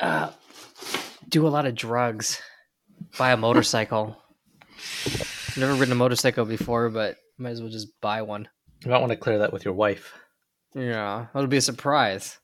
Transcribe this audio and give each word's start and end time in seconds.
Uh, 0.00 0.30
do 1.28 1.46
a 1.46 1.48
lot 1.50 1.66
of 1.66 1.74
drugs. 1.74 2.40
Buy 3.18 3.32
a 3.32 3.36
motorcycle. 3.36 4.16
Never 5.56 5.74
ridden 5.74 5.92
a 5.92 5.96
motorcycle 5.96 6.44
before, 6.44 6.88
but 6.90 7.16
might 7.38 7.50
as 7.50 7.60
well 7.60 7.70
just 7.70 7.88
buy 8.00 8.22
one. 8.22 8.48
You 8.84 8.90
might 8.90 9.00
want 9.00 9.10
to 9.10 9.16
clear 9.16 9.38
that 9.38 9.52
with 9.52 9.64
your 9.64 9.74
wife. 9.74 10.14
Yeah, 10.74 11.26
that'll 11.32 11.48
be 11.48 11.56
a 11.56 11.62
surprise. 11.62 12.38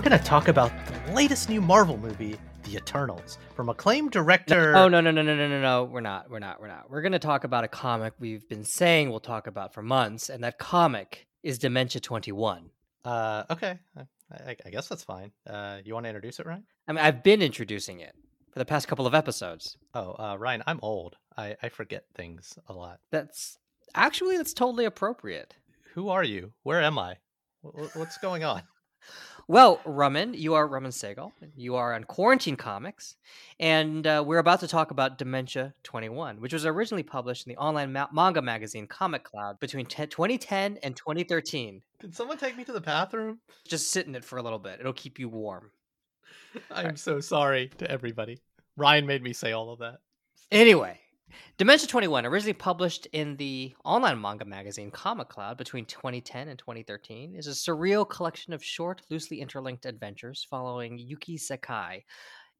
We're 0.00 0.08
going 0.08 0.18
to 0.18 0.24
talk 0.24 0.48
about 0.48 0.72
the 0.86 1.12
latest 1.12 1.50
new 1.50 1.60
Marvel 1.60 1.98
movie, 1.98 2.34
The 2.64 2.76
Eternals, 2.76 3.36
from 3.54 3.68
acclaimed 3.68 4.12
director. 4.12 4.74
Oh 4.74 4.88
no 4.88 5.02
no 5.02 5.10
no 5.10 5.20
no 5.20 5.36
no 5.36 5.46
no 5.46 5.60
no! 5.60 5.84
We're 5.84 6.00
not. 6.00 6.30
We're 6.30 6.38
not. 6.38 6.58
We're 6.58 6.68
not. 6.68 6.90
We're 6.90 7.02
going 7.02 7.12
to 7.12 7.18
talk 7.18 7.44
about 7.44 7.64
a 7.64 7.68
comic 7.68 8.14
we've 8.18 8.48
been 8.48 8.64
saying 8.64 9.10
we'll 9.10 9.20
talk 9.20 9.46
about 9.46 9.74
for 9.74 9.82
months, 9.82 10.30
and 10.30 10.42
that 10.42 10.58
comic 10.58 11.26
is 11.42 11.58
Dementia 11.58 12.00
Twenty 12.00 12.32
One. 12.32 12.70
Uh, 13.04 13.44
okay, 13.50 13.78
I, 14.32 14.56
I 14.64 14.70
guess 14.70 14.88
that's 14.88 15.04
fine. 15.04 15.32
Uh, 15.46 15.80
you 15.84 15.92
want 15.92 16.04
to 16.04 16.08
introduce 16.08 16.40
it, 16.40 16.46
Ryan? 16.46 16.64
I 16.88 16.92
mean, 16.92 17.04
I've 17.04 17.22
been 17.22 17.42
introducing 17.42 18.00
it 18.00 18.14
for 18.54 18.58
the 18.58 18.64
past 18.64 18.88
couple 18.88 19.06
of 19.06 19.14
episodes. 19.14 19.76
Oh, 19.92 20.12
uh, 20.18 20.36
Ryan, 20.38 20.62
I'm 20.66 20.80
old. 20.80 21.16
I, 21.36 21.56
I 21.62 21.68
forget 21.68 22.04
things 22.14 22.58
a 22.68 22.72
lot. 22.72 23.00
That's 23.12 23.58
actually 23.94 24.38
that's 24.38 24.54
totally 24.54 24.86
appropriate. 24.86 25.56
Who 25.92 26.08
are 26.08 26.24
you? 26.24 26.54
Where 26.62 26.80
am 26.80 26.98
I? 26.98 27.16
What's 27.60 28.16
going 28.16 28.44
on? 28.44 28.62
Well, 29.50 29.80
Raman, 29.84 30.34
you 30.34 30.54
are 30.54 30.64
Raman 30.64 30.92
Segal. 30.92 31.32
You 31.56 31.74
are 31.74 31.92
on 31.92 32.04
Quarantine 32.04 32.54
Comics, 32.54 33.16
and 33.58 34.06
uh, 34.06 34.22
we're 34.24 34.38
about 34.38 34.60
to 34.60 34.68
talk 34.68 34.92
about 34.92 35.18
Dementia 35.18 35.74
21, 35.82 36.40
which 36.40 36.52
was 36.52 36.64
originally 36.64 37.02
published 37.02 37.48
in 37.48 37.50
the 37.50 37.56
online 37.56 37.92
ma- 37.92 38.06
manga 38.12 38.40
magazine 38.40 38.86
Comic 38.86 39.24
Cloud 39.24 39.58
between 39.58 39.86
10- 39.86 40.08
2010 40.08 40.78
and 40.84 40.94
2013. 40.94 41.82
Can 41.98 42.12
someone 42.12 42.38
take 42.38 42.56
me 42.56 42.62
to 42.62 42.70
the 42.70 42.80
bathroom? 42.80 43.40
Just 43.66 43.90
sit 43.90 44.06
in 44.06 44.14
it 44.14 44.24
for 44.24 44.38
a 44.38 44.42
little 44.42 44.60
bit; 44.60 44.78
it'll 44.78 44.92
keep 44.92 45.18
you 45.18 45.28
warm. 45.28 45.72
I'm 46.70 46.96
so 46.96 47.18
sorry 47.18 47.72
to 47.78 47.90
everybody. 47.90 48.38
Ryan 48.76 49.04
made 49.04 49.24
me 49.24 49.32
say 49.32 49.50
all 49.50 49.72
of 49.72 49.80
that. 49.80 49.98
Anyway, 50.52 51.00
Dementia 51.58 51.86
21, 51.86 52.26
originally 52.26 52.52
published 52.54 53.06
in 53.12 53.36
the 53.36 53.74
online 53.84 54.20
manga 54.20 54.44
magazine 54.44 54.90
Comic 54.90 55.28
Cloud 55.28 55.58
between 55.58 55.84
2010 55.84 56.48
and 56.48 56.58
2013, 56.58 57.34
is 57.36 57.46
a 57.46 57.50
surreal 57.50 58.08
collection 58.08 58.52
of 58.52 58.64
short, 58.64 59.02
loosely 59.10 59.40
interlinked 59.40 59.84
adventures 59.84 60.46
following 60.48 60.98
Yuki 60.98 61.36
Sakai, 61.36 62.04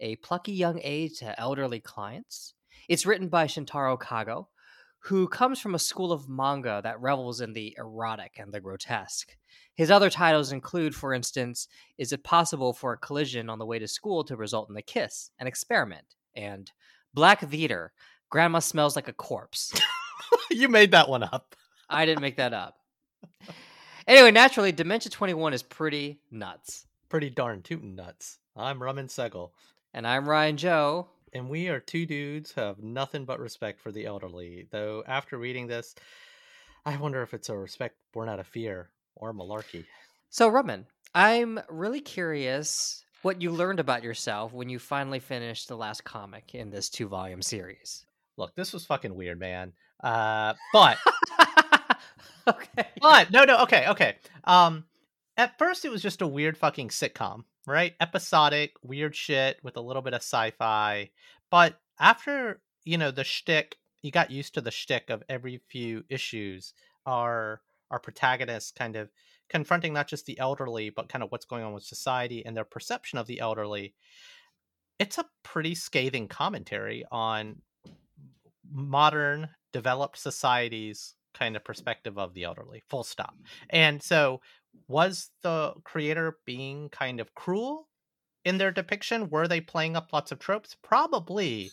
a 0.01 0.17
plucky 0.17 0.53
young 0.53 0.81
aide 0.83 1.15
to 1.15 1.39
elderly 1.41 1.81
clients. 1.81 2.55
It's 2.89 3.07
written 3.07 3.29
by 3.29 3.47
Shintaro 3.47 3.98
Kago, 3.98 4.48
who 5.05 5.29
comes 5.29 5.59
from 5.59 5.75
a 5.75 5.79
school 5.79 6.13
of 6.13 6.29
manga 6.29 6.81
that 6.83 7.01
revels 7.01 7.41
in 7.41 7.55
the 7.55 7.75
erotic 7.79 8.39
and 8.39 8.53
the 8.53 8.61
grotesque. 8.61 9.35
His 9.75 9.91
other 9.91 10.11
titles 10.11 10.53
include, 10.53 10.95
for 10.95 11.15
instance, 11.15 11.69
Is 11.97 12.13
It 12.13 12.23
Possible 12.23 12.75
for 12.75 12.93
a 12.93 12.98
Collision 12.98 13.48
on 13.48 13.59
the 13.59 13.67
Way 13.67 13.79
to 13.79 13.89
School 13.89 14.25
to 14.25 14.37
Result 14.37 14.69
in 14.69 14.77
a 14.77 14.83
Kiss, 14.83 15.31
an 15.39 15.47
Experiment, 15.47 16.05
and 16.37 16.71
Black 17.15 17.41
Theater, 17.41 17.93
Grandma 18.31 18.61
Smells 18.61 18.97
Like 18.97 19.09
a 19.09 19.12
Corpse. 19.12 19.73
you 20.50 20.69
made 20.69 20.92
that 20.92 21.09
one 21.09 21.23
up. 21.25 21.56
I 21.89 22.06
didn't 22.06 22.23
make 22.23 22.36
that 22.36 22.53
up. 22.53 22.77
Anyway, 24.06 24.31
naturally, 24.31 24.73
Dementia 24.73 25.11
21 25.11 25.53
is 25.53 25.62
pretty 25.62 26.20
nuts. 26.30 26.86
Pretty 27.08 27.29
darn 27.30 27.63
tootin' 27.63 27.96
nuts. 27.96 28.39
I'm 28.57 28.83
Raman 28.83 29.08
Segal, 29.08 29.51
And 29.92 30.07
I'm 30.07 30.29
Ryan 30.29 30.57
Joe. 30.57 31.08
and 31.33 31.48
we 31.48 31.68
are 31.68 31.80
two 31.80 32.07
dudes 32.07 32.52
who 32.52 32.61
have 32.61 32.83
nothing 32.83 33.24
but 33.24 33.39
respect 33.41 33.80
for 33.80 33.92
the 33.92 34.07
elderly. 34.07 34.67
Though 34.70 35.02
after 35.07 35.36
reading 35.39 35.67
this, 35.67 35.95
I 36.85 36.97
wonder 36.97 37.23
if 37.23 37.35
it's 37.35 37.48
a 37.48 37.57
respect 37.57 37.97
born 38.12 38.29
out 38.29 38.41
of 38.41 38.47
fear 38.47 38.91
or 39.17 39.33
malarkey. 39.33 39.85
So, 40.29 40.48
Roman, 40.48 40.86
I'm 41.14 41.61
really 41.68 42.01
curious 42.01 43.05
what 43.23 43.42
you 43.42 43.51
learned 43.51 43.80
about 43.80 44.02
yourself 44.05 44.52
when 44.52 44.68
you 44.68 44.79
finally 44.79 45.18
finished 45.20 45.68
the 45.68 45.77
last 45.77 46.05
comic 46.05 46.55
in 46.55 46.70
this 46.70 46.89
two 46.89 47.07
volume 47.08 47.42
series. 47.42 48.07
Look, 48.40 48.55
this 48.56 48.73
was 48.73 48.86
fucking 48.86 49.14
weird, 49.14 49.39
man. 49.39 49.74
Uh, 50.02 50.55
but 50.73 50.96
okay. 52.48 52.89
but 53.02 53.30
no, 53.30 53.45
no, 53.45 53.58
okay, 53.64 53.86
okay. 53.89 54.17
Um, 54.45 54.84
at 55.36 55.58
first 55.58 55.84
it 55.84 55.90
was 55.90 56.01
just 56.01 56.23
a 56.23 56.27
weird 56.27 56.56
fucking 56.56 56.89
sitcom, 56.89 57.45
right? 57.67 57.92
Episodic, 58.00 58.73
weird 58.83 59.14
shit 59.14 59.58
with 59.62 59.77
a 59.77 59.83
little 59.83 60.00
bit 60.00 60.14
of 60.14 60.23
sci-fi. 60.23 61.11
But 61.50 61.79
after 61.98 62.62
you 62.83 62.96
know 62.96 63.11
the 63.11 63.24
shtick, 63.24 63.77
you 64.00 64.11
got 64.11 64.30
used 64.30 64.55
to 64.55 64.62
the 64.62 64.70
shtick 64.70 65.11
of 65.11 65.23
every 65.29 65.61
few 65.68 66.05
issues. 66.08 66.73
Our 67.05 67.61
our 67.90 67.98
protagonists 67.98 68.73
kind 68.73 68.96
of 68.96 69.11
confronting 69.50 69.92
not 69.92 70.08
just 70.08 70.24
the 70.24 70.39
elderly, 70.39 70.89
but 70.89 71.11
kind 71.11 71.23
of 71.23 71.30
what's 71.30 71.45
going 71.45 71.62
on 71.62 71.74
with 71.74 71.83
society 71.83 72.42
and 72.46 72.56
their 72.56 72.64
perception 72.64 73.18
of 73.18 73.27
the 73.27 73.40
elderly. 73.40 73.92
It's 74.98 75.18
a 75.18 75.27
pretty 75.42 75.74
scathing 75.74 76.27
commentary 76.27 77.05
on 77.12 77.56
modern 78.73 79.48
developed 79.73 80.19
societies 80.19 81.14
kind 81.35 81.57
of 81.57 81.63
mm. 81.63 81.67
perspective 81.67 82.19
of 82.19 82.35
the 82.35 82.45
elderly 82.45 82.83
full 82.89 83.05
stop. 83.05 83.35
Mm. 83.35 83.67
And 83.70 84.03
so 84.03 84.41
was 84.89 85.31
the 85.42 85.75
creator 85.85 86.39
being 86.47 86.89
kind 86.91 87.20
of 87.20 87.35
cruel 87.35 87.89
in 88.45 88.59
their 88.59 88.70
depiction? 88.70 89.29
Were 89.30 89.48
they 89.48 89.61
playing 89.61 89.97
up 89.97 90.13
lots 90.13 90.33
of 90.33 90.39
tropes? 90.39 90.77
Probably 90.83 91.70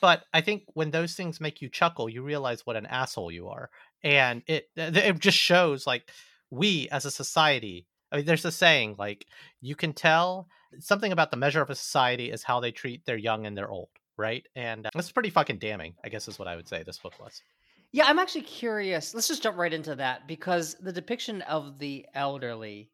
but 0.00 0.24
i 0.32 0.40
think 0.40 0.62
when 0.74 0.90
those 0.90 1.14
things 1.14 1.40
make 1.40 1.60
you 1.60 1.68
chuckle 1.68 2.08
you 2.08 2.22
realize 2.22 2.64
what 2.64 2.76
an 2.76 2.86
asshole 2.86 3.32
you 3.32 3.48
are. 3.48 3.70
And 4.04 4.42
it 4.46 4.68
it 4.76 5.18
just 5.18 5.38
shows 5.38 5.86
like 5.86 6.08
we 6.50 6.88
as 6.90 7.04
a 7.04 7.10
society 7.10 7.86
i 8.12 8.16
mean 8.16 8.24
there's 8.24 8.44
a 8.44 8.52
saying 8.52 8.94
like 8.98 9.26
you 9.60 9.74
can 9.74 9.92
tell 9.92 10.48
something 10.78 11.12
about 11.12 11.30
the 11.30 11.36
measure 11.36 11.60
of 11.60 11.70
a 11.70 11.74
society 11.74 12.30
is 12.30 12.42
how 12.42 12.60
they 12.60 12.70
treat 12.70 13.04
their 13.06 13.16
young 13.16 13.44
and 13.46 13.56
their 13.56 13.68
old 13.68 13.88
right 14.18 14.46
and 14.56 14.86
uh, 14.86 14.90
it's 14.94 15.12
pretty 15.12 15.30
fucking 15.30 15.58
damning 15.58 15.94
i 16.04 16.08
guess 16.08 16.28
is 16.28 16.38
what 16.38 16.48
i 16.48 16.56
would 16.56 16.68
say 16.68 16.82
this 16.82 16.98
book 16.98 17.14
was 17.20 17.42
Yeah, 17.90 18.04
I'm 18.06 18.18
actually 18.18 18.42
curious. 18.42 19.14
Let's 19.14 19.28
just 19.28 19.42
jump 19.42 19.56
right 19.56 19.72
into 19.72 19.94
that 19.94 20.28
because 20.28 20.74
the 20.74 20.92
depiction 20.92 21.40
of 21.42 21.78
the 21.78 22.04
elderly, 22.14 22.90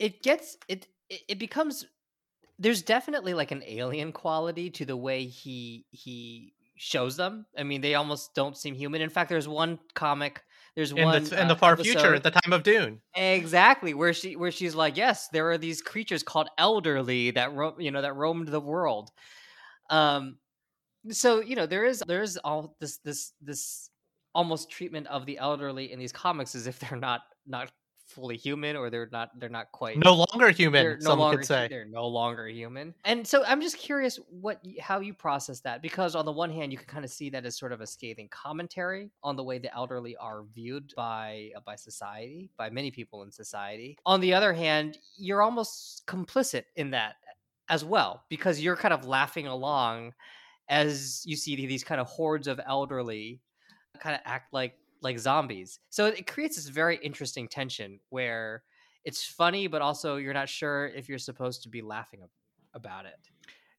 it 0.00 0.22
gets 0.22 0.56
it 0.68 0.88
it, 1.08 1.38
becomes 1.38 1.86
there's 2.58 2.82
definitely 2.82 3.34
like 3.34 3.52
an 3.52 3.62
alien 3.66 4.12
quality 4.12 4.70
to 4.70 4.84
the 4.84 4.96
way 4.96 5.26
he 5.26 5.86
he 5.90 6.54
shows 6.76 7.16
them. 7.16 7.46
I 7.56 7.62
mean, 7.62 7.80
they 7.80 7.94
almost 7.94 8.34
don't 8.34 8.56
seem 8.56 8.74
human. 8.74 9.02
In 9.02 9.10
fact, 9.10 9.28
there's 9.28 9.46
one 9.46 9.78
comic, 9.94 10.42
there's 10.74 10.90
in 10.90 11.04
one 11.04 11.24
the, 11.24 11.40
in 11.40 11.46
uh, 11.46 11.48
the 11.48 11.56
far 11.56 11.76
future 11.76 12.14
at 12.14 12.24
the 12.24 12.32
time 12.32 12.52
of 12.52 12.64
dune 12.64 13.00
Exactly, 13.14 13.94
where 13.94 14.12
she 14.12 14.34
where 14.34 14.50
she's 14.50 14.74
like, 14.74 14.96
yes, 14.96 15.28
there 15.28 15.48
are 15.50 15.58
these 15.58 15.80
creatures 15.80 16.24
called 16.24 16.48
elderly 16.58 17.30
that 17.30 17.54
ro- 17.54 17.78
you 17.78 17.92
know 17.92 18.02
that 18.02 18.16
roamed 18.16 18.48
the 18.48 18.60
world. 18.60 19.10
Um, 19.88 20.38
so 21.10 21.40
you 21.40 21.56
know 21.56 21.66
there 21.66 21.84
is 21.84 22.02
there 22.06 22.22
is 22.22 22.38
all 22.38 22.76
this 22.80 22.98
this 22.98 23.32
this 23.40 23.90
almost 24.34 24.70
treatment 24.70 25.06
of 25.08 25.26
the 25.26 25.38
elderly 25.38 25.92
in 25.92 25.98
these 25.98 26.12
comics 26.12 26.54
as 26.54 26.66
if 26.66 26.78
they're 26.78 26.98
not 26.98 27.22
not 27.46 27.70
fully 28.06 28.36
human 28.36 28.76
or 28.76 28.90
they're 28.90 29.08
not 29.10 29.30
they're 29.40 29.48
not 29.48 29.72
quite 29.72 29.96
no 29.98 30.14
longer 30.14 30.50
human 30.50 30.84
no 30.84 31.10
some 31.10 31.18
longer 31.18 31.38
could 31.38 31.46
say 31.46 31.66
they're 31.68 31.86
no 31.86 32.06
longer 32.06 32.46
human. 32.46 32.94
And 33.04 33.26
so 33.26 33.42
I'm 33.44 33.60
just 33.60 33.78
curious 33.78 34.18
what 34.28 34.60
how 34.80 35.00
you 35.00 35.14
process 35.14 35.60
that 35.60 35.82
because 35.82 36.14
on 36.14 36.24
the 36.24 36.32
one 36.32 36.50
hand 36.50 36.70
you 36.70 36.78
can 36.78 36.86
kind 36.86 37.04
of 37.04 37.10
see 37.10 37.30
that 37.30 37.46
as 37.46 37.56
sort 37.56 37.72
of 37.72 37.80
a 37.80 37.86
scathing 37.86 38.28
commentary 38.30 39.10
on 39.22 39.36
the 39.36 39.44
way 39.44 39.58
the 39.58 39.74
elderly 39.74 40.16
are 40.16 40.44
viewed 40.54 40.92
by 40.96 41.50
uh, 41.56 41.60
by 41.64 41.76
society, 41.76 42.50
by 42.56 42.70
many 42.70 42.90
people 42.90 43.22
in 43.22 43.32
society. 43.32 43.96
On 44.04 44.20
the 44.20 44.34
other 44.34 44.52
hand, 44.52 44.98
you're 45.16 45.42
almost 45.42 46.06
complicit 46.06 46.64
in 46.76 46.90
that 46.90 47.14
as 47.68 47.84
well 47.84 48.24
because 48.28 48.60
you're 48.60 48.76
kind 48.76 48.92
of 48.92 49.06
laughing 49.06 49.46
along 49.46 50.12
as 50.68 51.22
you 51.26 51.36
see 51.36 51.54
these 51.66 51.84
kind 51.84 52.00
of 52.00 52.06
hordes 52.06 52.46
of 52.48 52.60
elderly 52.66 53.40
kind 54.00 54.14
of 54.14 54.20
act 54.24 54.52
like 54.52 54.76
like 55.02 55.18
zombies. 55.18 55.80
So 55.90 56.06
it 56.06 56.26
creates 56.26 56.56
this 56.56 56.68
very 56.68 56.96
interesting 56.98 57.48
tension 57.48 58.00
where 58.10 58.64
it's 59.04 59.24
funny, 59.24 59.66
but 59.66 59.82
also 59.82 60.16
you're 60.16 60.34
not 60.34 60.48
sure 60.48 60.86
if 60.88 61.08
you're 61.08 61.18
supposed 61.18 61.62
to 61.64 61.68
be 61.68 61.82
laughing 61.82 62.22
about 62.74 63.06
it. 63.06 63.28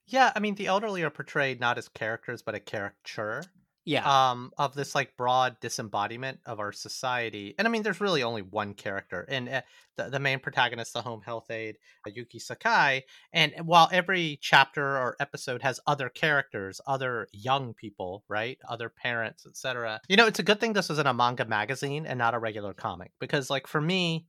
yeah 0.08 0.32
i 0.36 0.40
mean 0.40 0.56
the 0.56 0.68
elderly 0.68 1.04
are 1.04 1.10
portrayed 1.10 1.60
not 1.60 1.78
as 1.78 1.88
characters 1.90 2.42
but 2.42 2.56
a 2.56 2.60
caricature 2.60 3.44
Yeah. 3.86 4.32
um 4.32 4.52
of 4.58 4.74
this 4.74 4.96
like 4.96 5.16
broad 5.16 5.60
disembodiment 5.60 6.40
of 6.46 6.60
our 6.60 6.72
society 6.72 7.54
and 7.58 7.68
i 7.68 7.72
mean 7.72 7.84
there's 7.84 8.02
really 8.02 8.24
only 8.24 8.42
one 8.42 8.74
character 8.74 9.26
and 9.30 9.48
uh, 9.48 9.62
the, 9.96 10.10
the 10.10 10.20
main 10.20 10.40
protagonist 10.40 10.94
the 10.94 11.02
home 11.02 11.22
health 11.22 11.52
aide 11.52 11.78
uh, 12.08 12.12
yuki 12.14 12.40
sakai 12.40 13.04
and 13.32 13.54
while 13.64 13.88
every 13.92 14.40
chapter 14.42 14.84
or 14.84 15.16
episode 15.20 15.62
has 15.62 15.80
other 15.86 16.10
characters 16.10 16.82
other 16.88 17.28
young 17.32 17.74
people 17.76 18.24
right 18.28 18.58
other 18.68 18.90
parents 18.90 19.46
etc 19.46 20.02
you 20.08 20.18
know 20.18 20.26
it's 20.26 20.40
a 20.40 20.44
good 20.44 20.60
thing 20.60 20.74
this 20.74 20.90
is 20.90 20.98
in 20.98 21.06
a 21.08 21.14
manga 21.14 21.46
magazine 21.46 22.06
and 22.08 22.18
not 22.18 22.34
a 22.34 22.40
regular 22.40 22.74
comic 22.74 23.12
because 23.20 23.50
like 23.50 23.68
for 23.68 23.82
me 23.82 24.26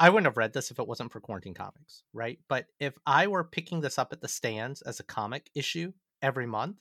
I 0.00 0.10
wouldn't 0.10 0.26
have 0.26 0.36
read 0.36 0.52
this 0.52 0.70
if 0.70 0.78
it 0.78 0.86
wasn't 0.86 1.10
for 1.10 1.20
quarantine 1.20 1.54
comics, 1.54 2.04
right? 2.12 2.38
But 2.48 2.66
if 2.78 2.94
I 3.04 3.26
were 3.26 3.42
picking 3.42 3.80
this 3.80 3.98
up 3.98 4.12
at 4.12 4.20
the 4.20 4.28
stands 4.28 4.80
as 4.82 5.00
a 5.00 5.04
comic 5.04 5.50
issue 5.54 5.92
every 6.22 6.46
month, 6.46 6.76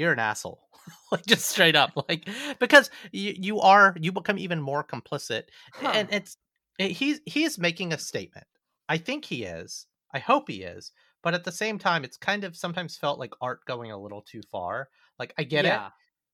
you're 0.00 0.12
an 0.12 0.18
asshole. 0.18 0.60
like 1.12 1.26
just 1.26 1.46
straight 1.46 1.76
up. 1.76 1.92
Like 2.08 2.28
because 2.58 2.90
you 3.12 3.34
you 3.36 3.60
are 3.60 3.94
you 4.00 4.12
become 4.12 4.38
even 4.38 4.60
more 4.60 4.82
complicit. 4.82 5.44
Huh. 5.74 5.92
And 5.94 6.08
it's 6.10 6.36
it, 6.78 6.92
he's 6.92 7.20
he's 7.26 7.58
making 7.58 7.92
a 7.92 7.98
statement. 7.98 8.46
I 8.88 8.98
think 8.98 9.24
he 9.24 9.44
is. 9.44 9.86
I 10.12 10.18
hope 10.18 10.48
he 10.48 10.62
is. 10.62 10.92
But 11.22 11.34
at 11.34 11.44
the 11.44 11.52
same 11.52 11.78
time, 11.78 12.02
it's 12.02 12.16
kind 12.16 12.44
of 12.44 12.56
sometimes 12.56 12.96
felt 12.96 13.18
like 13.18 13.32
art 13.42 13.60
going 13.66 13.92
a 13.92 14.00
little 14.00 14.22
too 14.22 14.40
far. 14.50 14.88
Like 15.18 15.34
I 15.38 15.44
get 15.44 15.66
it 15.66 15.78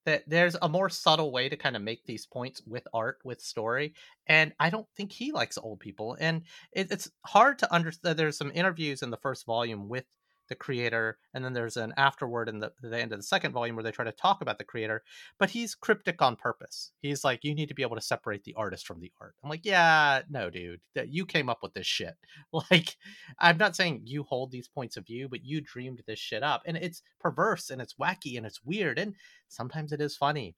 that 0.06 0.22
there's 0.28 0.56
a 0.62 0.68
more 0.68 0.88
subtle 0.88 1.32
way 1.32 1.48
to 1.48 1.56
kind 1.56 1.76
of 1.76 1.82
make 1.82 2.06
these 2.06 2.26
points 2.26 2.62
with 2.66 2.86
art 2.94 3.18
with 3.24 3.40
story 3.40 3.92
and 4.26 4.52
i 4.58 4.70
don't 4.70 4.86
think 4.96 5.12
he 5.12 5.32
likes 5.32 5.58
old 5.58 5.80
people 5.80 6.16
and 6.18 6.42
it, 6.72 6.90
it's 6.90 7.10
hard 7.26 7.58
to 7.58 7.74
understand 7.74 8.18
there's 8.18 8.38
some 8.38 8.52
interviews 8.54 9.02
in 9.02 9.10
the 9.10 9.16
first 9.18 9.44
volume 9.44 9.88
with 9.88 10.04
the 10.48 10.54
creator 10.54 11.18
and 11.34 11.44
then 11.44 11.52
there's 11.52 11.76
an 11.76 11.92
afterword 11.96 12.48
in 12.48 12.60
the, 12.60 12.72
the 12.82 12.98
end 12.98 13.12
of 13.12 13.18
the 13.18 13.22
second 13.22 13.52
volume 13.52 13.76
where 13.76 13.82
they 13.82 13.90
try 13.90 14.04
to 14.04 14.12
talk 14.12 14.42
about 14.42 14.58
the 14.58 14.64
creator 14.64 15.02
but 15.38 15.50
he's 15.50 15.74
cryptic 15.74 16.22
on 16.22 16.36
purpose. 16.36 16.92
He's 17.00 17.24
like 17.24 17.44
you 17.44 17.54
need 17.54 17.68
to 17.68 17.74
be 17.74 17.82
able 17.82 17.96
to 17.96 18.02
separate 18.02 18.44
the 18.44 18.54
artist 18.54 18.86
from 18.86 19.00
the 19.00 19.12
art. 19.20 19.34
I'm 19.42 19.50
like 19.50 19.64
yeah 19.64 20.22
no 20.28 20.50
dude 20.50 20.80
that 20.94 21.08
you 21.08 21.26
came 21.26 21.48
up 21.48 21.62
with 21.62 21.74
this 21.74 21.86
shit. 21.86 22.14
Like 22.70 22.96
i'm 23.38 23.58
not 23.58 23.76
saying 23.76 24.02
you 24.04 24.22
hold 24.22 24.50
these 24.50 24.68
points 24.68 24.96
of 24.96 25.06
view 25.06 25.28
but 25.28 25.44
you 25.44 25.60
dreamed 25.60 26.02
this 26.06 26.18
shit 26.18 26.42
up 26.42 26.62
and 26.64 26.76
it's 26.76 27.02
perverse 27.20 27.70
and 27.70 27.82
it's 27.82 27.94
wacky 27.94 28.36
and 28.36 28.46
it's 28.46 28.64
weird 28.64 28.98
and 28.98 29.14
sometimes 29.48 29.92
it 29.92 30.00
is 30.00 30.16
funny 30.16 30.56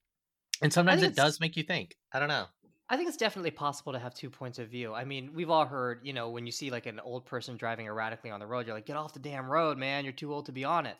and 0.62 0.72
sometimes 0.72 1.02
it 1.02 1.14
does 1.14 1.40
make 1.40 1.56
you 1.56 1.62
think. 1.62 1.96
I 2.12 2.18
don't 2.18 2.28
know 2.28 2.46
I 2.90 2.96
think 2.96 3.08
it's 3.08 3.18
definitely 3.18 3.50
possible 3.50 3.92
to 3.92 3.98
have 3.98 4.14
two 4.14 4.30
points 4.30 4.58
of 4.58 4.68
view. 4.68 4.94
I 4.94 5.04
mean, 5.04 5.32
we've 5.34 5.50
all 5.50 5.66
heard, 5.66 6.00
you 6.04 6.14
know, 6.14 6.30
when 6.30 6.46
you 6.46 6.52
see 6.52 6.70
like 6.70 6.86
an 6.86 7.00
old 7.00 7.26
person 7.26 7.56
driving 7.56 7.86
erratically 7.86 8.30
on 8.30 8.40
the 8.40 8.46
road, 8.46 8.66
you're 8.66 8.74
like, 8.74 8.86
get 8.86 8.96
off 8.96 9.12
the 9.12 9.18
damn 9.18 9.46
road, 9.50 9.76
man. 9.76 10.04
You're 10.04 10.14
too 10.14 10.32
old 10.32 10.46
to 10.46 10.52
be 10.52 10.64
on 10.64 10.86
it. 10.86 10.96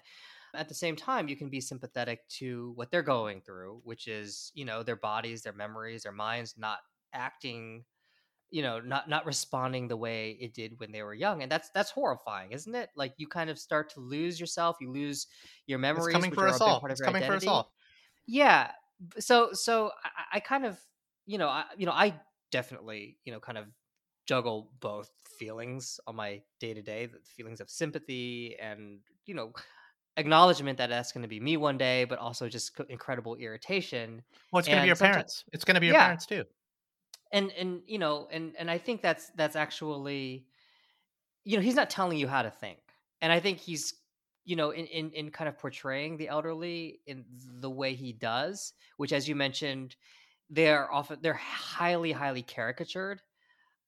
At 0.55 0.69
the 0.69 0.75
same 0.75 0.97
time, 0.97 1.29
you 1.29 1.37
can 1.37 1.49
be 1.49 1.61
sympathetic 1.61 2.29
to 2.39 2.73
what 2.75 2.91
they're 2.91 3.03
going 3.03 3.41
through, 3.41 3.81
which 3.85 4.07
is, 4.07 4.53
you 4.55 4.65
know, 4.67 4.83
their 4.83 4.97
bodies, 4.97 5.43
their 5.43 5.53
memories, 5.55 6.03
their 6.03 6.13
minds 6.13 6.55
not 6.59 6.79
acting, 7.15 7.85
you 8.51 8.63
know, 8.63 8.81
not 8.81 9.09
not 9.09 9.25
responding 9.25 9.89
the 9.89 9.97
way 9.97 10.37
it 10.41 10.55
did 10.55 10.79
when 10.79 10.93
they 10.93 11.03
were 11.03 11.15
young. 11.15 11.43
And 11.43 11.51
that's 11.51 11.71
that's 11.71 11.91
horrifying, 11.91 12.53
isn't 12.53 12.75
it? 12.75 12.91
Like 12.97 13.15
you 13.17 13.29
kind 13.29 13.51
of 13.51 13.59
start 13.59 13.91
to 13.95 14.01
lose 14.01 14.41
yourself, 14.41 14.77
you 14.81 14.91
lose 14.91 15.27
your 15.67 15.79
memories, 15.79 16.15
it's 16.15 16.15
coming 16.15 16.33
for 16.33 16.49
us 16.49 16.61
all 16.61 16.81
part 16.81 16.91
of 16.91 16.95
it's 16.97 17.01
your 17.01 17.07
coming 17.07 17.23
identity. 17.23 17.47
for 17.47 17.51
us 17.51 17.55
all 17.55 17.73
Yeah. 18.27 18.71
So 19.19 19.51
so 19.53 19.91
I, 20.05 20.37
I 20.37 20.41
kind 20.41 20.65
of 20.65 20.79
you 21.29 21.39
know 21.39 21.49
I 21.49 21.67
you 21.79 21.87
know 21.87 21.93
I 21.93 22.21
definitely 22.53 23.21
you 23.25 23.33
know 23.33 23.41
kind 23.41 23.59
of 23.59 23.69
juggle 24.27 24.73
both 24.81 25.11
feelings 25.27 26.01
on 26.07 26.17
my 26.17 26.43
day 26.61 26.75
to 26.75 26.83
day, 26.83 27.07
the 27.07 27.21
feelings 27.25 27.61
of 27.61 27.71
sympathy 27.71 28.57
and 28.59 29.01
you 29.27 29.35
know 29.35 29.53
acknowledgement 30.19 30.79
that 30.79 30.89
that's 30.89 31.13
going 31.13 31.23
to 31.23 31.29
be 31.29 31.41
me 31.41 31.57
one 31.57 31.79
day, 31.79 32.05
but 32.05 32.19
also 32.21 32.49
just 32.49 32.79
incredible 32.91 33.37
irritation. 33.37 34.25
well 34.53 34.59
it's 34.59 34.69
going 34.69 34.77
to 34.77 34.83
be 34.83 34.87
your 34.89 34.97
parents 34.97 35.45
it's 35.53 35.65
going 35.65 35.75
to 35.75 35.81
be 35.81 35.87
your 35.87 35.95
Yeah. 35.95 35.97
parents 35.97 36.27
too 36.27 36.45
And 37.33 37.51
and 37.53 37.83
you 37.87 37.99
know 37.99 38.27
and 38.31 38.57
and 38.57 38.71
I 38.71 38.79
think 38.79 39.03
that's 39.03 39.31
that's 39.31 39.57
actually 39.57 40.47
you 41.45 41.57
know 41.57 41.63
he's 41.63 41.75
not 41.77 41.91
telling 41.91 42.19
you 42.19 42.29
how 42.29 42.43
to 42.43 42.51
think, 42.51 42.81
and 43.21 43.33
I 43.33 43.41
think 43.41 43.59
he's 43.59 43.95
you 44.45 44.57
know 44.57 44.71
in 44.71 44.87
in 44.87 45.13
in 45.13 45.31
kind 45.31 45.49
of 45.49 45.59
portraying 45.59 46.17
the 46.19 46.29
elderly 46.29 47.03
in 47.07 47.27
the 47.31 47.71
way 47.71 47.95
he 47.95 48.13
does, 48.13 48.75
which 48.99 49.13
as 49.13 49.29
you 49.29 49.37
mentioned 49.37 49.97
they're 50.51 50.93
often 50.93 51.19
they're 51.23 51.35
highly 51.35 52.13
highly 52.13 52.43
caricatured. 52.43 53.23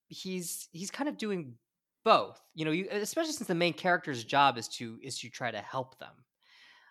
He's 0.07 0.69
he's 0.71 0.91
kind 0.91 1.09
of 1.09 1.17
doing 1.17 1.57
both 2.05 2.41
you 2.55 2.65
know 2.65 2.71
you 2.71 2.87
especially 2.91 3.33
since 3.33 3.47
the 3.47 3.55
main 3.55 3.73
character's 3.73 4.23
job 4.23 4.57
is 4.57 4.67
to 4.69 4.99
is 5.03 5.19
to 5.19 5.29
try 5.29 5.51
to 5.51 5.59
help 5.61 5.99
them. 5.99 6.13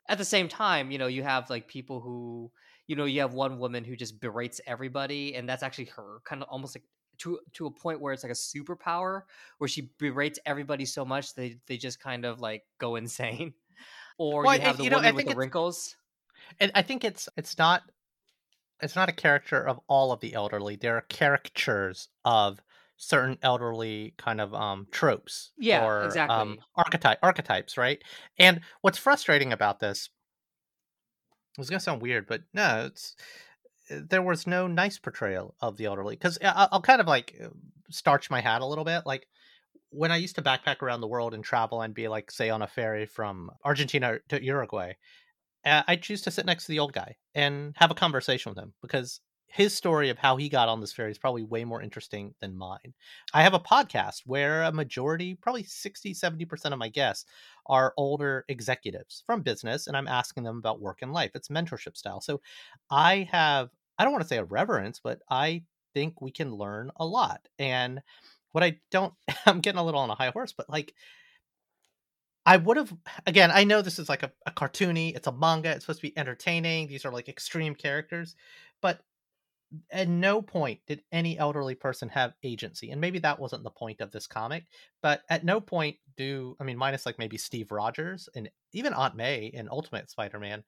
At 0.08 0.18
the 0.18 0.24
same 0.24 0.48
time 0.48 0.90
you 0.90 0.98
know 0.98 1.06
you 1.06 1.22
have 1.22 1.50
like 1.50 1.68
people 1.68 2.00
who 2.00 2.50
you 2.86 2.96
know 2.96 3.04
you 3.04 3.20
have 3.20 3.34
one 3.34 3.58
woman 3.58 3.84
who 3.84 3.96
just 3.96 4.20
berates 4.20 4.60
everybody 4.66 5.34
and 5.36 5.48
that's 5.48 5.62
actually 5.62 5.86
her 5.86 6.20
kind 6.24 6.42
of 6.42 6.48
almost 6.48 6.76
like 6.76 6.84
to 7.18 7.38
to 7.52 7.66
a 7.66 7.70
point 7.70 8.00
where 8.00 8.12
it's 8.12 8.22
like 8.24 8.32
a 8.32 8.34
superpower 8.34 9.22
where 9.58 9.68
she 9.68 9.92
berates 9.98 10.38
everybody 10.46 10.84
so 10.86 11.04
much 11.04 11.34
they 11.34 11.60
they 11.66 11.76
just 11.76 12.00
kind 12.00 12.24
of 12.24 12.40
like 12.40 12.64
go 12.78 12.96
insane. 12.96 13.54
Or 14.18 14.46
Well, 14.46 14.54
you 14.54 14.60
have 14.60 14.76
I- 14.76 14.78
the 14.78 14.84
you 14.84 14.90
know, 14.90 14.98
I 14.98 15.02
woman 15.02 15.14
with 15.14 15.24
think 15.24 15.28
the 15.28 15.36
wrinkles. 15.36 15.96
and 16.60 16.70
i 16.74 16.82
think 16.82 17.04
it's 17.04 17.28
it's 17.36 17.58
not 17.58 17.82
it's 18.82 18.96
not 18.96 19.08
a 19.08 19.12
character 19.12 19.66
of 19.66 19.80
all 19.88 20.12
of 20.12 20.20
the 20.20 20.34
elderly 20.34 20.76
there 20.76 20.96
are 20.96 21.02
caricatures 21.02 22.08
of 22.24 22.60
certain 22.96 23.38
elderly 23.42 24.14
kind 24.18 24.40
of 24.40 24.54
um 24.54 24.86
tropes 24.90 25.52
Yeah, 25.56 25.80
or 25.80 26.22
um 26.28 26.58
exactly. 26.58 26.64
archetype 26.76 27.18
archetypes 27.22 27.76
right 27.76 28.02
and 28.38 28.60
what's 28.82 28.98
frustrating 28.98 29.52
about 29.52 29.80
this 29.80 30.10
it's 31.58 31.70
gonna 31.70 31.80
sound 31.80 32.02
weird 32.02 32.26
but 32.26 32.42
no 32.52 32.86
it's 32.86 33.16
uh, 33.90 34.00
there 34.08 34.22
was 34.22 34.46
no 34.46 34.66
nice 34.66 34.98
portrayal 34.98 35.54
of 35.60 35.76
the 35.76 35.86
elderly 35.86 36.16
because 36.16 36.38
i'll 36.42 36.82
kind 36.82 37.00
of 37.00 37.06
like 37.06 37.36
uh, 37.42 37.48
starch 37.90 38.30
my 38.30 38.40
hat 38.40 38.62
a 38.62 38.66
little 38.66 38.84
bit 38.84 39.04
like 39.06 39.26
when 39.90 40.12
i 40.12 40.16
used 40.16 40.36
to 40.36 40.42
backpack 40.42 40.82
around 40.82 41.00
the 41.00 41.08
world 41.08 41.34
and 41.34 41.44
travel 41.44 41.82
and 41.82 41.94
be 41.94 42.08
like 42.08 42.30
say 42.30 42.50
on 42.50 42.62
a 42.62 42.66
ferry 42.68 43.06
from 43.06 43.50
argentina 43.64 44.18
to 44.28 44.42
uruguay 44.44 44.94
I 45.64 45.96
choose 45.96 46.22
to 46.22 46.30
sit 46.30 46.46
next 46.46 46.64
to 46.64 46.72
the 46.72 46.78
old 46.78 46.92
guy 46.92 47.16
and 47.34 47.74
have 47.76 47.90
a 47.90 47.94
conversation 47.94 48.50
with 48.50 48.58
him 48.58 48.72
because 48.82 49.20
his 49.50 49.76
story 49.76 50.10
of 50.10 50.18
how 50.18 50.36
he 50.36 50.48
got 50.48 50.68
on 50.68 50.80
this 50.80 50.92
ferry 50.92 51.10
is 51.10 51.18
probably 51.18 51.42
way 51.42 51.64
more 51.64 51.82
interesting 51.82 52.34
than 52.40 52.56
mine. 52.56 52.94
I 53.34 53.42
have 53.42 53.52
a 53.52 53.58
podcast 53.60 54.22
where 54.24 54.62
a 54.62 54.72
majority, 54.72 55.34
probably 55.34 55.64
60, 55.64 56.14
70% 56.14 56.72
of 56.72 56.78
my 56.78 56.88
guests 56.88 57.26
are 57.66 57.92
older 57.96 58.44
executives 58.48 59.24
from 59.26 59.42
business, 59.42 59.88
and 59.88 59.96
I'm 59.96 60.06
asking 60.06 60.44
them 60.44 60.58
about 60.58 60.80
work 60.80 61.02
and 61.02 61.12
life. 61.12 61.32
It's 61.34 61.48
mentorship 61.48 61.96
style. 61.96 62.20
So 62.20 62.40
I 62.90 63.28
have, 63.32 63.70
I 63.98 64.04
don't 64.04 64.12
want 64.12 64.22
to 64.22 64.28
say 64.28 64.38
a 64.38 64.44
reverence, 64.44 65.00
but 65.02 65.20
I 65.28 65.64
think 65.94 66.20
we 66.20 66.30
can 66.30 66.54
learn 66.54 66.92
a 66.96 67.04
lot. 67.04 67.48
And 67.58 68.00
what 68.52 68.62
I 68.62 68.78
don't, 68.92 69.12
I'm 69.46 69.60
getting 69.60 69.80
a 69.80 69.84
little 69.84 70.00
on 70.00 70.10
a 70.10 70.14
high 70.14 70.30
horse, 70.30 70.52
but 70.52 70.70
like, 70.70 70.94
I 72.46 72.56
would 72.56 72.76
have 72.76 72.92
again. 73.26 73.50
I 73.52 73.64
know 73.64 73.82
this 73.82 73.98
is 73.98 74.08
like 74.08 74.22
a, 74.22 74.32
a 74.46 74.50
cartoony. 74.50 75.14
It's 75.14 75.26
a 75.26 75.32
manga. 75.32 75.70
It's 75.70 75.84
supposed 75.84 76.00
to 76.00 76.08
be 76.08 76.18
entertaining. 76.18 76.88
These 76.88 77.04
are 77.04 77.12
like 77.12 77.28
extreme 77.28 77.74
characters, 77.74 78.34
but 78.80 79.00
at 79.90 80.08
no 80.08 80.42
point 80.42 80.80
did 80.86 81.02
any 81.12 81.38
elderly 81.38 81.74
person 81.74 82.08
have 82.08 82.34
agency. 82.42 82.90
And 82.90 83.00
maybe 83.00 83.20
that 83.20 83.38
wasn't 83.38 83.62
the 83.62 83.70
point 83.70 84.00
of 84.00 84.10
this 84.10 84.26
comic. 84.26 84.64
But 85.02 85.22
at 85.28 85.44
no 85.44 85.60
point 85.60 85.96
do 86.16 86.56
I 86.60 86.64
mean, 86.64 86.76
minus 86.76 87.06
like 87.06 87.18
maybe 87.18 87.36
Steve 87.36 87.70
Rogers 87.70 88.28
and 88.34 88.50
even 88.72 88.94
Aunt 88.94 89.16
May 89.16 89.46
in 89.46 89.68
Ultimate 89.70 90.10
Spider-Man, 90.10 90.64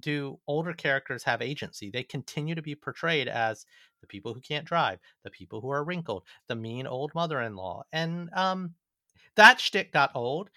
do 0.00 0.38
older 0.46 0.72
characters 0.72 1.22
have 1.22 1.40
agency? 1.40 1.90
They 1.90 2.02
continue 2.02 2.54
to 2.54 2.62
be 2.62 2.74
portrayed 2.74 3.28
as 3.28 3.64
the 4.00 4.06
people 4.06 4.34
who 4.34 4.40
can't 4.40 4.66
drive, 4.66 4.98
the 5.24 5.30
people 5.30 5.60
who 5.60 5.70
are 5.70 5.84
wrinkled, 5.84 6.24
the 6.48 6.56
mean 6.56 6.86
old 6.86 7.14
mother-in-law, 7.14 7.84
and 7.92 8.28
um, 8.34 8.74
that 9.36 9.60
shtick 9.60 9.92
got 9.92 10.10
old 10.14 10.50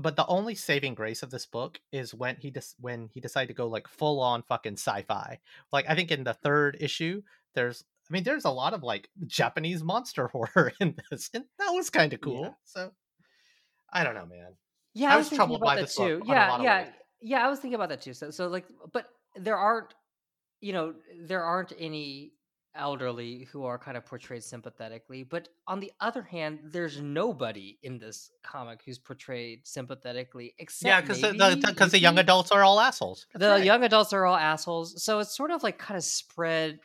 but 0.00 0.16
the 0.16 0.26
only 0.26 0.54
saving 0.54 0.94
grace 0.94 1.22
of 1.22 1.30
this 1.30 1.46
book 1.46 1.80
is 1.92 2.12
when 2.12 2.36
he 2.36 2.50
just 2.50 2.74
when 2.80 3.08
he 3.12 3.20
decided 3.20 3.48
to 3.48 3.54
go 3.54 3.68
like 3.68 3.86
full 3.86 4.20
on 4.20 4.42
fucking 4.42 4.74
sci-fi. 4.74 5.38
Like 5.72 5.86
I 5.88 5.94
think 5.94 6.10
in 6.10 6.24
the 6.24 6.34
third 6.34 6.76
issue, 6.80 7.22
there's 7.54 7.84
I 8.10 8.12
mean 8.12 8.24
there's 8.24 8.44
a 8.44 8.50
lot 8.50 8.74
of 8.74 8.82
like 8.82 9.08
Japanese 9.26 9.82
monster 9.84 10.28
horror 10.32 10.72
in 10.80 10.96
this, 11.10 11.30
and 11.32 11.44
that 11.58 11.70
was 11.70 11.90
kind 11.90 12.12
of 12.12 12.20
cool. 12.20 12.42
Yeah. 12.42 12.50
So 12.64 12.90
I 13.92 14.02
don't 14.02 14.14
know, 14.14 14.26
man. 14.26 14.56
Yeah, 14.94 15.10
I 15.10 15.14
I 15.14 15.16
was 15.16 15.30
was 15.30 15.36
troubled 15.36 15.60
by 15.60 15.76
this 15.76 15.96
too. 15.96 16.22
Yeah, 16.24 16.60
yeah, 16.62 16.86
yeah. 17.20 17.46
I 17.46 17.48
was 17.48 17.60
thinking 17.60 17.76
about 17.76 17.88
that 17.90 18.02
too. 18.02 18.14
So, 18.14 18.30
so 18.30 18.48
like, 18.48 18.64
but 18.92 19.06
there 19.36 19.56
aren't, 19.56 19.92
you 20.60 20.72
know, 20.72 20.94
there 21.26 21.42
aren't 21.42 21.72
any 21.78 22.32
elderly 22.74 23.48
who 23.52 23.64
are 23.64 23.78
kind 23.78 23.96
of 23.96 24.04
portrayed 24.04 24.42
sympathetically. 24.42 25.22
But 25.22 25.48
on 25.66 25.80
the 25.80 25.92
other 26.00 26.22
hand, 26.22 26.60
there's 26.64 27.00
nobody 27.00 27.78
in 27.82 27.98
this 27.98 28.30
comic 28.42 28.80
who's 28.84 28.98
portrayed 28.98 29.60
sympathetically 29.64 30.54
except 30.58 30.88
Yeah, 30.88 31.00
because 31.00 31.20
the 31.20 31.64
because 31.66 31.92
the 31.92 31.98
young 31.98 32.18
adults 32.18 32.50
are 32.50 32.62
all 32.62 32.80
assholes. 32.80 33.26
That's 33.32 33.42
the 33.42 33.48
right. 33.50 33.64
young 33.64 33.84
adults 33.84 34.12
are 34.12 34.24
all 34.24 34.36
assholes. 34.36 35.02
So 35.02 35.20
it's 35.20 35.36
sort 35.36 35.50
of 35.50 35.62
like 35.62 35.78
kind 35.78 35.96
of 35.96 36.04
spread. 36.04 36.80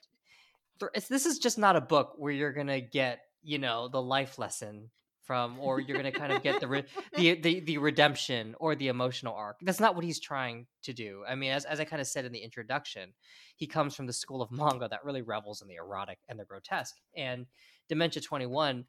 It's, 0.94 1.08
this 1.08 1.26
is 1.26 1.40
just 1.40 1.58
not 1.58 1.76
a 1.76 1.82
book 1.82 2.14
where 2.18 2.32
you're 2.32 2.54
gonna 2.54 2.82
get, 2.82 3.20
you 3.44 3.60
know, 3.60 3.88
the 3.88 4.02
life 4.02 4.40
lesson 4.40 4.90
from, 5.30 5.60
or 5.60 5.80
you're 5.80 5.96
going 5.96 6.12
to 6.12 6.20
kind 6.20 6.34
of 6.34 6.42
get 6.42 6.60
the, 6.60 6.68
re- 6.68 6.86
the 7.16 7.36
the 7.36 7.60
the 7.60 7.78
redemption 7.78 8.56
or 8.60 8.74
the 8.74 8.88
emotional 8.88 9.36
arc. 9.36 9.58
That's 9.62 9.80
not 9.80 9.94
what 9.94 10.04
he's 10.04 10.20
trying 10.20 10.66
to 10.86 10.92
do. 10.92 11.22
I 11.30 11.36
mean, 11.36 11.52
as 11.52 11.66
as 11.66 11.80
I 11.80 11.86
kind 11.86 12.02
of 12.02 12.08
said 12.08 12.26
in 12.26 12.32
the 12.32 12.40
introduction, 12.40 13.14
he 13.56 13.68
comes 13.68 13.94
from 13.94 14.08
the 14.08 14.14
school 14.14 14.42
of 14.42 14.52
manga 14.52 14.88
that 14.90 15.06
really 15.06 15.22
revels 15.22 15.62
in 15.62 15.68
the 15.68 15.76
erotic 15.76 16.18
and 16.28 16.40
the 16.40 16.46
grotesque, 16.46 16.96
and 17.16 17.46
Dementia 17.90 18.24
21 18.24 18.86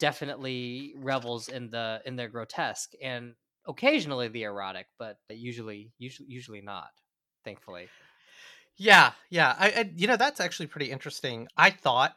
definitely 0.00 0.94
revels 0.96 1.46
in 1.46 1.70
the 1.70 2.02
in 2.04 2.16
the 2.16 2.26
grotesque 2.26 2.90
and 3.00 3.34
occasionally 3.64 4.26
the 4.26 4.42
erotic, 4.42 4.88
but 4.98 5.18
usually 5.30 5.92
usually 5.98 6.28
usually 6.28 6.60
not. 6.60 6.90
Thankfully. 7.44 7.86
Yeah, 8.76 9.12
yeah. 9.30 9.54
I, 9.56 9.68
I 9.68 9.90
you 9.94 10.08
know 10.08 10.16
that's 10.16 10.40
actually 10.40 10.66
pretty 10.66 10.90
interesting. 10.90 11.46
I 11.56 11.70
thought 11.70 12.16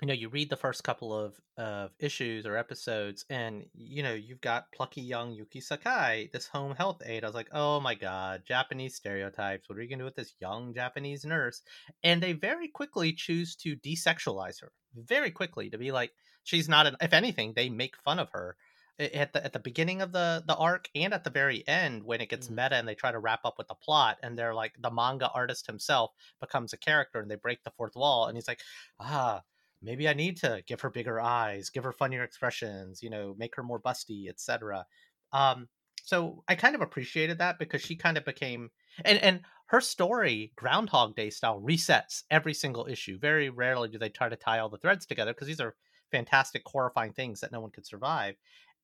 you 0.00 0.08
know 0.08 0.14
you 0.14 0.28
read 0.28 0.50
the 0.50 0.56
first 0.56 0.84
couple 0.84 1.14
of 1.14 1.40
of 1.56 1.90
issues 1.98 2.44
or 2.44 2.56
episodes 2.56 3.24
and 3.30 3.64
you 3.74 4.02
know 4.02 4.12
you've 4.12 4.40
got 4.40 4.70
plucky 4.72 5.00
young 5.00 5.32
yuki 5.32 5.60
sakai 5.60 6.28
this 6.32 6.46
home 6.46 6.74
health 6.74 7.02
aide. 7.04 7.24
I 7.24 7.26
was 7.26 7.34
like 7.34 7.48
oh 7.52 7.80
my 7.80 7.94
god 7.94 8.42
japanese 8.46 8.94
stereotypes. 8.94 9.68
What 9.68 9.78
are 9.78 9.82
you 9.82 9.88
going 9.88 9.98
to 9.98 10.02
do 10.02 10.06
with 10.06 10.16
this 10.16 10.34
young 10.40 10.74
japanese 10.74 11.24
nurse? 11.24 11.62
And 12.04 12.22
they 12.22 12.32
very 12.32 12.68
quickly 12.68 13.12
choose 13.12 13.56
to 13.56 13.76
desexualize 13.76 14.60
her 14.60 14.72
very 14.94 15.30
quickly 15.30 15.70
to 15.70 15.78
be 15.78 15.92
like 15.92 16.12
she's 16.44 16.68
not 16.68 16.86
an 16.86 16.96
if 17.00 17.12
anything 17.12 17.52
they 17.54 17.68
make 17.68 17.96
fun 17.96 18.18
of 18.18 18.30
her 18.30 18.56
at 18.98 19.32
the 19.32 19.44
at 19.44 19.52
the 19.52 19.58
beginning 19.58 20.00
of 20.00 20.12
the 20.12 20.42
the 20.46 20.56
arc 20.56 20.88
and 20.94 21.12
at 21.12 21.22
the 21.24 21.30
very 21.30 21.66
end 21.68 22.02
when 22.02 22.20
it 22.20 22.30
gets 22.30 22.48
mm. 22.48 22.56
meta 22.56 22.76
and 22.76 22.88
they 22.88 22.94
try 22.94 23.12
to 23.12 23.18
wrap 23.18 23.40
up 23.44 23.58
with 23.58 23.68
the 23.68 23.74
plot 23.74 24.16
and 24.22 24.38
they're 24.38 24.54
like 24.54 24.72
the 24.80 24.90
manga 24.90 25.30
artist 25.34 25.66
himself 25.66 26.12
becomes 26.40 26.72
a 26.72 26.78
character 26.78 27.20
and 27.20 27.30
they 27.30 27.36
break 27.36 27.62
the 27.62 27.72
fourth 27.76 27.94
wall 27.94 28.26
and 28.26 28.36
he's 28.36 28.48
like 28.48 28.60
ah 29.00 29.42
maybe 29.86 30.08
I 30.08 30.12
need 30.12 30.36
to 30.38 30.62
give 30.66 30.80
her 30.82 30.90
bigger 30.90 31.20
eyes, 31.20 31.70
give 31.70 31.84
her 31.84 31.92
funnier 31.92 32.22
expressions, 32.22 33.02
you 33.02 33.08
know, 33.08 33.34
make 33.38 33.56
her 33.56 33.62
more 33.62 33.80
busty, 33.80 34.28
etc. 34.28 34.84
Um, 35.32 35.68
so 36.04 36.44
I 36.48 36.54
kind 36.54 36.74
of 36.74 36.82
appreciated 36.82 37.38
that 37.38 37.58
because 37.58 37.82
she 37.82 37.96
kind 37.96 38.16
of 38.18 38.24
became 38.24 38.70
and 39.04 39.18
and 39.18 39.40
her 39.66 39.80
story 39.80 40.52
Groundhog 40.56 41.16
Day 41.16 41.30
style 41.30 41.60
resets 41.60 42.22
every 42.30 42.54
single 42.54 42.86
issue. 42.86 43.18
Very 43.18 43.50
rarely 43.50 43.88
do 43.88 43.98
they 43.98 44.08
try 44.08 44.28
to 44.28 44.36
tie 44.36 44.58
all 44.58 44.68
the 44.68 44.78
threads 44.78 45.06
together 45.06 45.32
because 45.32 45.48
these 45.48 45.60
are 45.60 45.74
fantastic, 46.12 46.62
horrifying 46.66 47.12
things 47.12 47.40
that 47.40 47.52
no 47.52 47.60
one 47.60 47.70
could 47.70 47.86
survive. 47.86 48.36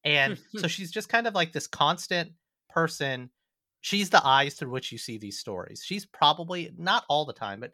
And 0.04 0.38
so 0.56 0.66
she's 0.66 0.90
just 0.90 1.09
kind 1.09 1.26
of 1.26 1.35
like 1.35 1.52
this 1.52 1.68
constant 1.68 2.32
person. 2.68 3.30
She's 3.80 4.11
the 4.11 4.25
eyes 4.26 4.54
through 4.54 4.71
which 4.71 4.90
you 4.90 4.99
see 4.99 5.18
these 5.18 5.38
stories. 5.38 5.82
She's 5.85 6.06
probably 6.06 6.73
not 6.76 7.04
all 7.09 7.25
the 7.25 7.32
time, 7.32 7.61
but 7.61 7.71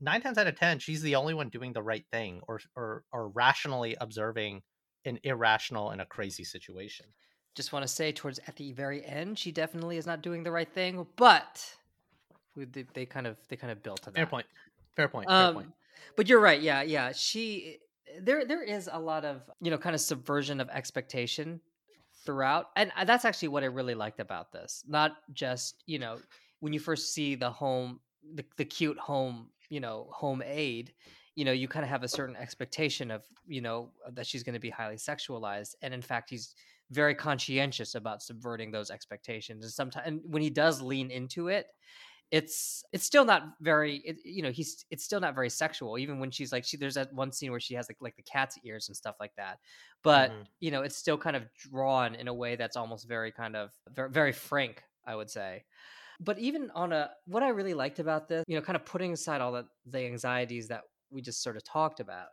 nine 0.00 0.20
times 0.20 0.38
out 0.38 0.46
of 0.46 0.56
ten, 0.56 0.78
she's 0.78 1.02
the 1.02 1.14
only 1.14 1.34
one 1.34 1.48
doing 1.48 1.72
the 1.72 1.82
right 1.82 2.04
thing 2.12 2.40
or 2.48 2.60
or 2.76 3.04
or 3.12 3.28
rationally 3.28 3.96
observing 4.00 4.62
an 5.04 5.18
irrational 5.22 5.90
and 5.90 6.00
a 6.00 6.06
crazy 6.06 6.44
situation. 6.44 7.06
Just 7.54 7.72
want 7.72 7.82
to 7.82 7.88
say, 7.88 8.12
towards 8.12 8.38
at 8.46 8.56
the 8.56 8.72
very 8.72 9.04
end, 9.04 9.38
she 9.38 9.50
definitely 9.50 9.96
is 9.96 10.06
not 10.06 10.22
doing 10.22 10.42
the 10.42 10.52
right 10.52 10.68
thing, 10.68 11.06
but 11.16 11.64
they, 12.56 12.84
they 12.94 13.06
kind 13.06 13.26
of 13.26 13.36
they 13.48 13.56
kind 13.56 13.72
of 13.72 13.82
built 13.82 14.02
to 14.02 14.10
that. 14.10 14.16
Fair 14.16 14.26
point. 14.26 14.46
Fair 14.96 15.08
point. 15.08 15.28
Um, 15.28 15.46
Fair 15.46 15.54
point. 15.54 15.72
But 16.16 16.28
you're 16.28 16.40
right. 16.40 16.60
Yeah, 16.60 16.82
yeah. 16.82 17.12
She 17.12 17.78
there 18.20 18.44
there 18.44 18.62
is 18.62 18.88
a 18.92 18.98
lot 18.98 19.24
of 19.24 19.42
you 19.60 19.70
know 19.70 19.78
kind 19.78 19.94
of 19.94 20.00
subversion 20.00 20.60
of 20.60 20.68
expectation 20.70 21.60
throughout, 22.24 22.66
and 22.76 22.92
uh, 22.96 23.04
that's 23.04 23.24
actually 23.24 23.48
what 23.48 23.62
I 23.62 23.66
really 23.66 23.94
liked 23.94 24.20
about 24.20 24.52
this. 24.52 24.84
Not 24.86 25.16
just 25.32 25.82
you 25.86 25.98
know 25.98 26.18
when 26.60 26.72
you 26.72 26.80
first 26.80 27.12
see 27.12 27.34
the 27.34 27.50
home 27.50 28.00
the, 28.34 28.44
the 28.56 28.64
cute 28.64 28.98
home 28.98 29.50
you 29.68 29.80
know 29.80 30.08
home 30.12 30.42
aid 30.44 30.92
you 31.34 31.44
know 31.44 31.52
you 31.52 31.68
kind 31.68 31.84
of 31.84 31.90
have 31.90 32.02
a 32.02 32.08
certain 32.08 32.36
expectation 32.36 33.10
of 33.10 33.24
you 33.46 33.60
know 33.60 33.90
that 34.12 34.26
she's 34.26 34.42
going 34.42 34.54
to 34.54 34.60
be 34.60 34.70
highly 34.70 34.96
sexualized 34.96 35.74
and 35.82 35.94
in 35.94 36.02
fact 36.02 36.30
he's 36.30 36.54
very 36.90 37.14
conscientious 37.14 37.94
about 37.94 38.22
subverting 38.22 38.70
those 38.70 38.90
expectations 38.90 39.64
and 39.64 39.72
sometimes 39.72 40.06
and 40.06 40.20
when 40.24 40.42
he 40.42 40.50
does 40.50 40.80
lean 40.80 41.10
into 41.10 41.48
it 41.48 41.66
it's 42.30 42.84
it's 42.92 43.04
still 43.04 43.24
not 43.24 43.54
very 43.60 43.96
it, 44.04 44.16
you 44.24 44.42
know 44.42 44.50
he's 44.50 44.84
it's 44.90 45.04
still 45.04 45.20
not 45.20 45.34
very 45.34 45.48
sexual 45.48 45.96
even 45.96 46.18
when 46.18 46.30
she's 46.30 46.52
like 46.52 46.64
she 46.64 46.76
there's 46.76 46.94
that 46.94 47.12
one 47.12 47.32
scene 47.32 47.50
where 47.50 47.60
she 47.60 47.74
has 47.74 47.88
like 47.88 47.96
like 48.00 48.16
the 48.16 48.22
cat's 48.22 48.58
ears 48.64 48.88
and 48.88 48.96
stuff 48.96 49.16
like 49.18 49.32
that 49.36 49.58
but 50.02 50.30
mm-hmm. 50.30 50.42
you 50.60 50.70
know 50.70 50.82
it's 50.82 50.96
still 50.96 51.16
kind 51.16 51.36
of 51.36 51.44
drawn 51.56 52.14
in 52.14 52.28
a 52.28 52.34
way 52.34 52.56
that's 52.56 52.76
almost 52.76 53.08
very 53.08 53.32
kind 53.32 53.56
of 53.56 53.70
very, 53.94 54.10
very 54.10 54.32
frank 54.32 54.82
i 55.06 55.14
would 55.14 55.30
say 55.30 55.64
but 56.20 56.38
even 56.38 56.70
on 56.74 56.92
a 56.92 57.10
what 57.26 57.42
I 57.42 57.48
really 57.48 57.74
liked 57.74 57.98
about 57.98 58.28
this, 58.28 58.44
you 58.46 58.56
know, 58.56 58.62
kind 58.62 58.76
of 58.76 58.84
putting 58.84 59.12
aside 59.12 59.40
all 59.40 59.52
the, 59.52 59.66
the 59.86 60.04
anxieties 60.04 60.68
that 60.68 60.82
we 61.10 61.22
just 61.22 61.42
sort 61.42 61.56
of 61.56 61.64
talked 61.64 62.00
about, 62.00 62.28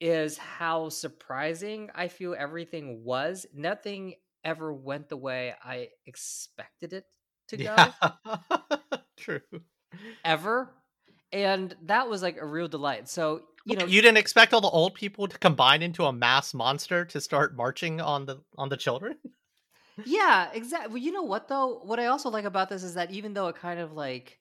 is 0.00 0.38
how 0.38 0.88
surprising 0.88 1.90
I 1.94 2.08
feel 2.08 2.34
everything 2.38 3.04
was. 3.04 3.46
Nothing 3.54 4.14
ever 4.44 4.72
went 4.72 5.08
the 5.08 5.16
way 5.16 5.54
I 5.62 5.88
expected 6.06 6.92
it 6.92 7.04
to 7.48 7.56
go. 7.56 7.64
Yeah. 7.64 8.98
True. 9.16 9.40
Ever. 10.24 10.72
And 11.32 11.74
that 11.84 12.08
was 12.08 12.22
like 12.22 12.38
a 12.40 12.46
real 12.46 12.68
delight. 12.68 13.08
So, 13.08 13.42
you 13.66 13.76
know, 13.76 13.84
you 13.84 14.00
didn't 14.00 14.18
expect 14.18 14.54
all 14.54 14.60
the 14.60 14.68
old 14.68 14.94
people 14.94 15.28
to 15.28 15.38
combine 15.38 15.82
into 15.82 16.04
a 16.04 16.12
mass 16.12 16.54
monster 16.54 17.04
to 17.06 17.20
start 17.20 17.56
marching 17.56 18.00
on 18.00 18.26
the 18.26 18.40
on 18.56 18.68
the 18.68 18.76
children? 18.76 19.16
Yeah, 20.04 20.50
exactly. 20.52 20.88
Well, 20.88 21.02
you 21.02 21.12
know 21.12 21.22
what 21.22 21.48
though? 21.48 21.80
What 21.84 22.00
I 22.00 22.06
also 22.06 22.30
like 22.30 22.44
about 22.44 22.68
this 22.68 22.82
is 22.82 22.94
that 22.94 23.10
even 23.10 23.34
though 23.34 23.48
it 23.48 23.56
kind 23.56 23.80
of 23.80 23.92
like 23.92 24.38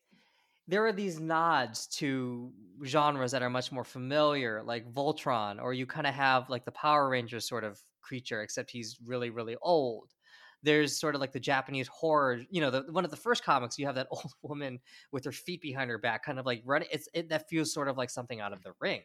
there 0.67 0.85
are 0.85 0.93
these 0.93 1.19
nods 1.19 1.87
to 1.87 2.53
genres 2.85 3.31
that 3.31 3.41
are 3.41 3.49
much 3.49 3.71
more 3.71 3.83
familiar, 3.83 4.63
like 4.63 4.93
Voltron, 4.93 5.61
or 5.61 5.73
you 5.73 5.85
kind 5.87 6.07
of 6.07 6.13
have 6.13 6.49
like 6.49 6.65
the 6.65 6.71
Power 6.71 7.09
Rangers 7.09 7.47
sort 7.47 7.63
of 7.63 7.79
creature, 8.01 8.41
except 8.41 8.71
he's 8.71 8.97
really, 9.03 9.29
really 9.31 9.57
old. 9.61 10.13
There's 10.61 10.99
sort 10.99 11.15
of 11.15 11.21
like 11.21 11.31
the 11.31 11.39
Japanese 11.39 11.87
horror, 11.87 12.41
you 12.49 12.61
know, 12.61 12.69
the, 12.69 12.81
one 12.91 13.05
of 13.05 13.11
the 13.11 13.17
first 13.17 13.43
comics. 13.43 13.79
You 13.79 13.87
have 13.87 13.95
that 13.95 14.07
old 14.11 14.31
woman 14.43 14.79
with 15.11 15.25
her 15.25 15.31
feet 15.31 15.61
behind 15.61 15.89
her 15.89 15.97
back, 15.97 16.23
kind 16.23 16.39
of 16.39 16.45
like 16.45 16.61
running. 16.65 16.89
It's 16.91 17.07
it, 17.13 17.29
that 17.29 17.49
feels 17.49 17.73
sort 17.73 17.87
of 17.87 17.97
like 17.97 18.09
something 18.09 18.41
out 18.41 18.53
of 18.53 18.61
the 18.63 18.73
ring. 18.79 19.01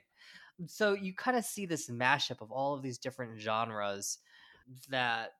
So 0.67 0.93
you 0.93 1.15
kind 1.15 1.37
of 1.37 1.45
see 1.45 1.67
this 1.67 1.91
mashup 1.91 2.41
of 2.41 2.53
all 2.53 2.75
of 2.75 2.83
these 2.83 2.99
different 2.99 3.41
genres 3.41 4.19
that 4.89 5.33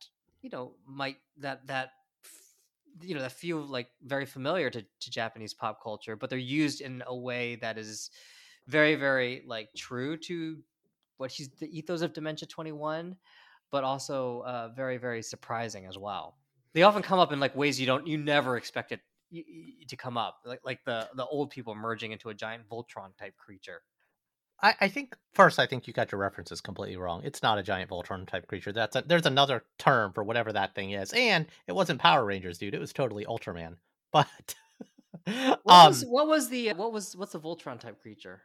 you 0.45 0.51
know 0.51 0.73
might 0.87 1.17
that 1.39 1.67
that 1.67 1.91
you 3.01 3.15
know 3.15 3.21
that 3.23 3.33
feel 3.33 3.59
like 3.59 3.89
very 4.05 4.27
familiar 4.27 4.71
to, 4.71 4.85
to 5.01 5.11
japanese 5.11 5.53
pop 5.53 5.83
culture 5.83 6.15
but 6.15 6.31
they're 6.31 6.39
used 6.39 6.81
in 6.81 7.03
a 7.07 7.17
way 7.17 7.57
that 7.57 7.77
is 7.77 8.11
very 8.69 8.95
very 8.95 9.43
like 9.47 9.69
true 9.75 10.17
to 10.17 10.59
what 11.17 11.33
she's 11.33 11.49
the 11.59 11.77
ethos 11.77 12.03
of 12.03 12.13
dementia 12.13 12.47
21 12.47 13.17
but 13.75 13.83
also 13.83 14.45
uh, 14.47 14.69
very 14.69 14.99
very 14.99 15.21
surprising 15.21 15.85
as 15.87 15.99
well. 15.99 16.37
They 16.75 16.85
often 16.85 17.03
come 17.03 17.19
up 17.19 17.33
in 17.33 17.41
like 17.41 17.57
ways 17.57 17.81
you 17.81 17.87
don't 17.87 18.07
you 18.07 18.17
never 18.17 18.57
expect 18.57 18.93
it 18.93 19.01
to 19.89 19.97
come 19.97 20.17
up 20.17 20.39
like 20.45 20.61
like 20.65 20.85
the 20.85 21.09
the 21.17 21.27
old 21.27 21.51
people 21.51 21.75
merging 21.75 22.13
into 22.13 22.29
a 22.29 22.35
giant 22.35 22.69
voltron 22.69 23.17
type 23.19 23.37
creature 23.37 23.83
I, 24.63 24.75
I 24.83 24.89
think 24.89 25.17
first, 25.33 25.59
I 25.59 25.67
think 25.67 25.87
you 25.87 25.93
got 25.93 26.13
your 26.13 26.21
references 26.21 26.61
completely 26.61 26.97
wrong. 26.97 27.23
It's 27.25 27.43
not 27.43 27.59
a 27.59 27.63
giant 27.63 27.91
Voltron 27.91 28.27
type 28.27 28.47
creature. 28.47 28.73
That's 28.73 28.97
a, 28.97 29.03
there's 29.03 29.27
another 29.27 29.65
term 29.79 30.13
for 30.13 30.25
whatever 30.25 30.53
that 30.53 30.75
thing 30.75 30.93
is, 30.93 31.13
and 31.13 31.47
it 31.67 31.73
wasn't 31.73 32.01
Power 32.01 32.25
Rangers, 32.25 32.59
dude. 32.59 32.75
It 32.75 32.81
was 32.81 32.93
totally 32.93 33.25
Ultraman. 33.25 33.77
But 34.13 34.55
what, 35.65 35.75
um, 35.75 35.89
was, 35.89 36.05
what 36.05 36.29
was 36.29 36.49
the 36.51 36.73
what 36.75 36.93
was 36.93 37.17
what's 37.17 37.35
a 37.35 37.39
Voltron 37.39 37.81
type 37.81 38.01
creature? 38.01 38.43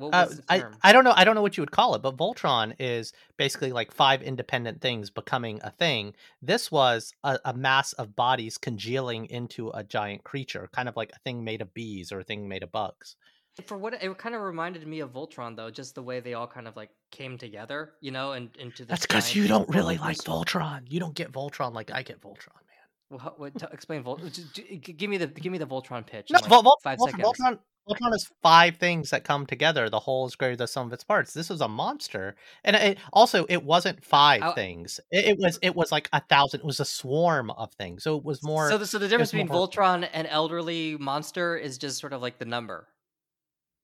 Uh, 0.00 0.28
I, 0.48 0.64
I 0.82 0.92
don't 0.92 1.04
know 1.04 1.12
I 1.14 1.24
don't 1.24 1.34
know 1.34 1.42
what 1.42 1.56
you 1.56 1.62
would 1.62 1.70
call 1.70 1.94
it, 1.94 2.02
but 2.02 2.16
Voltron 2.16 2.74
is 2.78 3.12
basically 3.36 3.72
like 3.72 3.92
five 3.92 4.22
independent 4.22 4.80
things 4.80 5.10
becoming 5.10 5.60
a 5.62 5.70
thing. 5.70 6.14
This 6.42 6.70
was 6.70 7.14
a, 7.24 7.38
a, 7.44 7.54
mass 7.54 7.92
of 7.94 8.14
bodies 8.14 8.58
congealing 8.58 9.26
into 9.26 9.70
a 9.70 9.82
giant 9.82 10.22
creature, 10.22 10.68
kind 10.72 10.88
of 10.88 10.96
like 10.96 11.12
a 11.14 11.18
thing 11.20 11.44
made 11.44 11.62
of 11.62 11.72
bees 11.72 12.12
or 12.12 12.20
a 12.20 12.24
thing 12.24 12.46
made 12.46 12.62
of 12.62 12.72
bugs. 12.72 13.16
For 13.64 13.78
what 13.78 13.94
it 13.94 14.18
kind 14.18 14.34
of 14.34 14.42
reminded 14.42 14.86
me 14.86 15.00
of 15.00 15.14
Voltron, 15.14 15.56
though, 15.56 15.70
just 15.70 15.94
the 15.94 16.02
way 16.02 16.20
they 16.20 16.34
all 16.34 16.46
kind 16.46 16.68
of 16.68 16.76
like 16.76 16.90
came 17.10 17.38
together, 17.38 17.94
you 18.02 18.10
know, 18.10 18.32
and 18.32 18.50
into 18.58 18.82
the. 18.82 18.88
That's 18.88 19.06
because 19.06 19.34
you 19.34 19.48
don't 19.48 19.68
really 19.74 19.96
like 19.96 20.18
Voltron. 20.18 20.82
You 20.88 21.00
don't 21.00 21.14
get 21.14 21.32
Voltron 21.32 21.72
like 21.72 21.90
I 21.90 22.02
get 22.02 22.20
Voltron, 22.20 22.52
man. 22.54 22.76
Well, 23.08 23.34
what, 23.38 23.58
t- 23.58 23.66
explain 23.72 24.04
Voltron. 24.04 24.98
Give 24.98 25.08
me 25.08 25.16
the 25.16 25.26
give 25.28 25.50
me 25.50 25.56
the 25.56 25.66
Voltron 25.66 26.04
pitch. 26.04 26.28
No, 26.30 26.38
like 26.38 26.50
Vol- 26.50 26.62
Vol- 26.64 26.78
five 26.82 26.98
Vol- 26.98 27.06
seconds. 27.06 27.24
Voltron, 27.26 27.58
Voltron 27.88 28.14
is 28.14 28.30
five 28.42 28.76
things 28.76 29.08
that 29.08 29.24
come 29.24 29.46
together. 29.46 29.88
The 29.88 30.00
whole 30.00 30.26
is 30.26 30.36
greater 30.36 30.54
than 30.54 30.64
the 30.64 30.68
sum 30.68 30.88
of 30.88 30.92
its 30.92 31.04
parts. 31.04 31.32
This 31.32 31.48
was 31.48 31.62
a 31.62 31.68
monster, 31.68 32.36
and 32.62 32.76
it, 32.76 32.98
also 33.10 33.46
it 33.48 33.64
wasn't 33.64 34.04
five 34.04 34.42
I, 34.42 34.52
things. 34.52 35.00
It, 35.10 35.24
it, 35.24 35.38
was 35.38 35.58
it 35.62 35.74
was 35.74 35.90
like 35.90 36.10
a 36.12 36.20
thousand. 36.20 36.60
It 36.60 36.66
was 36.66 36.80
a 36.80 36.84
swarm 36.84 37.50
of 37.52 37.72
things. 37.72 38.02
So 38.02 38.18
it 38.18 38.24
was 38.24 38.42
more. 38.42 38.68
So 38.68 38.76
the, 38.76 38.86
so 38.86 38.98
the 38.98 39.08
difference 39.08 39.30
between 39.30 39.48
more... 39.48 39.66
Voltron 39.66 40.06
and 40.12 40.26
elderly 40.28 40.98
monster 40.98 41.56
is 41.56 41.78
just 41.78 42.00
sort 42.00 42.12
of 42.12 42.20
like 42.20 42.38
the 42.38 42.44
number. 42.44 42.88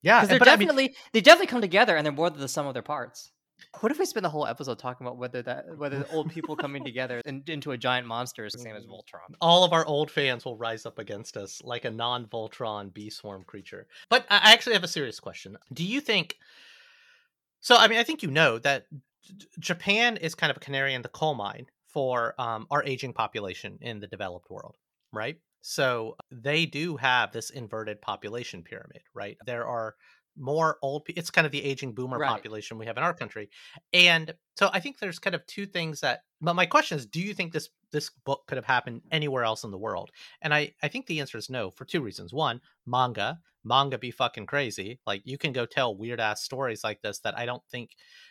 Yeah, 0.02 0.20
because 0.20 0.30
they're 0.30 0.38
definitely 0.38 0.84
I 0.84 0.86
mean, 0.88 0.96
they 1.12 1.20
definitely 1.20 1.46
come 1.46 1.60
together 1.60 1.96
and 1.96 2.04
they're 2.04 2.12
more 2.12 2.30
than 2.30 2.40
the 2.40 2.48
sum 2.48 2.66
of 2.66 2.74
their 2.74 2.82
parts. 2.82 3.30
What 3.80 3.92
if 3.92 3.98
we 3.98 4.06
spend 4.06 4.24
the 4.24 4.30
whole 4.30 4.46
episode 4.46 4.78
talking 4.78 5.06
about 5.06 5.16
whether 5.16 5.42
that 5.42 5.76
whether 5.76 6.00
the 6.00 6.10
old 6.10 6.30
people 6.30 6.56
coming 6.56 6.84
together 6.90 7.22
and 7.24 7.48
into 7.48 7.72
a 7.72 7.78
giant 7.78 8.06
monster 8.06 8.44
is 8.44 8.52
the 8.52 8.58
same 8.58 8.74
as 8.74 8.84
Voltron? 8.84 9.34
All 9.40 9.64
of 9.64 9.72
our 9.72 9.84
old 9.86 10.10
fans 10.10 10.44
will 10.44 10.56
rise 10.56 10.84
up 10.84 10.98
against 10.98 11.36
us 11.36 11.62
like 11.64 11.84
a 11.84 11.90
non-Voltron 11.90 12.92
bee 12.92 13.10
swarm 13.10 13.44
creature. 13.44 13.86
But 14.10 14.26
I 14.30 14.52
actually 14.52 14.74
have 14.74 14.84
a 14.84 14.88
serious 14.88 15.20
question. 15.20 15.56
Do 15.72 15.84
you 15.84 16.00
think? 16.00 16.36
So 17.60 17.76
I 17.76 17.88
mean, 17.88 17.98
I 17.98 18.02
think 18.02 18.22
you 18.22 18.30
know 18.30 18.58
that 18.58 18.86
Japan 19.58 20.16
is 20.16 20.34
kind 20.34 20.50
of 20.50 20.56
a 20.56 20.60
canary 20.60 20.94
in 20.94 21.02
the 21.02 21.08
coal 21.08 21.34
mine 21.34 21.66
for 21.86 22.34
um, 22.38 22.66
our 22.70 22.82
aging 22.84 23.12
population 23.12 23.78
in 23.80 24.00
the 24.00 24.06
developed 24.06 24.50
world, 24.50 24.76
right? 25.12 25.38
So 25.62 26.16
they 26.30 26.66
do 26.66 26.96
have 26.96 27.32
this 27.32 27.50
inverted 27.50 28.02
population 28.02 28.62
pyramid, 28.62 29.02
right? 29.14 29.38
There 29.46 29.66
are 29.66 29.96
more 30.36 30.78
old. 30.82 31.04
It's 31.08 31.30
kind 31.30 31.46
of 31.46 31.52
the 31.52 31.62
aging 31.62 31.94
boomer 31.94 32.18
Right. 32.18 32.28
population 32.28 32.78
we 32.78 32.86
have 32.86 32.96
in 32.96 33.02
our 33.02 33.14
country. 33.14 33.50
And 33.92 34.34
so 34.56 34.70
I 34.72 34.80
think 34.80 34.98
there's 34.98 35.18
kind 35.18 35.34
of 35.34 35.46
two 35.46 35.66
things 35.66 36.00
that 36.00 36.22
but 36.40 36.54
my 36.54 36.66
question 36.66 36.98
is, 36.98 37.06
do 37.06 37.20
you 37.20 37.34
think 37.34 37.52
this 37.52 37.68
this 37.92 38.10
book 38.24 38.44
could 38.48 38.56
have 38.56 38.64
happened 38.64 39.02
anywhere 39.12 39.44
else 39.44 39.62
in 39.64 39.70
the 39.70 39.78
world? 39.78 40.10
And 40.40 40.52
I 40.52 40.74
I 40.82 40.88
think 40.88 41.06
the 41.06 41.20
answer 41.20 41.38
is 41.38 41.48
no 41.50 41.70
for 41.70 41.84
two 41.84 42.02
reasons. 42.02 42.32
One, 42.32 42.60
manga. 42.86 43.40
Manga 43.64 43.96
be 43.96 44.10
fucking 44.10 44.46
crazy. 44.46 44.98
Like 45.06 45.22
you 45.24 45.38
can 45.38 45.52
go 45.52 45.66
tell 45.66 45.96
weird 45.96 46.18
ass 46.18 46.42
stories 46.42 46.82
like 46.82 47.00
this 47.00 47.20
that 47.20 47.38
I 47.38 47.46
don't 47.46 47.62
think 47.70 47.90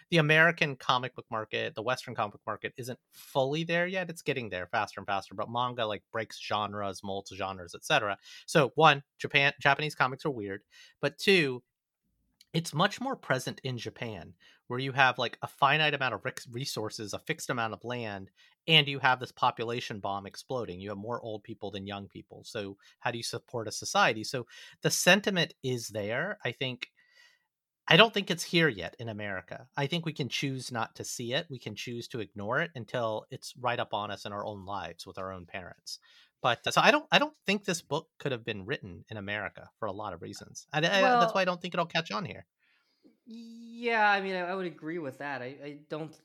the 0.09 0.17
American 0.17 0.75
comic 0.75 1.15
book 1.15 1.25
market, 1.31 1.73
the 1.73 1.81
Western 1.81 2.15
comic 2.15 2.33
book 2.33 2.41
market 2.45 2.73
isn't 2.77 2.99
fully 3.11 3.63
there 3.63 3.87
yet. 3.87 4.09
It's 4.09 4.21
getting 4.21 4.49
there 4.49 4.67
faster 4.67 4.99
and 4.99 5.07
faster, 5.07 5.33
but 5.33 5.49
manga 5.49 5.85
like 5.85 6.03
breaks 6.11 6.37
genres, 6.37 7.01
molds 7.01 7.31
genres, 7.33 7.73
etc. 7.75 8.17
So 8.45 8.71
one, 8.75 9.03
Japan 9.19 9.53
Japanese 9.61 9.95
comics 9.95 10.25
are 10.25 10.31
weird, 10.31 10.63
but 11.01 11.17
two, 11.17 11.63
it's 12.53 12.73
much 12.73 12.99
more 12.99 13.15
present 13.15 13.61
in 13.63 13.77
Japan, 13.77 14.33
where 14.67 14.79
you 14.79 14.91
have 14.91 15.17
like 15.17 15.37
a 15.41 15.47
finite 15.47 15.93
amount 15.93 16.13
of 16.13 16.25
resources, 16.51 17.13
a 17.13 17.19
fixed 17.19 17.49
amount 17.49 17.73
of 17.73 17.83
land, 17.83 18.29
and 18.67 18.87
you 18.87 18.99
have 18.99 19.19
this 19.19 19.31
population 19.31 19.99
bomb 19.99 20.25
exploding. 20.25 20.79
You 20.79 20.89
have 20.89 20.97
more 20.97 21.21
old 21.21 21.43
people 21.43 21.71
than 21.71 21.87
young 21.87 22.07
people. 22.07 22.43
So, 22.43 22.77
how 22.99 23.11
do 23.11 23.17
you 23.17 23.23
support 23.23 23.67
a 23.67 23.71
society? 23.71 24.23
So, 24.23 24.47
the 24.81 24.91
sentiment 24.91 25.53
is 25.63 25.87
there. 25.87 26.37
I 26.43 26.51
think, 26.51 26.87
I 27.87 27.97
don't 27.97 28.13
think 28.13 28.29
it's 28.29 28.43
here 28.43 28.69
yet 28.69 28.95
in 28.99 29.09
America. 29.09 29.67
I 29.77 29.87
think 29.87 30.05
we 30.05 30.13
can 30.13 30.29
choose 30.29 30.71
not 30.71 30.95
to 30.95 31.03
see 31.03 31.33
it. 31.33 31.47
We 31.49 31.59
can 31.59 31.75
choose 31.75 32.07
to 32.09 32.19
ignore 32.19 32.59
it 32.61 32.71
until 32.75 33.25
it's 33.31 33.53
right 33.59 33.79
up 33.79 33.93
on 33.93 34.11
us 34.11 34.25
in 34.25 34.33
our 34.33 34.45
own 34.45 34.65
lives 34.65 35.07
with 35.07 35.17
our 35.17 35.31
own 35.31 35.45
parents. 35.45 35.99
But 36.41 36.65
uh, 36.65 36.71
so 36.71 36.81
I 36.81 36.91
don't, 36.91 37.07
I 37.11 37.19
don't 37.19 37.35
think 37.45 37.65
this 37.65 37.81
book 37.81 38.09
could 38.19 38.31
have 38.31 38.43
been 38.43 38.65
written 38.65 39.05
in 39.09 39.17
America 39.17 39.69
for 39.79 39.87
a 39.87 39.91
lot 39.91 40.13
of 40.13 40.21
reasons. 40.21 40.67
I, 40.73 40.79
I- 40.79 40.81
that's 40.81 41.33
why 41.33 41.41
I 41.41 41.45
don't 41.45 41.61
think 41.61 41.73
it'll 41.73 41.85
catch 41.85 42.11
on 42.11 42.25
here. 42.25 42.47
Yeah, 43.25 44.09
I 44.09 44.21
mean, 44.21 44.35
I, 44.35 44.39
I 44.41 44.55
would 44.55 44.65
agree 44.65 44.99
with 44.99 45.19
that. 45.19 45.41
I, 45.41 45.55
I 45.63 45.79
don't, 45.89 46.15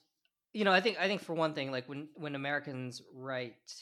you 0.53 0.65
know, 0.65 0.73
I 0.73 0.81
think 0.81 0.99
I 0.99 1.07
think 1.07 1.23
for 1.23 1.35
one 1.35 1.55
thing, 1.55 1.71
like 1.71 1.89
when 1.89 2.09
when 2.15 2.35
Americans 2.35 3.03
write 3.13 3.75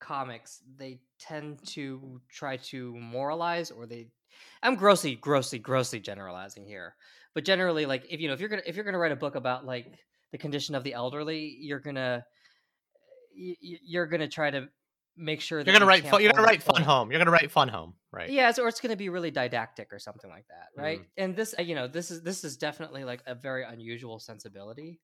comics, 0.00 0.62
they 0.76 1.02
tend 1.18 1.64
to 1.68 2.20
try 2.30 2.56
to 2.58 2.94
moralize, 2.96 3.70
or 3.70 3.86
they. 3.86 4.10
I'm 4.62 4.76
grossly, 4.76 5.16
grossly, 5.16 5.58
grossly 5.58 6.00
generalizing 6.00 6.66
here, 6.66 6.96
but 7.34 7.44
generally, 7.44 7.86
like 7.86 8.06
if 8.10 8.20
you 8.20 8.28
know, 8.28 8.34
if 8.34 8.40
you're 8.40 8.48
gonna 8.48 8.62
if 8.66 8.76
you're 8.76 8.84
gonna 8.84 8.98
write 8.98 9.12
a 9.12 9.16
book 9.16 9.34
about 9.34 9.64
like 9.64 9.98
the 10.32 10.38
condition 10.38 10.74
of 10.74 10.84
the 10.84 10.94
elderly, 10.94 11.56
you're 11.60 11.80
gonna 11.80 12.24
you're 13.34 14.06
gonna 14.06 14.28
try 14.28 14.50
to 14.50 14.68
make 15.18 15.40
sure 15.40 15.60
You're 15.60 15.72
gonna 15.72 15.86
write, 15.86 16.06
fun, 16.06 16.22
you're 16.22 16.32
gonna 16.32 16.46
write 16.46 16.62
Fun 16.62 16.82
Home. 16.82 17.10
You're 17.10 17.18
gonna 17.18 17.30
write 17.30 17.50
Fun 17.50 17.68
Home, 17.68 17.94
right? 18.12 18.30
yeah, 18.30 18.50
so, 18.52 18.64
or 18.64 18.68
it's 18.68 18.80
to 18.80 18.96
be 18.96 19.08
really 19.08 19.30
didactic 19.30 19.92
or 19.92 19.98
something 19.98 20.30
like 20.30 20.46
that, 20.48 20.80
right? 20.80 21.00
Mm. 21.00 21.06
And 21.16 21.36
this, 21.36 21.54
you 21.58 21.74
know, 21.74 21.88
this 21.88 22.10
is 22.10 22.22
this 22.22 22.44
is 22.44 22.56
definitely 22.56 23.04
like 23.04 23.22
a 23.26 23.34
very 23.34 23.64
unusual 23.64 24.18
sensibility. 24.18 25.00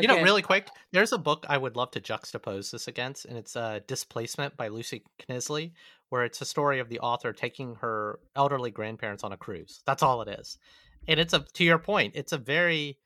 You 0.00 0.06
know, 0.06 0.22
really 0.22 0.42
quick, 0.42 0.68
there's 0.92 1.12
a 1.12 1.18
book 1.18 1.44
I 1.48 1.58
would 1.58 1.74
love 1.74 1.90
to 1.92 2.00
juxtapose 2.00 2.70
this 2.70 2.86
against, 2.86 3.24
and 3.24 3.36
it's 3.36 3.56
uh, 3.56 3.80
Displacement 3.88 4.56
by 4.56 4.68
Lucy 4.68 5.02
Knisley, 5.28 5.72
where 6.10 6.24
it's 6.24 6.40
a 6.40 6.44
story 6.44 6.78
of 6.78 6.88
the 6.88 7.00
author 7.00 7.32
taking 7.32 7.74
her 7.76 8.20
elderly 8.36 8.70
grandparents 8.70 9.24
on 9.24 9.32
a 9.32 9.36
cruise. 9.36 9.82
That's 9.86 10.02
all 10.02 10.22
it 10.22 10.38
is. 10.38 10.58
And 11.08 11.18
it's 11.18 11.32
a, 11.32 11.44
to 11.54 11.64
your 11.64 11.78
point, 11.78 12.12
it's 12.14 12.32
a 12.32 12.38
very, 12.38 12.98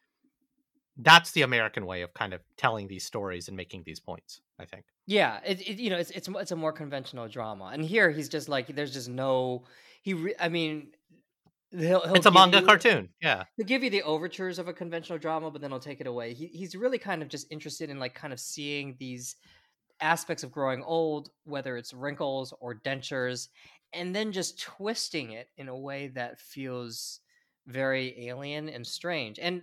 that's 0.97 1.33
the 1.33 1.43
American 1.43 1.87
way 1.87 2.03
of 2.03 2.13
kind 2.15 2.35
of 2.35 2.41
telling 2.57 2.89
these 2.89 3.05
stories 3.05 3.49
and 3.49 3.57
making 3.57 3.83
these 3.85 4.01
points, 4.01 4.41
I 4.59 4.67
think. 4.67 4.85
Yeah, 5.07 5.41
it, 5.45 5.61
it 5.61 5.79
you 5.79 5.91
know 5.91 5.97
it's 5.97 6.11
it's 6.11 6.29
it's 6.29 6.53
a 6.53 6.57
more 6.57 6.73
conventional 6.73 7.29
drama, 7.29 7.71
and 7.73 7.85
here 7.85 8.11
he's 8.11 8.29
just 8.29 8.49
like 8.49 8.69
there's 8.69 8.93
just 8.93 9.09
no 9.09 9.65
he. 10.03 10.15
Re- 10.15 10.35
I 10.39 10.49
mean, 10.49 10.89
he'll, 11.71 12.01
he'll 12.01 12.15
it's 12.15 12.27
a 12.27 12.31
manga 12.31 12.61
you- 12.61 12.67
cartoon. 12.67 13.09
Yeah. 13.21 13.45
He'll 13.57 13.67
give 13.67 13.83
you 13.83 13.91
the 13.91 14.03
overtures 14.03 14.59
of 14.59 14.69
a 14.69 14.73
conventional 14.73 15.19
drama, 15.19 15.51
but 15.51 15.61
then 15.61 15.71
he'll 15.71 15.81
take 15.81 16.01
it 16.01 16.07
away. 16.07 16.35
He, 16.35 16.47
he's 16.47 16.75
really 16.77 16.99
kind 16.99 17.23
of 17.23 17.29
just 17.29 17.47
interested 17.51 17.91
in 17.91 17.99
like 17.99 18.15
kind 18.15 18.33
of 18.33 18.41
seeing 18.41 18.97
these 18.99 19.37
aspects 20.01 20.43
of 20.43 20.53
growing 20.53 20.83
old, 20.83 21.31
whether 21.45 21.77
it's 21.77 21.95
wrinkles 21.95 22.53
or 22.61 22.75
dentures, 22.75 23.49
and 23.93 24.15
then 24.15 24.33
just 24.33 24.61
twisting 24.61 25.33
it 25.33 25.49
in 25.57 25.69
a 25.69 25.77
way 25.77 26.09
that 26.09 26.41
feels 26.41 27.21
very 27.67 28.29
alien 28.29 28.69
and 28.69 28.87
strange. 28.87 29.39
And 29.39 29.63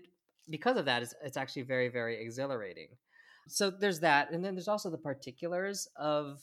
because 0.49 0.77
of 0.77 0.85
that, 0.85 1.03
it's, 1.03 1.13
it's 1.23 1.37
actually 1.37 1.63
very, 1.63 1.89
very 1.89 2.21
exhilarating. 2.21 2.89
So 3.47 3.69
there's 3.71 4.01
that. 4.01 4.31
And 4.31 4.43
then 4.43 4.55
there's 4.55 4.67
also 4.67 4.89
the 4.89 4.97
particulars 4.97 5.87
of 5.95 6.41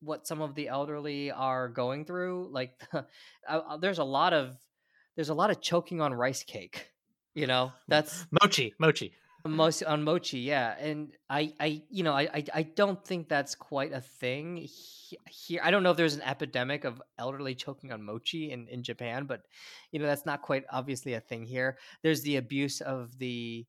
what 0.00 0.26
some 0.26 0.40
of 0.40 0.54
the 0.54 0.68
elderly 0.68 1.30
are 1.30 1.68
going 1.68 2.04
through. 2.04 2.48
Like 2.52 2.80
uh, 3.48 3.76
there's 3.78 3.98
a 3.98 4.04
lot 4.04 4.32
of 4.32 4.56
there's 5.16 5.28
a 5.28 5.34
lot 5.34 5.50
of 5.50 5.60
choking 5.60 6.00
on 6.00 6.12
rice 6.12 6.42
cake. 6.42 6.90
You 7.34 7.46
know, 7.48 7.72
that's 7.88 8.26
Mochi, 8.42 8.74
Mochi. 8.78 9.12
Mm-hmm. 9.46 9.56
most 9.56 9.82
on 9.82 10.02
mochi, 10.02 10.38
yeah. 10.38 10.74
And 10.78 11.12
I, 11.28 11.52
I, 11.60 11.82
you 11.90 12.02
know, 12.02 12.14
I, 12.14 12.44
I, 12.54 12.62
don't 12.62 13.04
think 13.04 13.28
that's 13.28 13.54
quite 13.54 13.92
a 13.92 14.00
thing 14.00 14.56
he- 14.56 15.18
here. 15.28 15.60
I 15.62 15.70
don't 15.70 15.82
know 15.82 15.90
if 15.90 15.98
there's 15.98 16.14
an 16.14 16.22
epidemic 16.22 16.84
of 16.84 17.02
elderly 17.18 17.54
choking 17.54 17.92
on 17.92 18.02
mochi 18.02 18.52
in 18.52 18.68
in 18.68 18.82
Japan, 18.82 19.26
but 19.26 19.42
you 19.92 19.98
know, 19.98 20.06
that's 20.06 20.24
not 20.24 20.40
quite 20.40 20.64
obviously 20.72 21.12
a 21.12 21.20
thing 21.20 21.44
here. 21.44 21.76
There's 22.02 22.22
the 22.22 22.36
abuse 22.36 22.80
of 22.80 23.18
the 23.18 23.66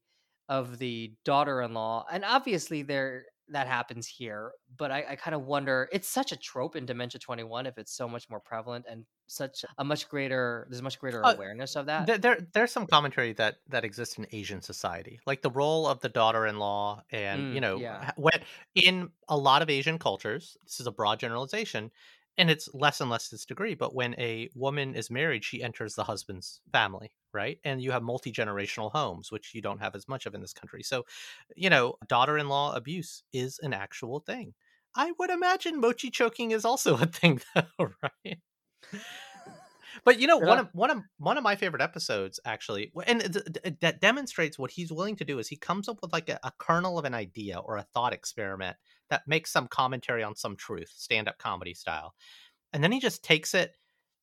of 0.48 0.78
the 0.78 1.12
daughter-in-law, 1.26 2.06
and 2.10 2.24
obviously 2.24 2.82
there 2.82 3.26
that 3.50 3.68
happens 3.68 4.08
here. 4.08 4.54
But 4.78 4.92
I, 4.92 5.06
I 5.12 5.16
kind 5.16 5.36
of 5.36 5.42
wonder. 5.46 5.88
It's 5.92 6.08
such 6.08 6.32
a 6.32 6.38
trope 6.38 6.76
in 6.76 6.86
Dementia 6.86 7.20
Twenty 7.20 7.44
One 7.44 7.66
if 7.66 7.78
it's 7.78 7.92
so 7.94 8.08
much 8.08 8.30
more 8.30 8.40
prevalent 8.40 8.86
and 8.90 9.06
such 9.28 9.66
a 9.78 9.84
much 9.84 10.08
greater. 10.10 10.68
There's 10.70 10.82
much 10.82 11.00
greater 11.00 11.24
Uh, 11.24 11.34
awareness 11.34 11.76
of 11.76 11.86
that. 11.88 12.06
There, 12.08 12.18
there, 12.18 12.38
there's 12.54 12.72
some 12.72 12.88
commentary 12.88 13.34
that 13.34 13.58
that 13.70 13.84
exists 13.86 14.18
in 14.18 14.28
Asian 14.32 14.62
society, 14.62 15.20
like 15.26 15.42
the 15.42 15.50
role 15.52 15.88
of 15.88 16.00
the 16.02 16.10
daughter-in-law, 16.10 17.04
and 17.12 17.52
you 17.54 17.60
Mm, 17.60 17.62
know, 17.62 17.78
yeah. 17.82 18.12
when 18.16 18.44
in 18.76 19.12
a 19.28 19.38
lot 19.38 19.62
of 19.62 19.70
Asian 19.70 19.98
cultures, 19.98 20.58
this 20.64 20.80
is 20.80 20.88
a 20.88 20.92
broad 20.92 21.20
generalization, 21.20 21.92
and 22.38 22.50
it's 22.50 22.70
less 22.74 23.02
and 23.02 23.10
less 23.10 23.30
this 23.30 23.46
degree. 23.46 23.76
But 23.76 23.96
when 23.96 24.16
a 24.20 24.50
woman 24.56 24.96
is 24.96 25.10
married, 25.10 25.44
she 25.44 25.64
enters 25.64 25.96
the 25.96 26.04
husband's 26.04 26.62
family, 26.72 27.12
right? 27.34 27.60
And 27.64 27.82
you 27.82 27.92
have 27.92 28.04
multi 28.04 28.32
generational 28.32 28.92
homes, 28.92 29.32
which 29.32 29.54
you 29.54 29.62
don't 29.62 29.80
have 29.80 29.96
as 29.96 30.08
much 30.08 30.26
of 30.26 30.34
in 30.36 30.42
this 30.42 30.54
country. 30.54 30.84
So, 30.84 31.06
you 31.56 31.70
know, 31.70 31.96
daughter-in-law 32.08 32.76
abuse 32.76 33.24
is 33.34 33.60
an 33.64 33.74
actual 33.74 34.20
thing. 34.20 34.54
I 34.96 35.14
would 35.20 35.30
imagine 35.30 35.80
mochi 35.82 36.10
choking 36.10 36.52
is 36.52 36.66
also 36.66 36.98
a 37.02 37.06
thing, 37.06 37.42
though, 37.54 37.92
right? 38.04 38.40
But 40.06 40.20
you 40.20 40.28
know, 40.28 40.38
one 40.38 40.60
of 40.60 40.70
one 40.74 40.92
of 40.92 41.00
one 41.18 41.38
of 41.38 41.44
my 41.44 41.56
favorite 41.56 41.82
episodes 41.82 42.40
actually, 42.46 42.92
and 43.08 43.22
th- 43.22 43.46
th- 43.64 43.76
that 43.82 44.00
demonstrates 44.00 44.60
what 44.60 44.70
he's 44.70 44.92
willing 44.92 45.16
to 45.16 45.26
do 45.26 45.40
is 45.40 45.48
he 45.48 45.58
comes 45.58 45.90
up 45.90 45.98
with 46.02 46.14
like 46.14 46.30
a, 46.30 46.40
a 46.44 46.52
kernel 46.60 47.00
of 47.00 47.06
an 47.06 47.16
idea 47.16 47.58
or 47.58 47.78
a 47.78 47.88
thought 47.94 48.14
experiment 48.14 48.78
that 49.10 49.24
makes 49.28 49.52
some 49.52 49.68
commentary 49.68 50.22
on 50.22 50.36
some 50.36 50.56
truth, 50.56 50.94
stand 50.96 51.28
up 51.28 51.40
comedy 51.40 51.74
style, 51.74 52.14
and 52.72 52.84
then 52.84 52.92
he 52.92 53.00
just 53.00 53.24
takes 53.24 53.56
it 53.56 53.76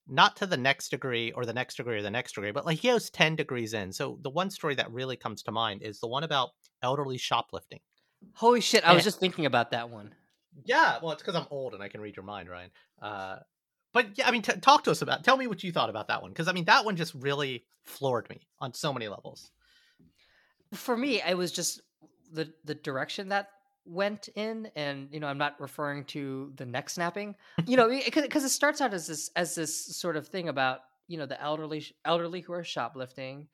not 0.06 0.36
to 0.36 0.46
the 0.46 0.56
next 0.56 0.90
degree 0.90 1.32
or 1.32 1.44
the 1.44 1.52
next 1.52 1.76
degree 1.76 1.98
or 1.98 2.02
the 2.02 2.10
next 2.10 2.34
degree, 2.36 2.52
but 2.52 2.64
like 2.64 2.78
he 2.78 2.88
goes 2.88 3.10
ten 3.10 3.34
degrees 3.34 3.74
in. 3.74 3.92
So 3.92 4.18
the 4.22 4.30
one 4.30 4.50
story 4.50 4.76
that 4.76 4.90
really 4.92 5.16
comes 5.16 5.42
to 5.42 5.52
mind 5.52 5.82
is 5.82 5.98
the 5.98 6.08
one 6.08 6.22
about 6.22 6.50
elderly 6.82 7.18
shoplifting. 7.18 7.80
Holy 8.34 8.60
shit! 8.60 8.84
I 8.84 8.94
was 8.94 9.02
just 9.02 9.18
thinking 9.18 9.46
about 9.46 9.72
that 9.72 9.90
one. 9.90 10.14
Yeah, 10.64 10.98
well, 11.02 11.12
it's 11.12 11.22
because 11.22 11.34
I'm 11.34 11.46
old 11.50 11.74
and 11.74 11.82
I 11.82 11.88
can 11.88 12.00
read 12.00 12.14
your 12.14 12.24
mind, 12.24 12.48
Ryan. 12.48 12.70
Uh, 13.00 13.36
but 13.92 14.16
yeah, 14.18 14.28
I 14.28 14.31
mean, 14.31 14.42
t- 14.42 14.52
talk 14.61 14.85
to 14.85 14.90
us 14.90 15.02
about. 15.02 15.24
Tell 15.24 15.37
me 15.37 15.46
what 15.46 15.62
you 15.62 15.72
thought 15.72 15.90
about 15.90 16.09
that 16.09 16.22
one, 16.22 16.31
because 16.31 16.48
I 16.48 16.52
mean, 16.52 16.64
that 16.66 16.85
one 16.85 16.96
just 16.96 17.14
really 17.14 17.64
floored 17.85 18.28
me 18.31 18.40
on 18.61 18.72
so 18.74 18.92
many 18.92 19.09
levels. 19.09 19.50
for 20.74 20.96
me 20.96 21.20
it 21.20 21.37
was 21.37 21.52
just 21.52 21.81
the 22.33 22.50
the 22.64 22.74
direction 22.74 23.28
that 23.28 23.48
went 23.85 24.28
in 24.37 24.70
and 24.76 25.09
you 25.12 25.20
know 25.20 25.26
i'm 25.26 25.38
not 25.38 25.61
referring 25.61 26.05
to 26.05 26.52
the 26.57 26.64
neck 26.64 26.88
snapping 26.88 27.35
you 27.66 27.76
know 27.76 27.88
because 28.14 28.44
it 28.44 28.48
starts 28.48 28.81
out 28.81 28.94
as 28.94 29.07
this 29.07 29.31
as 29.37 29.55
this 29.55 29.96
sort 29.96 30.16
of 30.16 30.28
thing 30.28 30.48
about 30.48 30.81
you 31.09 31.18
know 31.18 31.26
the 31.26 31.40
elderly 31.42 31.85
elderly 32.05 32.40
who 32.40 32.52
are 32.52 32.64
shoplifting 32.64 33.48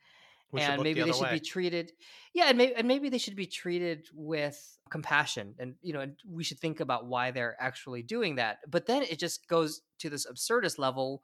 And 0.57 0.81
maybe 0.81 1.01
the 1.01 1.07
they 1.07 1.11
should 1.11 1.23
way. 1.23 1.33
be 1.33 1.39
treated 1.39 1.91
yeah 2.33 2.45
and 2.49 2.57
maybe, 2.57 2.75
and 2.75 2.87
maybe 2.87 3.09
they 3.09 3.17
should 3.17 3.35
be 3.35 3.45
treated 3.45 4.07
with 4.13 4.77
compassion 4.89 5.53
and 5.59 5.75
you 5.81 5.93
know 5.93 5.99
and 5.99 6.15
we 6.27 6.43
should 6.43 6.59
think 6.59 6.79
about 6.79 7.05
why 7.05 7.31
they're 7.31 7.55
actually 7.59 8.01
doing 8.01 8.35
that 8.35 8.57
but 8.67 8.87
then 8.87 9.03
it 9.03 9.19
just 9.19 9.47
goes 9.47 9.81
to 9.99 10.09
this 10.09 10.25
absurdist 10.25 10.79
level 10.79 11.21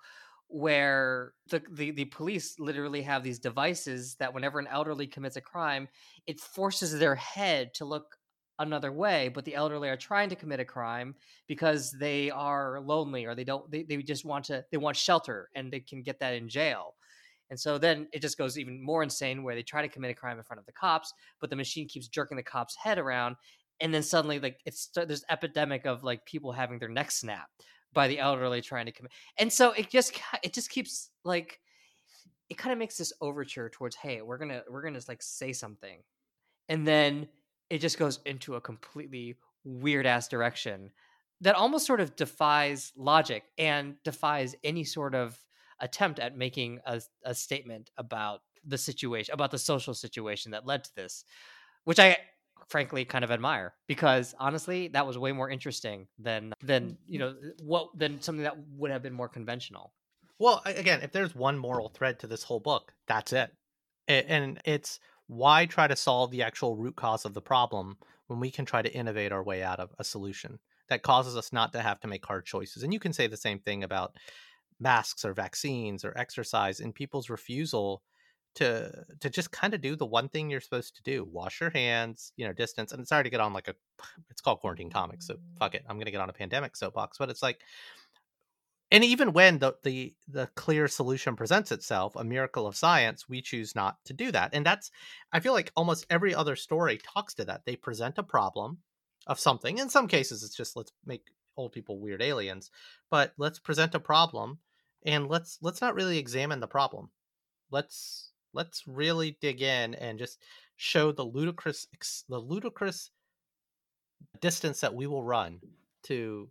where 0.48 1.34
the, 1.50 1.62
the 1.72 1.92
the 1.92 2.06
police 2.06 2.60
literally 2.60 3.02
have 3.02 3.24
these 3.24 3.40
devices 3.40 4.16
that 4.16 4.34
whenever 4.34 4.60
an 4.60 4.68
elderly 4.68 5.08
commits 5.08 5.36
a 5.36 5.42
crime 5.42 5.88
it 6.28 6.40
forces 6.40 6.98
their 7.00 7.16
head 7.16 7.74
to 7.74 7.86
look 7.86 8.18
another 8.60 8.92
way 8.92 9.28
but 9.28 9.44
the 9.44 9.56
elderly 9.56 9.90
are 9.90 9.98
trying 9.98 10.30
to 10.30 10.36
commit 10.36 10.60
a 10.60 10.66
crime 10.66 11.16
because 11.48 11.92
they 12.00 12.30
are 12.30 12.80
lonely 12.80 13.26
or 13.26 13.34
they 13.36 13.44
don't 13.44 13.70
they, 13.72 13.84
they 13.84 13.98
just 13.98 14.24
want 14.24 14.46
to 14.46 14.64
they 14.72 14.78
want 14.78 14.96
shelter 14.96 15.50
and 15.56 15.74
they 15.74 15.80
can 15.80 16.04
get 16.04 16.20
that 16.20 16.36
in 16.36 16.48
jail 16.48 16.96
And 17.50 17.60
so 17.60 17.78
then 17.78 18.08
it 18.12 18.22
just 18.22 18.38
goes 18.38 18.58
even 18.58 18.84
more 18.84 19.04
insane 19.04 19.44
where 19.44 19.56
they 19.56 19.64
try 19.64 19.82
to 19.82 19.88
commit 19.88 20.12
a 20.12 20.16
crime 20.16 20.38
in 20.38 20.44
front 20.44 20.60
of 20.60 20.66
the 20.66 20.72
cops, 20.74 21.14
but 21.40 21.50
the 21.50 21.56
machine 21.56 21.88
keeps 21.88 22.08
jerking 22.08 22.38
the 22.38 22.44
cop's 22.44 22.76
head 22.76 22.98
around. 22.98 23.36
And 23.80 23.94
then 23.94 24.04
suddenly, 24.04 24.40
like, 24.40 24.62
it's 24.66 24.88
there's 24.96 25.26
epidemic 25.30 25.86
of 25.86 26.04
like 26.04 26.26
people 26.26 26.52
having 26.52 26.80
their 26.80 26.90
neck 26.90 27.12
snapped 27.12 27.66
by 27.94 28.08
the 28.08 28.20
elderly 28.20 28.62
trying 28.62 28.86
to 28.86 28.92
commit. 28.92 29.12
And 29.38 29.52
so 29.52 29.72
it 29.74 29.90
just 29.90 30.20
it 30.44 30.54
just 30.54 30.70
keeps 30.70 31.12
like 31.24 31.60
it 32.50 32.58
kind 32.58 32.74
of 32.74 32.80
makes 32.80 32.98
this 32.98 33.14
overture 33.22 33.70
towards 33.70 33.96
hey 33.96 34.22
we're 34.22 34.38
gonna 34.38 34.64
we're 34.70 34.82
gonna 34.82 35.00
like 35.08 35.22
say 35.22 35.54
something 35.54 36.02
and 36.70 36.88
then 36.88 37.28
it 37.70 37.80
just 37.80 37.98
goes 37.98 38.20
into 38.26 38.56
a 38.56 38.62
completely 38.62 39.36
weird 39.64 40.06
ass 40.06 40.28
direction 40.28 40.92
that 41.42 41.56
almost 41.56 41.86
sort 41.86 42.02
of 42.02 42.16
defies 42.16 42.94
logic 42.96 43.46
and 43.58 43.96
defies 44.04 44.56
any 44.64 44.84
sort 44.84 45.16
of 45.16 45.44
attempt 45.80 46.20
at 46.20 46.38
making 46.38 46.80
a, 46.86 47.02
a 47.24 47.36
statement 47.36 47.90
about 47.98 48.42
the 48.66 48.78
situation 48.78 49.34
about 49.34 49.52
the 49.52 49.58
social 49.58 49.94
situation 49.94 50.52
that 50.52 50.66
led 50.66 50.84
to 50.84 50.96
this 50.96 51.24
which 51.84 52.00
i 52.00 52.18
frankly 52.68 53.06
kind 53.06 53.24
of 53.24 53.30
admire 53.32 53.74
because 53.88 54.34
honestly 54.40 54.88
that 54.88 55.06
was 55.06 55.18
way 55.18 55.32
more 55.32 55.50
interesting 55.50 56.08
than 56.18 56.54
than 56.64 56.92
mm, 56.92 56.98
you 57.08 57.20
mm. 57.20 57.22
know 57.22 57.36
what 57.62 57.90
than 57.96 58.20
something 58.22 58.44
that 58.44 58.56
would 58.76 58.90
have 58.90 59.04
been 59.04 59.14
more 59.14 59.30
conventional 59.30 59.92
Well, 60.40 60.62
again, 60.66 61.02
if 61.02 61.12
there's 61.12 61.34
one 61.34 61.58
moral 61.58 61.90
thread 61.90 62.20
to 62.20 62.28
this 62.28 62.44
whole 62.44 62.60
book, 62.60 62.94
that's 63.08 63.32
it. 63.32 63.52
And 64.08 64.60
it's 64.66 65.00
why 65.28 65.66
try 65.66 65.88
to 65.88 65.96
solve 65.96 66.30
the 66.32 66.44
actual 66.44 66.76
root 66.76 66.96
cause 66.96 67.26
of 67.26 67.34
the 67.34 67.42
problem 67.42 67.98
when 68.28 68.40
we 68.40 68.52
can 68.52 68.66
try 68.66 68.82
to 68.82 68.94
innovate 68.94 69.32
our 69.32 69.44
way 69.44 69.64
out 69.64 69.80
of 69.80 69.90
a 69.98 70.04
solution 70.04 70.60
that 70.90 71.02
causes 71.02 71.36
us 71.36 71.52
not 71.52 71.74
to 71.74 71.82
have 71.82 72.00
to 72.02 72.08
make 72.08 72.26
hard 72.26 72.46
choices. 72.46 72.84
And 72.84 72.94
you 72.94 73.00
can 73.00 73.14
say 73.14 73.28
the 73.28 73.38
same 73.38 73.60
thing 73.60 73.84
about 73.84 74.16
masks 74.80 75.24
or 75.24 75.34
vaccines 75.34 76.04
or 76.04 76.18
exercise 76.18 76.80
and 76.80 76.94
people's 76.94 77.30
refusal 77.30 78.02
to 78.56 79.04
to 79.20 79.30
just 79.30 79.52
kind 79.52 79.74
of 79.74 79.82
do 79.82 79.96
the 79.96 80.06
one 80.06 80.30
thing 80.30 80.50
you're 80.50 80.62
supposed 80.62 80.96
to 80.96 81.04
do 81.04 81.28
wash 81.32 81.62
your 81.62 81.70
hands 81.70 82.32
you 82.38 82.46
know 82.46 82.54
distance 82.54 82.92
and 82.92 83.08
sorry 83.08 83.24
to 83.24 83.30
get 83.30 83.40
on 83.40 83.54
like 83.54 83.68
a 83.68 83.76
it's 84.30 84.42
called 84.42 84.60
quarantine 84.60 84.90
comics 84.90 85.28
so 85.28 85.36
fuck 85.60 85.76
it 85.76 85.84
i'm 85.88 86.00
gonna 86.00 86.12
get 86.12 86.22
on 86.22 86.30
a 86.30 86.34
pandemic 86.34 86.76
soapbox 86.76 87.18
but 87.18 87.30
it's 87.30 87.44
like 87.44 87.62
and 88.92 89.04
even 89.04 89.34
when 89.34 89.60
the, 89.60 89.74
the 89.84 90.14
the 90.28 90.48
clear 90.56 90.88
solution 90.88 91.36
presents 91.36 91.72
itself 91.72 92.16
a 92.16 92.24
miracle 92.24 92.66
of 92.66 92.76
science 92.76 93.28
we 93.28 93.42
choose 93.42 93.76
not 93.76 93.98
to 94.06 94.14
do 94.14 94.32
that 94.32 94.50
and 94.54 94.66
that's 94.66 94.90
i 95.32 95.40
feel 95.40 95.54
like 95.54 95.72
almost 95.76 96.06
every 96.10 96.34
other 96.34 96.56
story 96.56 96.98
talks 96.98 97.34
to 97.34 97.46
that 97.46 97.62
they 97.66 97.76
present 97.76 98.18
a 98.18 98.24
problem 98.24 98.78
of 99.28 99.40
something 99.40 99.78
in 99.78 99.90
some 99.90 100.08
cases 100.08 100.44
it's 100.44 100.56
just 100.56 100.76
let's 100.76 100.92
make 101.06 101.28
old 101.58 101.72
people 101.72 102.00
weird 102.00 102.22
aliens 102.22 102.70
but 103.10 103.34
let's 103.38 103.60
present 103.60 103.96
a 103.96 104.00
problem 104.00 104.60
and 105.06 105.28
let's 105.28 105.58
let's 105.62 105.82
not 105.82 105.96
really 105.96 106.18
examine 106.18 106.60
the 106.60 106.68
problem 106.68 107.10
let's 107.72 108.32
let's 108.54 108.84
really 108.88 109.38
dig 109.42 109.62
in 109.62 109.94
and 109.96 110.18
just 110.20 110.42
show 110.78 111.12
the 111.12 111.24
ludicrous 111.24 111.88
the 112.30 112.38
ludicrous 112.40 113.12
distance 114.42 114.82
that 114.82 114.94
we 114.94 115.08
will 115.08 115.24
run 115.24 115.60
to 116.04 116.50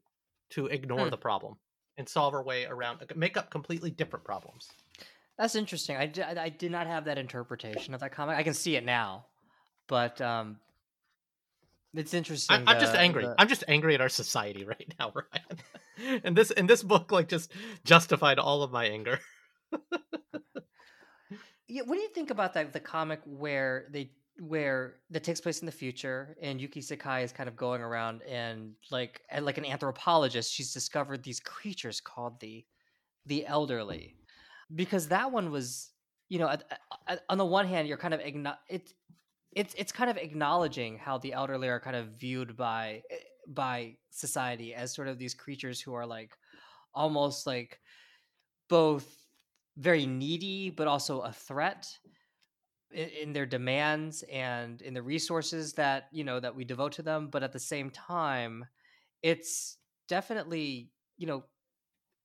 to 0.50 0.66
ignore 0.66 1.04
Hmm. 1.04 1.10
the 1.10 1.16
problem 1.18 1.56
and 1.96 2.08
solve 2.08 2.34
our 2.34 2.42
way 2.42 2.64
around 2.64 3.00
make 3.16 3.36
up 3.36 3.50
completely 3.50 3.90
different 3.90 4.24
problems 4.24 4.68
That's 5.36 5.56
interesting. 5.56 5.96
I, 5.96 6.10
I 6.38 6.48
did 6.48 6.70
not 6.70 6.86
have 6.86 7.06
that 7.06 7.18
interpretation 7.18 7.92
of 7.92 7.98
that 8.00 8.12
comic. 8.12 8.36
I 8.38 8.44
can 8.44 8.54
see 8.54 8.76
it 8.76 8.84
now, 8.84 9.26
but 9.88 10.20
um, 10.20 10.58
it's 11.92 12.14
interesting. 12.14 12.62
I, 12.68 12.72
i'm 12.72 12.80
just 12.80 12.94
angry 12.94 13.24
the- 13.24 13.34
i'm 13.38 13.48
just 13.48 13.64
angry 13.68 13.94
at 13.94 14.00
our 14.00 14.08
society 14.08 14.64
right 14.74 14.94
now 14.98 15.12
ryan 15.14 15.58
and 16.24 16.36
this 16.36 16.50
and 16.50 16.68
this 16.68 16.82
book 16.82 17.12
like 17.12 17.28
just 17.28 17.52
justified 17.84 18.38
all 18.38 18.62
of 18.62 18.72
my 18.72 18.86
anger 18.86 19.20
Yeah, 21.68 21.82
what 21.86 21.96
do 21.96 22.02
you 22.02 22.08
think 22.08 22.30
about 22.30 22.54
that? 22.54 22.72
The 22.72 22.80
comic 22.80 23.20
where 23.24 23.86
they 23.90 24.10
where 24.38 24.96
that 25.10 25.24
takes 25.24 25.40
place 25.40 25.60
in 25.60 25.66
the 25.66 25.72
future, 25.72 26.36
and 26.42 26.60
Yuki 26.60 26.80
Sakai 26.80 27.22
is 27.22 27.32
kind 27.32 27.48
of 27.48 27.56
going 27.56 27.80
around 27.80 28.22
and 28.22 28.72
like 28.90 29.22
and 29.30 29.44
like 29.46 29.58
an 29.58 29.64
anthropologist, 29.64 30.52
she's 30.52 30.72
discovered 30.72 31.22
these 31.22 31.40
creatures 31.40 32.00
called 32.00 32.38
the 32.40 32.64
the 33.26 33.46
elderly, 33.46 34.16
because 34.74 35.08
that 35.08 35.32
one 35.32 35.50
was 35.50 35.90
you 36.28 36.38
know 36.38 36.54
on 37.28 37.38
the 37.38 37.44
one 37.44 37.66
hand 37.66 37.88
you're 37.88 37.96
kind 37.96 38.14
of 38.14 38.20
igno- 38.20 38.58
it's 38.68 38.92
it's 39.52 39.74
it's 39.78 39.92
kind 39.92 40.10
of 40.10 40.18
acknowledging 40.18 40.98
how 40.98 41.16
the 41.18 41.32
elderly 41.32 41.68
are 41.68 41.80
kind 41.80 41.96
of 41.96 42.08
viewed 42.08 42.56
by 42.56 43.02
eh, 43.10 43.16
by 43.46 43.96
society 44.10 44.74
as 44.74 44.94
sort 44.94 45.08
of 45.08 45.18
these 45.18 45.34
creatures 45.34 45.80
who 45.80 45.94
are 45.94 46.06
like 46.06 46.32
almost 46.94 47.46
like 47.46 47.80
both 48.68 49.06
very 49.76 50.06
needy 50.06 50.70
but 50.70 50.86
also 50.86 51.20
a 51.20 51.32
threat 51.32 51.86
in, 52.92 53.08
in 53.08 53.32
their 53.32 53.46
demands 53.46 54.22
and 54.32 54.80
in 54.82 54.94
the 54.94 55.02
resources 55.02 55.72
that 55.74 56.08
you 56.12 56.24
know 56.24 56.38
that 56.38 56.54
we 56.54 56.64
devote 56.64 56.92
to 56.92 57.02
them 57.02 57.28
but 57.30 57.42
at 57.42 57.52
the 57.52 57.58
same 57.58 57.90
time 57.90 58.64
it's 59.22 59.78
definitely 60.08 60.90
you 61.16 61.26
know 61.26 61.44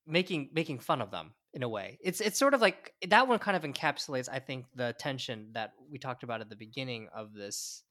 making 0.05 0.49
making 0.53 0.79
fun 0.79 1.01
of 1.01 1.11
them 1.11 1.33
in 1.53 1.63
a 1.63 1.69
way. 1.69 1.97
It's 2.01 2.21
it's 2.21 2.37
sort 2.37 2.53
of 2.53 2.61
like 2.61 2.93
that 3.07 3.27
one 3.27 3.39
kind 3.39 3.57
of 3.57 3.63
encapsulates 3.63 4.29
i 4.31 4.39
think 4.39 4.65
the 4.75 4.93
tension 4.99 5.49
that 5.53 5.73
we 5.89 5.97
talked 5.97 6.23
about 6.23 6.41
at 6.41 6.49
the 6.49 6.55
beginning 6.55 7.07
of 7.13 7.33
this 7.33 7.83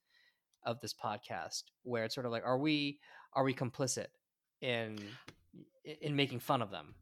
of 0.65 0.79
this 0.81 0.93
podcast 0.93 1.63
where 1.83 2.03
it's 2.03 2.15
sort 2.15 2.25
of 2.25 2.31
like 2.31 2.43
are 2.45 2.57
we 2.57 2.99
are 3.33 3.43
we 3.43 3.53
complicit 3.53 4.07
in 4.61 4.97
in 6.01 6.15
making 6.15 6.39
fun 6.39 6.61
of 6.61 6.71
them 6.71 6.95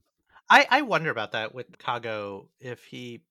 I, 0.49 0.65
I 0.69 0.81
wonder 0.83 1.09
about 1.09 1.33
that 1.33 1.53
with 1.53 1.77
Kago 1.77 2.47
if 2.59 2.83
he 2.85 3.21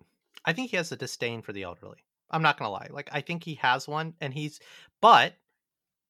I 0.44 0.52
think 0.52 0.70
he 0.70 0.76
has 0.76 0.92
a 0.92 0.96
disdain 0.96 1.42
for 1.42 1.52
the 1.52 1.62
elderly. 1.62 1.98
I'm 2.30 2.42
not 2.42 2.58
gonna 2.58 2.70
lie. 2.70 2.88
Like 2.90 3.08
I 3.12 3.20
think 3.20 3.42
he 3.44 3.54
has 3.56 3.88
one 3.88 4.14
and 4.20 4.34
he's 4.34 4.60
but 5.00 5.34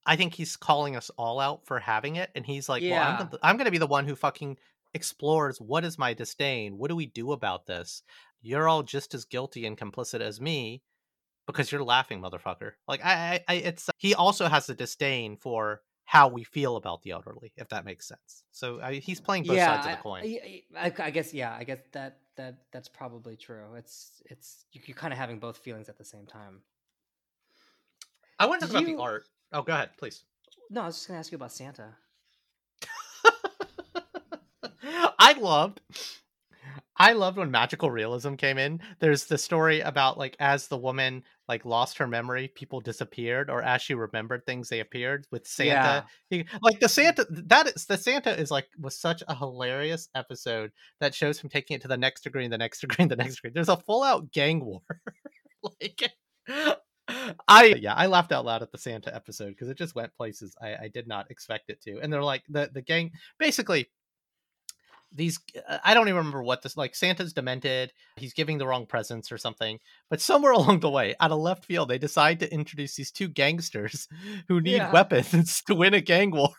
I 0.05 0.16
think 0.16 0.35
he's 0.35 0.57
calling 0.57 0.96
us 0.96 1.11
all 1.16 1.40
out 1.40 1.66
for 1.66 1.79
having 1.79 2.16
it 2.16 2.31
and 2.35 2.44
he's 2.44 2.68
like, 2.68 2.83
Well, 2.83 2.94
I'm 2.94 3.12
Yeah. 3.14 3.18
gonna, 3.18 3.38
I'm 3.42 3.57
gonna 3.57 3.70
be 3.70 3.79
the 3.79 3.87
one 3.87 4.07
who 4.07 4.16
fucking 4.16 4.59
explores 4.94 5.61
what 5.61 5.85
is 5.85 5.99
my 5.99 6.14
disdain? 6.14 6.79
What 6.79 6.88
do 6.88 6.96
we 6.96 7.07
do 7.07 7.33
about 7.33 7.66
this? 7.66 8.03
You're 8.40 8.68
all 8.68 8.83
just 8.83 9.14
as 9.14 9.25
guilty 9.25 9.66
and 9.66 9.77
complicit 9.77 10.20
as 10.20 10.40
me 10.40 10.83
because 11.46 11.70
you're 11.70 11.83
laughing, 11.85 12.20
motherfucker. 12.20 12.72
Like 12.88 13.05
I, 13.05 13.44
I, 13.49 13.55
I 13.55 13.55
it's 13.59 13.90
he 13.99 14.14
also 14.14 14.46
has 14.49 14.68
a 14.68 14.75
disdain 14.75 15.37
for 15.37 15.83
how 16.07 16.29
we 16.29 16.45
feel 16.45 16.77
about 16.77 17.03
the 17.03 17.11
elderly, 17.11 17.53
if 17.57 17.69
that 17.69 17.85
makes 17.85 18.07
sense. 18.09 18.45
So 18.53 18.81
I, 18.81 18.95
he's 18.95 19.21
playing 19.21 19.42
both 19.45 19.59
sides 19.59 19.87
of 19.87 19.92
the 19.92 19.99
coin. 19.99 20.23
I, 20.25 20.62
I, 20.77 20.92
I 20.99 21.11
guess 21.11 21.35
yeah, 21.35 21.55
I 21.55 21.64
guess 21.64 21.81
that 21.92 22.19
that 22.37 22.55
that's 22.73 22.88
probably 22.88 23.37
true. 23.37 23.75
It's 23.77 24.23
it's 24.27 24.64
you- 24.73 24.81
you're 24.87 24.97
kind 24.97 25.12
of 25.12 25.19
having 25.19 25.38
both 25.38 25.59
feelings 25.59 25.88
at 25.88 25.99
the 25.99 26.05
same 26.05 26.27
time. 26.27 26.61
I 28.38 28.47
want 28.47 28.61
to 28.62 28.69
talk 28.69 28.83
about 28.83 28.87
the 28.97 29.03
art. 29.03 29.25
Oh, 29.53 29.62
go 29.62 29.73
ahead, 29.73 29.90
please. 29.99 30.23
No, 30.71 30.83
I 30.83 30.87
was 30.87 30.97
just 30.97 31.09
gonna 31.09 31.19
ask 31.21 31.33
you 31.33 31.37
about 31.37 31.53
Santa. 31.53 31.97
I 35.19 35.33
loved 35.38 35.81
I 36.98 37.12
loved 37.12 37.37
when 37.37 37.50
magical 37.50 37.90
realism 37.90 38.35
came 38.35 38.59
in. 38.59 38.80
There's 39.00 39.26
the 39.26 39.38
story 39.38 39.80
about 39.80 40.18
like 40.18 40.37
as 40.40 40.68
the 40.68 40.78
woman 40.78 41.24
like 41.48 41.64
lost 41.64 41.98
her 41.98 42.06
memory, 42.06 42.48
people 42.48 42.80
disappeared, 42.80 43.50
or 43.50 43.62
as 43.62 43.82
she 43.82 43.94
remembered 43.94 44.44
things, 44.46 44.68
they 44.68 44.80
appeared 44.80 45.26
with 45.30 45.46
Santa. 45.46 46.06
He, 46.30 46.46
like 46.62 46.80
the 46.80 46.88
Santa 46.88 47.26
that 47.30 47.68
is 47.68 47.87
the 47.87 47.98
Santa 47.98 48.38
is 48.38 48.50
like 48.50 48.68
was 48.78 48.98
such 48.98 49.22
a 49.28 49.35
hilarious 49.35 50.09
episode 50.14 50.72
that 51.00 51.14
shows 51.14 51.38
him 51.38 51.50
taking 51.50 51.76
it 51.76 51.82
to 51.82 51.88
the 51.88 51.96
next 51.96 52.22
degree 52.22 52.44
and 52.44 52.52
the 52.52 52.59
next 52.59 52.80
degree 52.80 53.02
and 53.02 53.11
the 53.11 53.16
next 53.16 53.37
degree. 53.37 53.52
There's 53.54 53.68
a 53.68 53.76
full 53.76 54.02
out 54.02 54.32
gang 54.32 54.64
war. 54.64 54.82
like 55.62 56.12
I 57.48 57.74
yeah, 57.78 57.94
I 57.94 58.06
laughed 58.06 58.32
out 58.32 58.44
loud 58.44 58.62
at 58.62 58.72
the 58.72 58.78
Santa 58.78 59.14
episode 59.14 59.50
because 59.50 59.68
it 59.68 59.78
just 59.78 59.94
went 59.94 60.16
places 60.16 60.56
I, 60.61 60.74
I 60.85 60.90
did 60.92 61.06
not 61.06 61.30
expect 61.30 61.70
it 61.70 61.80
to. 61.82 62.00
And 62.00 62.12
they're 62.12 62.22
like 62.22 62.44
the 62.48 62.70
the 62.72 62.82
gang 62.82 63.12
basically 63.38 63.88
these 65.16 65.38
uh, 65.68 65.79
I 65.85 65.94
don't 65.94 66.09
even 66.09 66.18
remember 66.18 66.42
what 66.42 66.62
this 66.62 66.76
like 66.76 66.94
Santa's 66.94 67.33
demented, 67.33 67.92
he's 68.16 68.35
giving 68.35 68.59
the 68.59 68.66
wrong 68.66 68.87
presents 68.87 69.33
or 69.33 69.38
something. 69.38 69.79
But 70.11 70.20
somewhere 70.20 70.52
along 70.61 70.81
the 70.81 70.90
way, 70.90 71.14
out 71.20 71.33
of 71.33 71.38
left 71.38 71.64
field, 71.64 71.88
they 71.88 71.98
decide 71.98 72.40
to 72.40 72.52
introduce 72.52 72.94
these 72.96 73.11
two 73.11 73.29
gangsters 73.29 74.07
who 74.48 74.61
need 74.61 74.76
Yeah. 74.76 74.92
weapons 74.92 75.62
to 75.66 75.74
win 75.74 75.94
a 75.94 76.00
gang 76.00 76.31
war. 76.31 76.50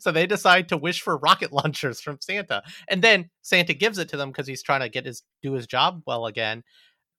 so 0.00 0.10
they 0.12 0.26
decide 0.26 0.68
to 0.68 0.76
wish 0.76 1.00
for 1.00 1.16
rocket 1.16 1.52
launchers 1.52 2.00
from 2.00 2.18
Santa. 2.20 2.62
And 2.88 3.02
then 3.02 3.30
Santa 3.42 3.72
gives 3.74 3.98
it 3.98 4.08
to 4.10 4.16
them 4.16 4.30
because 4.30 4.46
he's 4.46 4.62
trying 4.62 4.80
to 4.80 4.88
get 4.88 5.06
his 5.06 5.22
do 5.42 5.52
his 5.54 5.66
job 5.66 6.02
well 6.06 6.26
again. 6.26 6.62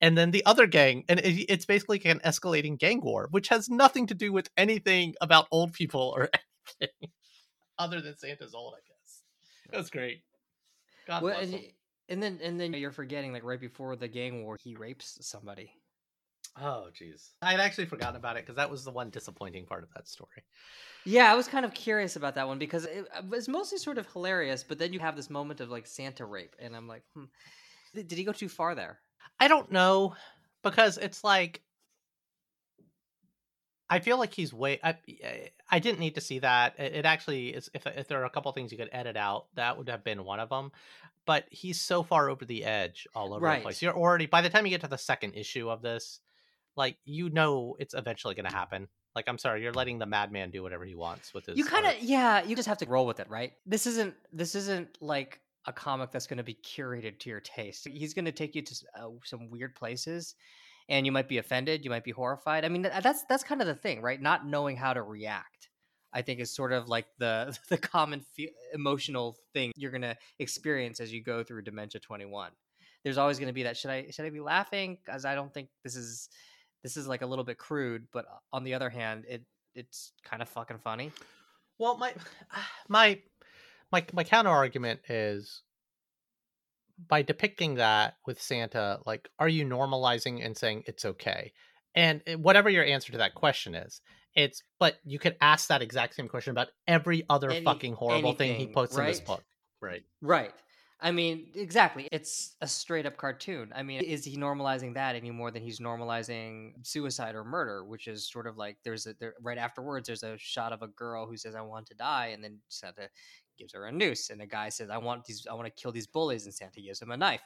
And 0.03 0.17
then 0.17 0.31
the 0.31 0.43
other 0.47 0.65
gang, 0.65 1.03
and 1.07 1.21
it's 1.23 1.65
basically 1.67 2.01
an 2.05 2.19
escalating 2.25 2.79
gang 2.79 3.01
war, 3.01 3.27
which 3.29 3.49
has 3.49 3.69
nothing 3.69 4.07
to 4.07 4.15
do 4.15 4.33
with 4.33 4.49
anything 4.57 5.13
about 5.21 5.45
old 5.51 5.73
people 5.73 6.11
or 6.15 6.27
anything 6.81 7.11
other 7.77 8.01
than 8.01 8.17
Santa's 8.17 8.53
old, 8.55 8.73
I 8.75 8.81
guess. 8.87 9.21
that's 9.71 9.89
great. 9.91 10.23
God 11.07 11.23
Well, 11.23 11.35
bless 11.35 11.51
and, 11.51 11.63
and 12.09 12.23
then 12.23 12.39
and 12.43 12.59
then 12.59 12.73
you're 12.73 12.91
forgetting 12.91 13.33
like 13.33 13.43
right 13.43 13.59
before 13.59 13.95
the 13.95 14.07
gang 14.07 14.43
war, 14.43 14.57
he 14.61 14.75
rapes 14.75 15.17
somebody. 15.21 15.71
Oh, 16.59 16.87
jeez. 16.93 17.29
I 17.41 17.51
had 17.51 17.59
actually 17.59 17.85
forgotten 17.85 18.17
about 18.17 18.35
it 18.35 18.43
because 18.43 18.57
that 18.57 18.69
was 18.69 18.83
the 18.83 18.91
one 18.91 19.09
disappointing 19.09 19.65
part 19.65 19.83
of 19.83 19.89
that 19.95 20.07
story. 20.07 20.43
Yeah, 21.05 21.31
I 21.31 21.35
was 21.35 21.47
kind 21.47 21.65
of 21.65 21.73
curious 21.73 22.15
about 22.17 22.35
that 22.35 22.47
one 22.47 22.59
because 22.59 22.85
it 22.85 23.07
was 23.29 23.47
mostly 23.47 23.77
sort 23.77 23.97
of 23.97 24.11
hilarious, 24.11 24.63
but 24.63 24.77
then 24.77 24.91
you 24.91 24.99
have 24.99 25.15
this 25.15 25.29
moment 25.29 25.61
of 25.61 25.69
like 25.69 25.87
Santa 25.87 26.25
rape, 26.25 26.55
and 26.59 26.75
I'm 26.75 26.87
like, 26.87 27.03
hmm, 27.15 27.25
did 27.95 28.11
he 28.11 28.23
go 28.23 28.33
too 28.33 28.49
far 28.49 28.75
there? 28.75 28.99
I 29.39 29.47
don't 29.47 29.71
know 29.71 30.15
because 30.63 30.97
it's 30.97 31.23
like 31.23 31.61
I 33.91 33.99
feel 33.99 34.17
like 34.17 34.33
he's 34.33 34.53
way. 34.53 34.79
I, 34.83 34.95
eh, 35.21 35.47
I 35.69 35.79
didn't 35.79 35.99
need 35.99 36.15
to 36.15 36.21
see 36.21 36.39
that. 36.39 36.79
It, 36.79 36.93
it 36.95 37.05
actually 37.05 37.49
is. 37.49 37.69
If 37.73 37.85
if 37.85 38.07
there 38.07 38.21
are 38.21 38.25
a 38.25 38.29
couple 38.29 38.51
things 38.53 38.71
you 38.71 38.77
could 38.77 38.89
edit 38.91 39.17
out, 39.17 39.47
that 39.55 39.77
would 39.77 39.89
have 39.89 40.03
been 40.03 40.23
one 40.23 40.39
of 40.39 40.49
them. 40.49 40.71
But 41.25 41.45
he's 41.51 41.79
so 41.79 42.01
far 42.01 42.29
over 42.29 42.45
the 42.45 42.63
edge, 42.65 43.07
all 43.13 43.33
over 43.33 43.45
Right. 43.45 43.57
the 43.59 43.63
place. 43.63 43.81
You're 43.81 43.95
already 43.95 44.25
by 44.25 44.41
the 44.41 44.49
time 44.49 44.65
you 44.65 44.71
get 44.71 44.81
to 44.81 44.87
the 44.87 44.97
second 44.97 45.33
issue 45.35 45.69
of 45.69 45.81
this, 45.81 46.19
like 46.75 46.97
you 47.05 47.29
know 47.29 47.75
it's 47.79 47.93
eventually 47.93 48.33
going 48.33 48.49
to 48.49 48.55
happen. 48.55 48.87
Like 49.13 49.25
I'm 49.27 49.37
sorry, 49.37 49.61
you're 49.61 49.73
letting 49.73 49.99
the 49.99 50.05
madman 50.05 50.51
do 50.51 50.63
whatever 50.63 50.85
he 50.85 50.95
wants 50.95 51.33
with 51.33 51.45
his. 51.45 51.57
you 51.57 51.65
kind 51.65 51.85
of 51.85 51.93
yeah 52.01 52.43
you 52.43 52.55
just 52.55 52.67
have 52.69 52.77
to 52.79 52.85
roll 52.85 53.05
with 53.05 53.19
it 53.19 53.29
right 53.29 53.51
this 53.65 53.85
isn't 53.85 54.15
this 54.31 54.55
isn't 54.55 54.97
like 55.01 55.41
a 55.67 55.73
comic 55.73 56.11
that's 56.11 56.27
going 56.27 56.37
to 56.37 56.43
be 56.43 56.55
curated 56.55 57.19
to 57.19 57.29
your 57.29 57.41
taste 57.41 57.85
he's 57.87 58.13
going 58.13 58.25
to 58.25 58.31
take 58.31 58.55
you 58.55 58.61
to 58.61 58.73
uh, 58.97 59.09
some 59.25 59.49
weird 59.49 59.75
places 59.75 60.35
and 60.91 61.05
you 61.05 61.11
might 61.11 61.27
be 61.27 61.39
offended 61.39 61.83
you 61.83 61.89
might 61.89 62.03
be 62.03 62.11
horrified. 62.11 62.63
I 62.65 62.69
mean 62.69 62.83
that's 62.83 63.23
that's 63.23 63.43
kind 63.43 63.61
of 63.61 63.67
the 63.67 63.75
thing 63.75 64.01
right? 64.01 64.21
Not 64.21 64.45
knowing 64.45 64.77
how 64.77 64.93
to 64.93 65.01
react 65.01 65.69
i 66.13 66.21
think 66.21 66.41
is 66.41 66.51
sort 66.53 66.73
of 66.73 66.89
like 66.89 67.05
the 67.19 67.57
the 67.69 67.77
common 67.77 68.21
emotional 68.73 69.37
thing 69.53 69.71
you're 69.77 69.91
to 70.01 70.17
experience 70.39 70.99
as 70.99 71.13
you 71.13 71.23
go 71.23 71.41
through 71.41 71.61
dementia 71.61 72.01
21 72.01 72.51
there's 73.05 73.17
always 73.17 73.37
to 73.47 73.53
be 73.53 73.63
that 73.63 73.77
should 73.77 73.89
i 73.89 74.07
should 74.11 74.25
i 74.25 74.29
be 74.29 74.41
laughing? 74.41 74.97
Because 75.05 75.23
i 75.23 75.35
don't 75.35 75.53
think 75.53 75.69
this 75.85 75.95
is 75.95 76.27
this 76.83 76.97
is 76.97 77.07
like 77.07 77.21
a 77.21 77.25
little 77.25 77.45
bit 77.45 77.57
crude 77.57 78.07
but 78.11 78.25
uh, 78.25 78.39
on 78.51 78.65
the 78.65 78.73
other 78.73 78.89
hand 78.89 79.23
it 79.29 79.45
it's 79.75 80.13
kind 80.23 80.41
of 80.41 80.49
fucking 80.49 80.79
funny. 80.79 81.11
Well, 81.77 81.97
my 81.97 82.13
my 82.87 83.19
my 83.91 84.05
my 84.13 84.23
counter 84.23 84.49
argument 84.49 85.01
is 85.09 85.61
by 87.07 87.21
depicting 87.21 87.75
that 87.75 88.15
with 88.25 88.41
Santa, 88.41 88.99
like, 89.05 89.29
are 89.39 89.49
you 89.49 89.65
normalizing 89.65 90.45
and 90.45 90.57
saying 90.57 90.83
it's 90.87 91.05
okay? 91.05 91.53
And 91.95 92.21
eh, 92.27 92.35
whatever 92.35 92.69
your 92.69 92.85
answer 92.85 93.11
to 93.11 93.17
that 93.19 93.35
question 93.35 93.75
is, 93.75 94.01
it's 94.35 94.63
but 94.79 94.95
you 95.03 95.19
could 95.19 95.35
ask 95.41 95.67
that 95.67 95.81
exact 95.81 96.15
same 96.15 96.29
question 96.29 96.51
about 96.51 96.69
every 96.87 97.23
other 97.29 97.51
Any- 97.51 97.65
fucking 97.65 97.93
horrible 97.93 98.33
thing 98.33 98.49
he 98.49 98.55
anything, 98.55 98.73
puts 98.73 98.97
in 98.97 99.05
this 99.05 99.19
book. 99.19 99.43
Right. 99.81 100.03
Right. 100.21 100.53
I 101.03 101.11
mean, 101.11 101.47
exactly. 101.55 102.07
It's 102.11 102.55
a 102.61 102.67
straight 102.67 103.07
up 103.07 103.17
cartoon. 103.17 103.73
I 103.75 103.81
mean, 103.81 104.03
is 104.03 104.23
he 104.23 104.37
normalizing 104.37 104.93
that 104.93 105.15
any 105.15 105.31
more 105.31 105.49
than 105.49 105.63
he's 105.63 105.79
normalizing 105.79 106.73
suicide 106.83 107.33
or 107.33 107.43
murder, 107.43 107.83
which 107.83 108.07
is 108.07 108.29
sort 108.29 108.45
of 108.45 108.55
like 108.55 108.77
there's 108.85 109.07
a 109.07 109.15
there, 109.19 109.33
right 109.41 109.57
afterwards 109.57 110.05
there's 110.05 110.21
a 110.21 110.37
shot 110.37 110.71
of 110.71 110.83
a 110.83 110.87
girl 110.87 111.25
who 111.25 111.37
says 111.37 111.55
I 111.55 111.61
want 111.61 111.87
to 111.87 111.95
die 111.95 112.27
and 112.27 112.43
then 112.43 112.59
Santa 112.69 113.09
gives 113.61 113.73
her 113.73 113.85
a 113.85 113.91
noose 113.91 114.29
and 114.29 114.41
the 114.41 114.45
guy 114.45 114.69
says 114.69 114.89
I 114.89 114.97
want 114.97 115.25
these 115.25 115.47
I 115.49 115.53
want 115.53 115.65
to 115.65 115.81
kill 115.81 115.91
these 115.91 116.07
bullies 116.07 116.45
and 116.45 116.53
Santa 116.53 116.81
gives 116.81 117.01
him 117.01 117.11
a 117.11 117.17
knife. 117.17 117.41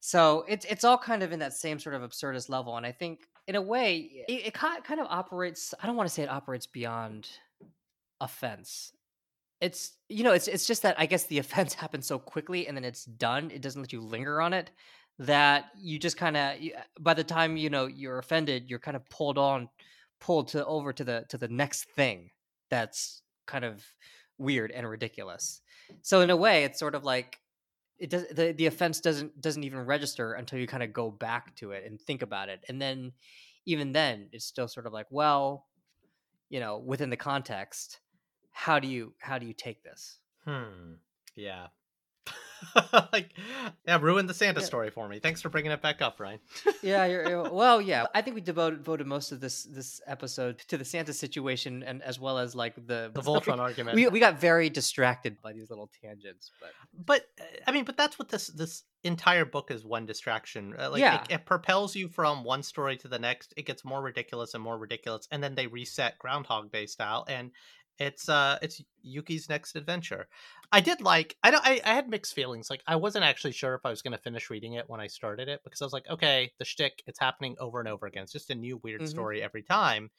So 0.00 0.44
it's 0.48 0.64
it's 0.64 0.84
all 0.84 0.98
kind 0.98 1.22
of 1.22 1.32
in 1.32 1.38
that 1.38 1.52
same 1.52 1.78
sort 1.78 1.94
of 1.94 2.02
absurdist 2.02 2.48
level 2.48 2.76
and 2.76 2.86
I 2.86 2.92
think 2.92 3.20
in 3.46 3.56
a 3.56 3.62
way 3.62 4.24
it, 4.28 4.46
it 4.46 4.54
kind 4.54 5.00
of 5.00 5.06
operates 5.08 5.74
I 5.82 5.86
don't 5.86 5.96
want 5.96 6.08
to 6.08 6.14
say 6.14 6.22
it 6.22 6.30
operates 6.30 6.66
beyond 6.66 7.28
offense 8.20 8.92
it's 9.62 9.92
you 10.08 10.24
know 10.24 10.32
it's 10.32 10.48
it's 10.48 10.66
just 10.66 10.82
that 10.82 10.98
I 10.98 11.06
guess 11.06 11.24
the 11.26 11.38
offense 11.38 11.72
happens 11.84 12.06
so 12.06 12.18
quickly 12.18 12.66
and 12.66 12.76
then 12.76 12.84
it's 12.84 13.04
done. 13.04 13.50
It 13.50 13.62
doesn't 13.62 13.80
let 13.80 13.92
you 13.92 14.02
linger 14.02 14.42
on 14.42 14.52
it. 14.52 14.70
That 15.18 15.66
you 15.78 15.98
just 15.98 16.16
kind 16.16 16.36
of 16.36 16.56
uh, 16.56 16.82
by 17.00 17.14
the 17.14 17.22
time 17.24 17.56
you 17.56 17.70
know 17.70 17.86
you're 17.86 18.18
offended, 18.18 18.68
you're 18.68 18.80
kind 18.80 18.96
of 18.96 19.08
pulled 19.08 19.38
on, 19.38 19.68
pulled 20.20 20.48
to 20.48 20.66
over 20.66 20.92
to 20.92 21.04
the 21.04 21.24
to 21.28 21.38
the 21.38 21.48
next 21.48 21.84
thing 21.90 22.30
that's 22.70 23.22
kind 23.46 23.64
of 23.64 23.84
weird 24.42 24.70
and 24.70 24.88
ridiculous. 24.88 25.60
So 26.02 26.20
in 26.20 26.30
a 26.30 26.36
way, 26.36 26.64
it's 26.64 26.78
sort 26.78 26.94
of 26.94 27.04
like 27.04 27.38
it 27.98 28.10
does 28.10 28.26
the 28.28 28.52
the 28.52 28.66
offense 28.66 29.00
doesn't 29.00 29.40
doesn't 29.40 29.64
even 29.64 29.80
register 29.86 30.34
until 30.34 30.58
you 30.58 30.66
kind 30.66 30.82
of 30.82 30.92
go 30.92 31.10
back 31.10 31.54
to 31.56 31.72
it 31.72 31.84
and 31.86 32.00
think 32.00 32.22
about 32.22 32.48
it, 32.48 32.60
and 32.68 32.80
then 32.80 33.12
even 33.66 33.92
then 33.92 34.28
it's 34.32 34.44
still 34.44 34.68
sort 34.68 34.86
of 34.86 34.92
like 34.92 35.06
well, 35.10 35.66
you 36.48 36.60
know, 36.60 36.78
within 36.78 37.10
the 37.10 37.16
context 37.16 38.00
how 38.52 38.78
do 38.78 38.86
you 38.86 39.14
how 39.18 39.38
do 39.38 39.46
you 39.46 39.54
take 39.54 39.82
this 39.82 40.18
Hmm. 40.44 40.94
Yeah. 41.36 41.68
like, 43.12 43.32
yeah, 43.86 43.98
ruined 44.00 44.28
the 44.28 44.34
Santa 44.34 44.60
Yeah. 44.60 44.66
story 44.66 44.90
for 44.90 45.08
me. 45.08 45.18
Thanks 45.18 45.42
for 45.42 45.48
bringing 45.48 45.72
it 45.72 45.82
back 45.82 46.02
up, 46.02 46.18
Ryan. 46.20 46.38
yeah 46.82 47.04
you're, 47.06 47.28
you're- 47.28 47.50
well 47.50 47.80
yeah 47.80 48.06
i 48.14 48.20
think 48.22 48.34
we 48.34 48.40
devoted 48.40 48.78
devoted 48.78 49.06
most 49.06 49.30
of 49.32 49.40
this 49.40 49.64
this 49.64 50.00
episode 50.06 50.58
to 50.68 50.76
the 50.76 50.84
santa 50.84 51.12
situation 51.12 51.82
and 51.82 52.02
as 52.02 52.18
well 52.18 52.38
as 52.38 52.54
like 52.54 52.74
the 52.74 53.10
The 53.14 53.20
Voltron 53.22 53.58
argument. 53.58 53.94
we, 53.96 54.08
we 54.08 54.20
got 54.20 54.38
very 54.40 54.68
distracted 54.70 55.40
by 55.42 55.52
these 55.52 55.70
little 55.70 55.90
tangents 56.02 56.50
but 56.60 56.70
but 57.06 57.28
I 57.66 57.72
mean, 57.72 57.84
but 57.84 57.96
that's 57.96 58.18
what 58.18 58.28
this 58.28 58.48
this 58.48 58.84
entire 59.04 59.44
book 59.44 59.70
is 59.70 59.84
one 59.84 60.06
distraction. 60.06 60.74
Uh, 60.78 60.90
like 60.90 61.00
Yeah. 61.00 61.22
it, 61.24 61.32
it 61.32 61.44
propels 61.46 61.96
you 61.96 62.08
from 62.08 62.44
one 62.44 62.62
story 62.62 62.96
to 62.98 63.08
the 63.08 63.18
next. 63.18 63.52
It 63.56 63.66
gets 63.66 63.84
more 63.84 64.00
ridiculous 64.00 64.54
and 64.54 64.62
more 64.62 64.78
ridiculous, 64.78 65.26
and 65.30 65.42
then 65.42 65.54
they 65.54 65.66
reset 65.66 66.18
Groundhog 66.18 66.70
Day 66.70 66.86
style, 66.86 67.24
and 67.28 67.50
it's 67.98 68.28
uh 68.28 68.58
it's 68.62 68.82
Yuki's 69.02 69.48
next 69.48 69.76
adventure. 69.76 70.28
I 70.72 70.80
did 70.80 71.00
like 71.00 71.36
I 71.42 71.50
don't 71.50 71.64
I, 71.64 71.80
I 71.84 71.94
had 71.94 72.08
mixed 72.08 72.34
feelings. 72.34 72.70
Like 72.70 72.82
I 72.86 72.96
wasn't 72.96 73.24
actually 73.24 73.52
sure 73.52 73.74
if 73.74 73.82
I 73.84 73.90
was 73.90 74.02
going 74.02 74.12
to 74.12 74.18
finish 74.22 74.50
reading 74.50 74.74
it 74.74 74.88
when 74.88 75.00
I 75.00 75.06
started 75.06 75.48
it 75.48 75.60
because 75.64 75.82
I 75.82 75.84
was 75.84 75.92
like, 75.92 76.08
okay, 76.08 76.52
the 76.58 76.64
shtick 76.64 77.02
it's 77.06 77.20
happening 77.20 77.56
over 77.60 77.80
and 77.80 77.88
over 77.88 78.06
again. 78.06 78.24
It's 78.24 78.32
just 78.32 78.50
a 78.50 78.54
new 78.54 78.78
weird 78.78 79.06
Mhm. 79.06 79.06
story 79.06 79.42
every 79.42 79.62
time. 79.62 80.10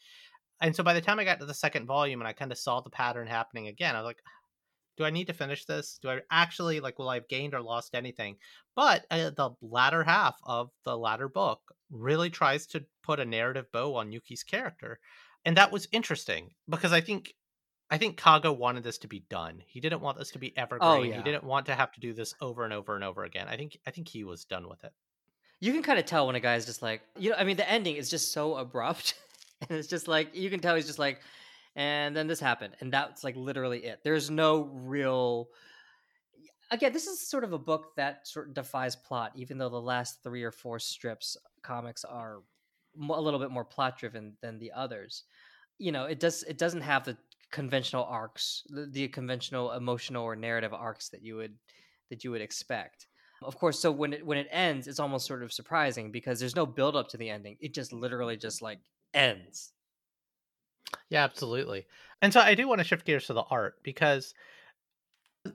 And 0.62 0.76
so 0.76 0.84
by 0.84 0.94
the 0.94 1.02
time 1.02 1.20
I 1.20 1.26
got 1.26 1.40
to 1.40 1.46
the 1.46 1.54
second 1.54 1.88
volume 1.88 2.22
and 2.22 2.28
I 2.28 2.34
kind 2.34 2.52
of 2.52 2.58
saw 2.58 2.82
the 2.82 2.90
pattern 2.90 3.28
happening 3.28 3.68
again, 3.68 3.96
I 3.96 4.02
was 4.02 4.08
like, 4.08 4.24
do 4.98 5.04
I 5.06 5.10
need 5.10 5.28
to 5.28 5.34
finish 5.34 5.66
this? 5.66 5.98
Do 6.02 6.10
I 6.10 6.22
actually 6.30 6.80
like 6.80 7.00
will 7.00 7.10
I 7.10 7.16
have 7.16 7.28
gained 7.28 7.54
or 7.56 7.62
lost 7.62 7.96
anything? 7.96 8.38
But 8.76 9.06
uh, 9.10 9.32
the 9.32 9.52
latter 9.62 10.04
half 10.04 10.40
of 10.44 10.70
the 10.84 10.98
latter 10.98 11.28
book 11.28 11.62
really 11.90 12.30
tries 12.30 12.68
to 12.68 12.86
put 13.02 13.20
a 13.20 13.26
narrative 13.26 13.72
bow 13.72 13.96
on 13.96 14.12
Yuki's 14.12 14.44
character. 14.44 15.00
And 15.46 15.58
that 15.58 15.72
was 15.72 15.88
interesting 15.92 16.54
because 16.70 16.94
I 16.94 17.02
think 17.02 17.34
I 17.94 18.00
think 18.00 18.20
Kago 18.20 18.58
wanted 18.58 18.84
this 18.84 18.98
to 19.00 19.08
be 19.08 19.20
done. 19.30 19.62
He 19.68 19.80
didn't 19.80 20.02
want 20.02 20.18
this 20.18 20.32
to 20.32 20.40
be 20.40 20.52
oh, 20.58 20.62
evergreen. 20.64 21.12
yeah. 21.12 21.18
He 21.18 21.24
didn't 21.24 21.44
want 21.44 21.68
to 21.68 21.76
have 21.76 21.92
to 21.92 22.00
do 22.00 22.12
this 22.12 22.34
over 22.42 22.64
and 22.64 22.74
over 22.74 22.96
and 22.96 23.04
over 23.04 23.24
again. 23.24 23.48
I 23.48 23.56
think 23.56 23.78
I 23.86 23.92
think 23.92 24.08
he 24.08 24.24
was 24.24 24.46
done 24.46 24.68
with 24.68 24.84
it. 24.84 24.92
you 25.60 25.72
can 25.72 25.84
kind 25.84 26.00
of 26.00 26.06
tell 26.06 26.26
when 26.26 26.36
a 26.36 26.40
guy's 26.40 26.66
just 26.66 26.82
like 26.82 27.02
you 27.18 27.30
know 27.30 27.36
i 27.38 27.44
mean 27.44 27.56
the 27.56 27.70
ending 27.70 27.96
is 27.96 28.10
just 28.10 28.34
so 28.34 28.56
abrupt 28.56 29.14
and 29.62 29.78
it's 29.78 29.88
just 29.88 30.08
like 30.08 30.36
you 30.36 30.50
can 30.50 30.60
tell 30.60 30.76
he's 30.76 30.88
just 30.88 31.00
like 31.00 31.22
and 31.76 32.16
then 32.16 32.28
this 32.28 32.40
happened 32.40 32.76
and 32.82 32.92
that's 32.92 33.24
like 33.24 33.36
literally 33.36 33.86
it 33.86 34.00
there's 34.04 34.30
no 34.30 34.64
real 34.74 35.48
again 36.72 36.92
this 36.92 37.08
is 37.08 37.30
sort 37.30 37.44
of 37.44 37.54
a 37.54 37.60
book 37.60 37.96
that 37.96 38.28
sort 38.28 38.48
of 38.48 38.54
defies 38.54 38.96
plot 38.96 39.32
even 39.36 39.58
though 39.58 39.70
the 39.70 39.80
last 39.80 40.22
three 40.24 40.44
or 40.44 40.52
four 40.52 40.80
strips 40.80 41.38
comics 41.62 42.04
are 42.04 42.40
a 43.10 43.22
little 43.22 43.40
bit 43.40 43.52
more 43.52 43.64
plot 43.64 43.98
driven 43.98 44.34
than 44.42 44.58
the 44.60 44.72
others 44.72 45.24
you 45.78 45.92
know 45.92 46.06
it 46.06 46.20
does 46.20 46.44
it 46.44 46.58
doesn't 46.58 46.82
have 46.82 47.06
the 47.06 47.16
conventional 47.54 48.06
arcs 48.06 48.64
the, 48.70 48.88
the 48.88 49.10
conventional 49.10 49.74
emotional 49.74 50.26
or 50.26 50.36
narrative 50.36 50.74
arcs 50.74 51.10
that 51.10 51.24
you 51.24 51.38
would 51.38 51.60
that 52.12 52.24
you 52.26 52.32
would 52.32 52.42
expect 52.42 53.08
of 53.44 53.58
course 53.58 53.80
so 53.80 53.92
when 53.92 54.14
it 54.14 54.26
when 54.26 54.38
it 54.40 54.48
ends 54.52 54.88
it's 54.88 55.00
almost 55.00 55.28
sort 55.28 55.44
of 55.44 55.54
surprising 55.54 56.12
because 56.12 56.40
there's 56.42 56.58
no 56.58 56.66
build 56.68 56.96
up 56.98 57.10
to 57.10 57.18
the 57.18 57.30
ending 57.30 57.58
it 57.62 57.74
just 57.74 57.94
literally 57.94 58.38
just 58.38 58.62
like 58.62 58.82
ends 59.14 59.74
Yeah, 61.10 61.24
absolutely. 61.24 61.88
And 62.22 62.34
so 62.34 62.40
I 62.42 62.56
do 62.56 62.68
want 62.68 62.80
to 62.80 62.84
shift 62.84 63.06
gears 63.06 63.28
to 63.28 63.34
the 63.34 63.44
art 63.44 63.82
because 63.84 64.34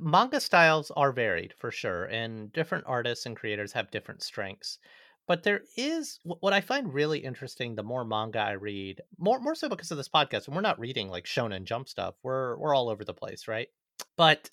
manga 0.01 0.41
styles 0.41 0.91
are 0.93 1.13
varied 1.13 1.53
for 1.53 1.71
sure, 1.71 2.05
and 2.07 2.51
different 2.53 2.85
artists 2.87 3.27
and 3.27 3.37
creators 3.37 3.73
have 3.73 3.91
different 3.91 4.23
strengths. 4.23 4.79
But 5.29 5.43
there 5.43 5.61
is 5.77 6.19
what 6.25 6.55
I 6.55 6.63
find 6.63 6.93
really 6.93 7.19
interesting. 7.19 7.75
The 7.75 7.83
more 7.83 8.05
manga 8.05 8.41
I 8.41 8.53
read, 8.53 9.03
more 9.19 9.39
more 9.39 9.55
so 9.55 9.69
because 9.69 9.91
of 9.91 9.99
this 9.99 10.09
podcast, 10.09 10.47
and 10.47 10.57
we're 10.57 10.63
not 10.63 10.81
reading 10.81 11.11
like 11.11 11.27
Shonen 11.27 11.65
Jump 11.65 11.87
stuff. 11.89 12.15
We're 12.23 12.57
we're 12.57 12.75
all 12.75 12.89
over 12.89 13.05
the 13.05 13.13
place, 13.13 13.47
right? 13.47 13.69
But 14.17 14.49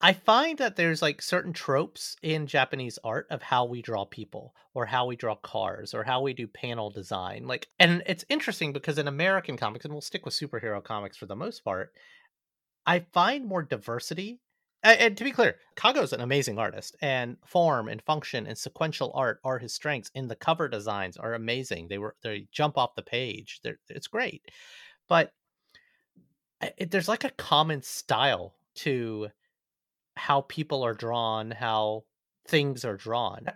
I 0.00 0.14
find 0.14 0.58
that 0.58 0.74
there's 0.74 1.00
like 1.00 1.22
certain 1.22 1.52
tropes 1.52 2.16
in 2.22 2.48
Japanese 2.48 2.98
art 3.04 3.28
of 3.30 3.40
how 3.40 3.66
we 3.66 3.82
draw 3.82 4.04
people 4.04 4.54
or 4.74 4.86
how 4.86 5.06
we 5.06 5.14
draw 5.14 5.36
cars 5.36 5.94
or 5.94 6.02
how 6.02 6.22
we 6.22 6.34
do 6.34 6.48
panel 6.48 6.90
design. 6.90 7.46
Like 7.46 7.68
and 7.78 8.02
it's 8.06 8.24
interesting 8.28 8.72
because 8.72 8.98
in 8.98 9.06
American 9.06 9.56
comics 9.56 9.84
and 9.84 9.94
we'll 9.94 10.00
stick 10.00 10.24
with 10.24 10.34
superhero 10.34 10.82
comics 10.82 11.16
for 11.16 11.26
the 11.26 11.36
most 11.36 11.62
part, 11.64 11.92
I 12.84 13.06
find 13.12 13.46
more 13.46 13.62
diversity. 13.62 14.40
And, 14.82 15.00
and 15.00 15.16
to 15.16 15.24
be 15.24 15.32
clear, 15.32 15.56
Kago's 15.76 16.12
an 16.12 16.20
amazing 16.20 16.58
artist 16.58 16.96
and 17.02 17.36
form 17.44 17.88
and 17.88 18.02
function 18.02 18.46
and 18.46 18.56
sequential 18.56 19.12
art 19.14 19.40
are 19.44 19.58
his 19.58 19.74
strengths 19.74 20.10
and 20.14 20.30
the 20.30 20.36
cover 20.36 20.68
designs 20.68 21.16
are 21.16 21.34
amazing. 21.34 21.88
They 21.88 21.98
were 21.98 22.16
they 22.22 22.46
jump 22.52 22.78
off 22.78 22.94
the 22.94 23.02
page. 23.02 23.60
They're, 23.62 23.78
it's 23.88 24.06
great. 24.06 24.42
But 25.08 25.32
eh, 26.60 26.70
it, 26.78 26.90
there's 26.90 27.08
like 27.08 27.24
a 27.24 27.30
common 27.30 27.82
style 27.82 28.54
to 28.76 29.28
how 30.16 30.42
people 30.42 30.82
are 30.82 30.94
drawn, 30.94 31.50
how 31.50 32.04
things 32.48 32.84
are 32.84 32.96
drawn. 32.96 33.46
I- 33.48 33.52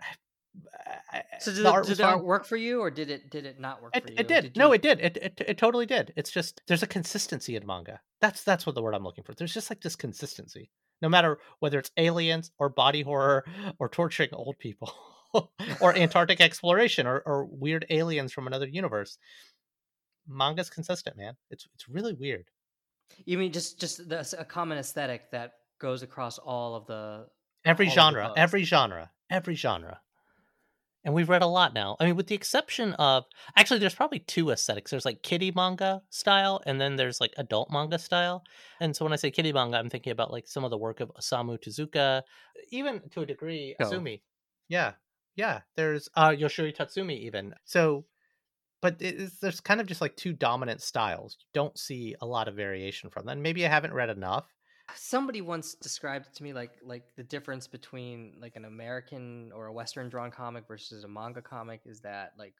eh, 1.17 1.21
so 1.39 1.51
did, 1.53 1.63
the, 1.65 1.71
art 1.71 1.85
did 1.87 1.97
the 1.97 2.03
art 2.05 2.23
work 2.23 2.45
for 2.45 2.55
you 2.57 2.81
or 2.81 2.91
did 2.91 3.09
it 3.09 3.29
did 3.29 3.45
it 3.45 3.59
not 3.59 3.81
work 3.81 3.95
It, 3.95 4.03
for 4.03 4.09
you 4.11 4.15
it 4.19 4.27
did. 4.27 4.41
Did 4.43 4.57
No, 4.57 4.67
you- 4.67 4.73
it 4.73 4.81
did. 4.81 4.99
It, 4.99 5.17
it 5.17 5.41
it 5.47 5.57
totally 5.57 5.85
did. 5.85 6.13
It's 6.15 6.29
just 6.31 6.61
there's 6.67 6.83
a 6.83 6.87
consistency 6.87 7.55
in 7.55 7.65
manga. 7.65 7.99
That's 8.21 8.43
that's 8.43 8.65
what 8.65 8.75
the 8.75 8.81
word 8.81 8.93
I'm 8.93 9.03
looking 9.03 9.23
for. 9.23 9.33
There's 9.33 9.53
just 9.53 9.69
like 9.71 9.81
this 9.81 9.95
consistency. 9.95 10.69
No 11.01 11.09
matter 11.09 11.39
whether 11.59 11.79
it's 11.79 11.91
aliens 11.97 12.51
or 12.57 12.69
body 12.69 13.01
horror 13.01 13.45
or 13.79 13.89
torturing 13.89 14.29
old 14.33 14.57
people 14.59 14.93
or 15.81 15.95
Antarctic 15.95 16.41
exploration 16.41 17.07
or, 17.07 17.19
or 17.25 17.45
weird 17.45 17.85
aliens 17.89 18.31
from 18.31 18.47
another 18.47 18.67
universe. 18.67 19.17
Manga's 20.27 20.69
consistent, 20.69 21.17
man. 21.17 21.35
It's 21.51 21.67
it's 21.75 21.87
really 21.87 22.13
weird. 22.13 22.45
You 23.25 23.37
mean 23.37 23.51
just 23.51 23.79
just 23.79 24.09
the, 24.09 24.35
a 24.39 24.45
common 24.45 24.77
aesthetic 24.77 25.29
that 25.31 25.53
goes 25.79 26.01
across 26.01 26.37
all 26.37 26.75
of 26.75 26.87
the 26.87 27.27
every 27.63 27.89
genre, 27.89 28.33
every 28.35 28.63
genre, 28.63 29.11
every 29.29 29.55
genre. 29.55 29.99
And 31.05 31.13
we've 31.13 31.29
read 31.29 31.43
a 31.43 31.47
lot 31.47 31.73
now. 31.75 31.95
I 31.99 32.05
mean, 32.05 32.15
with 32.15 32.25
the 32.27 32.35
exception 32.35 32.93
of 32.93 33.25
actually, 33.55 33.79
there's 33.79 33.93
probably 33.93 34.19
two 34.19 34.49
aesthetics. 34.49 34.89
There's 34.89 35.05
like 35.05 35.21
kiddie 35.21 35.51
manga 35.55 36.01
style, 36.09 36.61
and 36.65 36.81
then 36.81 36.95
there's 36.95 37.21
like 37.21 37.31
adult 37.37 37.69
manga 37.71 37.99
style. 37.99 38.43
And 38.81 38.95
so 38.95 39.05
when 39.05 39.13
I 39.13 39.17
say 39.17 39.29
kiddie 39.29 39.53
manga, 39.53 39.77
I'm 39.77 39.89
thinking 39.89 40.11
about 40.11 40.31
like 40.31 40.47
some 40.47 40.63
of 40.63 40.71
the 40.71 40.79
work 40.79 40.99
of 41.01 41.11
Osamu 41.13 41.59
Tezuka, 41.63 42.23
even 42.71 43.01
to 43.11 43.21
a 43.21 43.25
degree, 43.25 43.75
Oh. 43.79 43.85
Azumi. 43.85 44.21
Yeah, 44.67 44.93
yeah. 45.35 45.61
There's 45.75 46.09
uh 46.15 46.29
Yoshihiro 46.29 46.75
Tatsumi 46.75 47.19
even. 47.21 47.53
So, 47.65 48.05
but 48.81 48.99
is, 48.99 49.37
there's 49.39 49.61
kind 49.61 49.79
of 49.79 49.85
just 49.85 50.01
like 50.01 50.15
two 50.15 50.33
dominant 50.33 50.81
styles. 50.81 51.37
You 51.39 51.45
don't 51.53 51.77
see 51.77 52.15
a 52.19 52.25
lot 52.25 52.47
of 52.47 52.55
variation 52.55 53.11
from 53.11 53.27
them. 53.27 53.43
Maybe 53.43 53.63
I 53.63 53.69
haven't 53.69 53.93
read 53.93 54.09
enough. 54.09 54.51
Somebody 54.93 55.41
once 55.41 55.73
described 55.75 56.33
to 56.35 56.43
me 56.43 56.53
like 56.53 56.71
like 56.83 57.03
the 57.15 57.23
difference 57.23 57.67
between 57.67 58.35
like 58.39 58.55
an 58.55 58.65
American 58.65 59.51
or 59.53 59.67
a 59.67 59.73
Western 59.73 60.09
drawn 60.09 60.31
comic 60.31 60.67
versus 60.67 61.03
a 61.03 61.07
manga 61.07 61.41
comic 61.41 61.81
is 61.85 62.01
that 62.01 62.33
like 62.37 62.53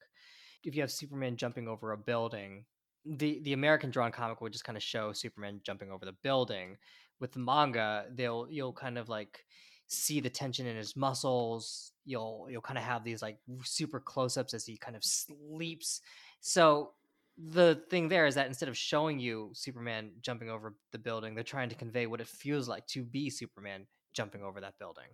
if 0.64 0.76
you 0.76 0.82
have 0.82 0.92
Superman 0.92 1.38
jumping 1.38 1.68
over 1.68 1.92
a 1.92 1.98
building, 1.98 2.66
the 3.06 3.40
the 3.44 3.54
American 3.54 3.92
drawn 3.92 4.12
comic 4.12 4.42
would 4.42 4.52
just 4.52 4.66
kind 4.66 4.78
of 4.78 4.84
show 4.84 5.14
Superman 5.14 5.62
jumping 5.64 5.92
over 5.92 6.06
the 6.06 6.16
building. 6.24 6.78
With 7.20 7.32
the 7.32 7.40
manga, 7.40 8.06
they'll 8.14 8.48
you'll 8.50 8.74
kind 8.74 8.98
of 8.98 9.08
like 9.08 9.46
see 9.88 10.20
the 10.20 10.30
tension 10.30 10.66
in 10.66 10.76
his 10.76 10.96
muscles. 10.96 11.94
You'll 12.06 12.48
you'll 12.50 12.62
kind 12.62 12.80
of 12.80 12.84
have 12.84 13.04
these 13.04 13.22
like 13.22 13.38
super 13.64 14.00
close 14.00 14.38
ups 14.38 14.54
as 14.54 14.66
he 14.66 14.78
kind 14.78 14.98
of 14.98 15.04
sleeps. 15.04 16.02
So 16.42 16.92
the 17.38 17.82
thing 17.90 18.08
there 18.08 18.26
is 18.26 18.36
that 18.36 18.48
instead 18.48 18.70
of 18.70 18.78
showing 18.78 19.20
you 19.20 19.52
Superman 19.54 20.12
jumping 20.22 20.50
over 20.50 20.76
the 20.92 21.00
building, 21.00 21.36
they're 21.36 21.44
trying 21.44 21.70
to 21.70 21.76
convey 21.76 22.08
what 22.08 22.22
it 22.22 22.28
feels 22.28 22.68
like 22.68 22.88
to 22.88 23.04
be 23.04 23.30
Superman 23.30 23.88
jumping 24.14 24.42
over 24.42 24.62
that 24.62 24.80
building. 24.80 25.08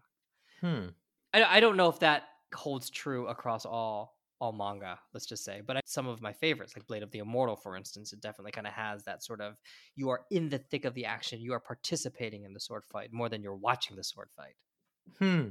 Hmm. 0.60 0.90
I, 1.34 1.44
I 1.44 1.60
don't 1.60 1.78
know 1.78 1.90
if 1.90 2.00
that 2.00 2.24
holds 2.54 2.90
true 2.90 3.28
across 3.28 3.66
all 3.66 4.16
all 4.40 4.52
manga. 4.52 5.00
Let's 5.14 5.28
just 5.28 5.46
say, 5.46 5.62
but 5.66 5.78
I, 5.78 5.82
some 5.86 6.08
of 6.08 6.20
my 6.20 6.34
favorites, 6.34 6.74
like 6.76 6.88
Blade 6.88 7.04
of 7.04 7.12
the 7.12 7.20
Immortal, 7.20 7.56
for 7.56 7.76
instance, 7.76 8.12
it 8.12 8.22
definitely 8.22 8.52
kind 8.52 8.66
of 8.66 8.74
has 8.74 9.04
that 9.04 9.24
sort 9.24 9.40
of 9.40 9.56
you 9.96 10.10
are 10.10 10.22
in 10.32 10.50
the 10.50 10.58
thick 10.58 10.86
of 10.86 10.96
the 10.96 11.06
action, 11.06 11.42
you 11.42 11.54
are 11.54 11.60
participating 11.60 12.44
in 12.44 12.54
the 12.54 12.60
sword 12.60 12.84
fight 12.86 13.14
more 13.14 13.30
than 13.30 13.44
you're 13.44 13.56
watching 13.56 13.96
the 13.96 14.04
sword 14.04 14.30
fight. 14.36 14.56
Hmm. 15.20 15.50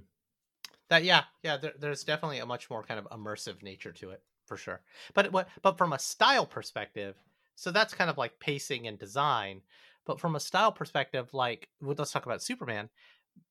That 0.89 1.05
yeah, 1.05 1.23
yeah. 1.43 1.57
There, 1.57 1.73
there's 1.79 2.05
definitely 2.05 2.39
a 2.39 2.47
much 2.47 2.69
more 2.69 2.83
kind 2.83 2.99
of 2.99 3.07
immersive 3.11 3.63
nature 3.63 3.93
to 3.93 4.11
it 4.11 4.23
for 4.51 4.57
sure. 4.57 4.81
But 5.15 5.31
what? 5.31 5.49
But 5.63 5.79
from 5.79 5.93
a 5.93 5.99
style 5.99 6.45
perspective, 6.45 7.15
so 7.55 7.71
that's 7.71 7.95
kind 7.95 8.11
of 8.11 8.19
like 8.19 8.41
pacing 8.41 8.89
and 8.89 8.99
design. 8.99 9.63
But 10.05 10.19
from 10.19 10.35
a 10.35 10.41
style 10.41 10.73
perspective, 10.73 11.33
like 11.33 11.69
let's 11.81 12.11
talk 12.11 12.27
about 12.27 12.43
Superman. 12.43 12.89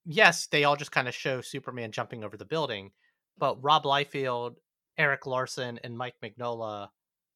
Yes, 0.05 0.47
they 0.47 0.65
all 0.65 0.75
just 0.75 0.91
kind 0.91 1.07
of 1.07 1.15
show 1.15 1.39
Superman 1.39 1.93
jumping 1.93 2.25
over 2.25 2.35
the 2.35 2.43
building, 2.43 2.91
but 3.37 3.63
Rob 3.63 3.85
Liefeld, 3.85 4.55
Erik 4.97 5.25
Larsen, 5.25 5.79
and 5.85 5.97
Mike 5.97 6.15
Mignola 6.21 6.89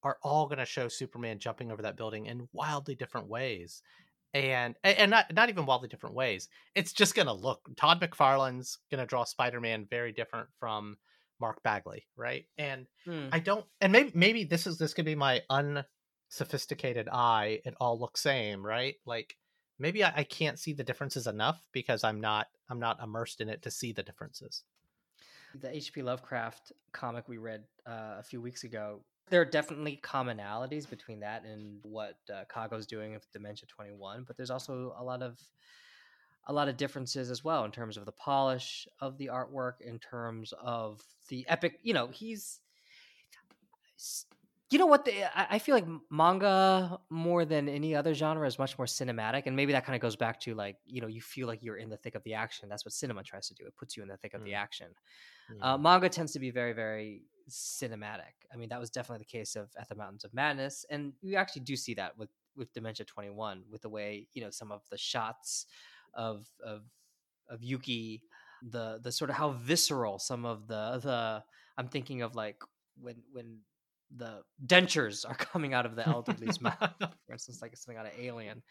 are 0.04 0.18
all 0.22 0.48
going 0.48 0.58
to 0.58 0.66
show 0.66 0.90
Superman 0.90 1.40
jumping 1.40 1.72
over 1.72 1.84
that 1.84 1.96
building 1.96 2.26
in 2.26 2.50
wildly 2.52 2.96
different 2.96 3.30
ways. 3.30 3.82
And 4.34 4.76
and 4.84 5.10
not 5.10 5.34
not 5.34 5.48
even 5.48 5.66
wildly 5.66 5.88
different 5.88 6.16
ways. 6.16 6.50
It's 6.76 6.92
just 6.92 7.16
gonna 7.16 7.34
look. 7.34 7.62
Todd 7.78 8.02
McFarlane's 8.02 8.78
gonna 8.92 9.06
draw 9.06 9.24
Spider-Man 9.24 9.88
very 9.90 10.12
different 10.12 10.50
from 10.60 10.98
Mark 11.44 11.62
Bagley, 11.62 12.08
right? 12.16 12.46
And 12.58 12.88
Hmm. 13.04 13.28
I 13.34 13.40
don't. 13.40 13.66
And 13.82 13.92
maybe 13.92 14.12
maybe 14.16 14.44
this 14.46 14.66
is 14.66 14.78
this 14.78 14.94
could 14.94 15.04
be 15.04 15.16
my 15.16 15.42
unsophisticated 15.50 17.10
eye. 17.12 17.60
It 17.66 17.76
all 17.82 18.00
looks 18.00 18.22
same, 18.22 18.66
right? 18.66 18.96
Like 19.06 19.36
maybe 19.78 20.06
I, 20.06 20.14
I 20.18 20.24
can't 20.24 20.58
see 20.58 20.72
the 20.72 20.86
differences 20.86 21.28
enough 21.28 21.62
because 21.74 22.06
I'm 22.06 22.22
not 22.22 22.48
I'm 22.70 22.80
not 22.80 23.04
immersed 23.04 23.42
in 23.42 23.50
it 23.50 23.62
to 23.64 23.72
see 23.72 23.92
the 23.92 24.04
differences. 24.04 24.64
the 25.60 25.76
H.P. 25.76 26.02
Lovecraft 26.02 26.72
comic 26.94 27.28
we 27.28 27.38
read 27.38 27.64
uh, 27.86 28.16
a 28.20 28.24
few 28.24 28.42
weeks 28.42 28.64
ago, 28.64 29.02
there 29.30 29.42
are 29.42 29.46
definitely 29.60 30.00
commonalities 30.02 30.90
between 30.90 31.20
that 31.20 31.44
and 31.46 31.80
what 31.84 32.18
uh, 32.34 32.44
Kago's 32.54 32.88
doing 32.88 33.14
with 33.14 33.32
Dementia 33.34 33.68
21, 33.68 34.24
but 34.28 34.38
there's 34.38 34.50
also 34.50 34.96
a 34.98 35.04
lot 35.04 35.22
of 35.22 35.40
a 36.48 36.54
lot 36.54 36.68
of 36.68 36.78
differences 36.78 37.32
as 37.32 37.44
well 37.44 37.64
in 37.66 37.72
terms 37.72 37.98
of 37.98 38.06
the 38.06 38.12
polish 38.12 38.88
of 39.00 39.18
the 39.18 39.28
artwork, 39.28 39.82
in 39.82 40.00
terms 40.00 40.54
of 40.62 41.02
the 41.30 41.46
epic. 41.48 41.80
You 41.84 41.94
know, 41.94 42.08
he's 42.08 42.60
you 44.74 44.80
know 44.80 44.88
what 44.88 45.06
the, 45.06 45.14
I, 45.36 45.60
feel 45.60 45.76
like 45.76 45.86
manga 46.10 47.00
more 47.12 47.46
than 47.46 47.70
any 47.70 47.96
other 47.96 48.16
genre 48.16 48.48
is 48.48 48.58
much 48.58 48.76
more 48.76 48.88
cinematic 48.88 49.44
and 49.46 49.56
maybe 49.56 49.72
that 49.74 49.86
kind 49.86 49.96
of 49.96 50.02
goes 50.02 50.16
back 50.16 50.40
to 50.42 50.56
like 50.56 50.78
you 50.86 51.00
know 51.00 51.06
you 51.08 51.22
feel 51.22 51.48
like 51.48 51.62
you're 51.62 51.78
in 51.78 51.90
the 51.90 51.98
thick 51.98 52.16
of 52.16 52.24
the 52.24 52.34
action 52.34 52.70
that's 52.70 52.84
what 52.84 52.92
cinema 52.92 53.22
tries 53.22 53.48
to 53.48 53.54
do 53.54 53.66
it 53.68 53.76
puts 53.76 53.96
you 53.96 54.02
in 54.02 54.10
the 54.10 54.18
thick 54.18 54.34
of 54.34 54.44
the 54.44 54.52
Mm. 54.52 54.58
action 54.58 54.88
uh, 55.62 55.78
manga 55.78 56.10
tends 56.10 56.32
to 56.34 56.40
be 56.40 56.50
very 56.50 56.74
very 56.74 57.22
cinematic 57.48 58.34
i 58.52 58.58
mean 58.58 58.68
that 58.70 58.80
was 58.80 58.90
definitely 58.90 59.20
the 59.20 59.38
case 59.38 59.56
of 59.56 59.70
at 59.78 59.88
the 59.90 59.96
mountains 59.96 60.24
of 60.24 60.34
madness 60.34 60.86
and 60.90 61.14
you 61.22 61.36
actually 61.36 61.62
do 61.62 61.76
see 61.76 61.94
that 61.94 62.18
with 62.18 62.30
with 62.56 62.74
dementia 62.74 63.06
21 63.06 63.64
with 63.70 63.84
the 63.84 63.90
way 63.90 64.28
you 64.34 64.42
know 64.42 64.50
some 64.50 64.72
of 64.72 64.82
the 64.90 64.98
shots 64.98 65.68
of 66.16 66.48
of 66.64 66.84
of 67.50 67.64
yuki 67.64 68.24
the 68.62 69.00
the 69.04 69.12
sort 69.12 69.30
of 69.30 69.36
how 69.36 69.52
visceral 69.52 70.20
some 70.20 70.46
of 70.46 70.68
the 70.68 71.00
the 71.04 71.44
i'm 71.78 71.88
thinking 71.88 72.22
of 72.22 72.36
like 72.36 72.62
when 73.00 73.16
when 73.32 73.60
the 74.16 74.42
dentures 74.66 75.28
are 75.28 75.36
coming 75.52 75.74
out 75.74 75.86
of 75.86 75.96
the 75.96 76.04
elderly's 76.04 76.62
mouth 76.62 76.78
for 77.26 77.34
instance 77.34 77.62
like 77.62 77.76
something 77.76 77.98
out 78.00 78.06
of 78.06 78.14
alien 78.20 78.62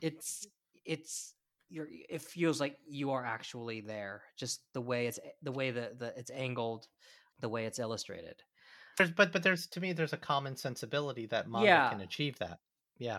it's 0.00 0.46
it's 0.84 1.34
you're 1.70 1.88
it 1.90 2.20
feels 2.20 2.60
like 2.60 2.76
you 2.86 3.10
are 3.12 3.24
actually 3.24 3.80
there 3.80 4.22
just 4.36 4.62
the 4.74 4.80
way 4.80 5.06
it's 5.06 5.18
the 5.42 5.52
way 5.52 5.70
that 5.70 5.98
the 5.98 6.12
it's 6.18 6.30
angled 6.30 6.86
the 7.40 7.48
way 7.48 7.64
it's 7.64 7.78
illustrated 7.78 8.36
There's, 8.98 9.10
but 9.10 9.32
but 9.32 9.42
there's 9.42 9.66
to 9.68 9.80
me 9.80 9.92
there's 9.94 10.12
a 10.12 10.18
common 10.18 10.56
sensibility 10.56 11.26
that 11.26 11.48
manga 11.48 11.66
Yeah. 11.66 11.88
can 11.90 12.00
achieve 12.02 12.38
that. 12.40 12.58
Yeah. 12.98 13.18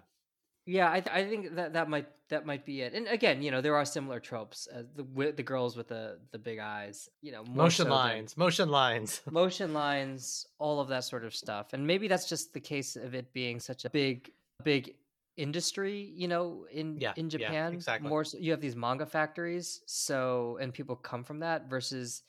Yeah 0.65 0.89
I, 0.91 0.99
th- 1.01 1.15
I 1.15 1.25
think 1.29 1.55
that 1.55 1.73
that 1.73 1.89
might 1.89 2.07
that 2.29 2.45
might 2.45 2.65
be 2.65 2.81
it 2.81 2.93
and 2.93 3.07
again 3.07 3.41
you 3.41 3.51
know 3.51 3.61
there 3.61 3.75
are 3.75 3.85
similar 3.85 4.19
tropes 4.19 4.67
uh, 4.73 4.83
the 4.95 5.31
the 5.33 5.43
girls 5.43 5.75
with 5.75 5.87
the 5.89 6.19
the 6.31 6.39
big 6.39 6.59
eyes 6.59 7.09
you 7.21 7.31
know 7.33 7.43
Motion 7.43 7.83
so 7.83 7.83
than- 7.83 7.91
lines, 7.91 8.37
motion 8.37 8.69
lines. 8.69 9.21
motion 9.31 9.73
lines, 9.73 10.47
all 10.59 10.79
of 10.79 10.87
that 10.87 11.03
sort 11.03 11.25
of 11.25 11.35
stuff. 11.35 11.73
And 11.73 11.85
maybe 11.85 12.07
that's 12.07 12.27
just 12.27 12.53
the 12.53 12.59
case 12.59 12.95
of 12.95 13.13
it 13.13 13.31
being 13.33 13.59
such 13.59 13.85
a 13.85 13.89
big, 13.89 14.31
big 14.63 14.95
industry, 15.37 16.11
you 16.15 16.27
know, 16.27 16.65
in 16.71 16.97
Yeah, 16.99 17.13
in 17.17 17.25
yeah, 17.25 17.37
Japan. 17.37 17.73
exactly. 17.73 18.09
More, 18.09 18.23
so, 18.23 18.37
you 18.37 18.51
have 18.51 18.61
these 18.61 18.75
manga 18.75 19.05
factories, 19.05 19.81
so 19.85 20.57
and 20.61 20.73
people 20.73 20.95
come 20.95 21.23
from 21.23 21.39
that. 21.39 21.69
Versus, 21.69 22.23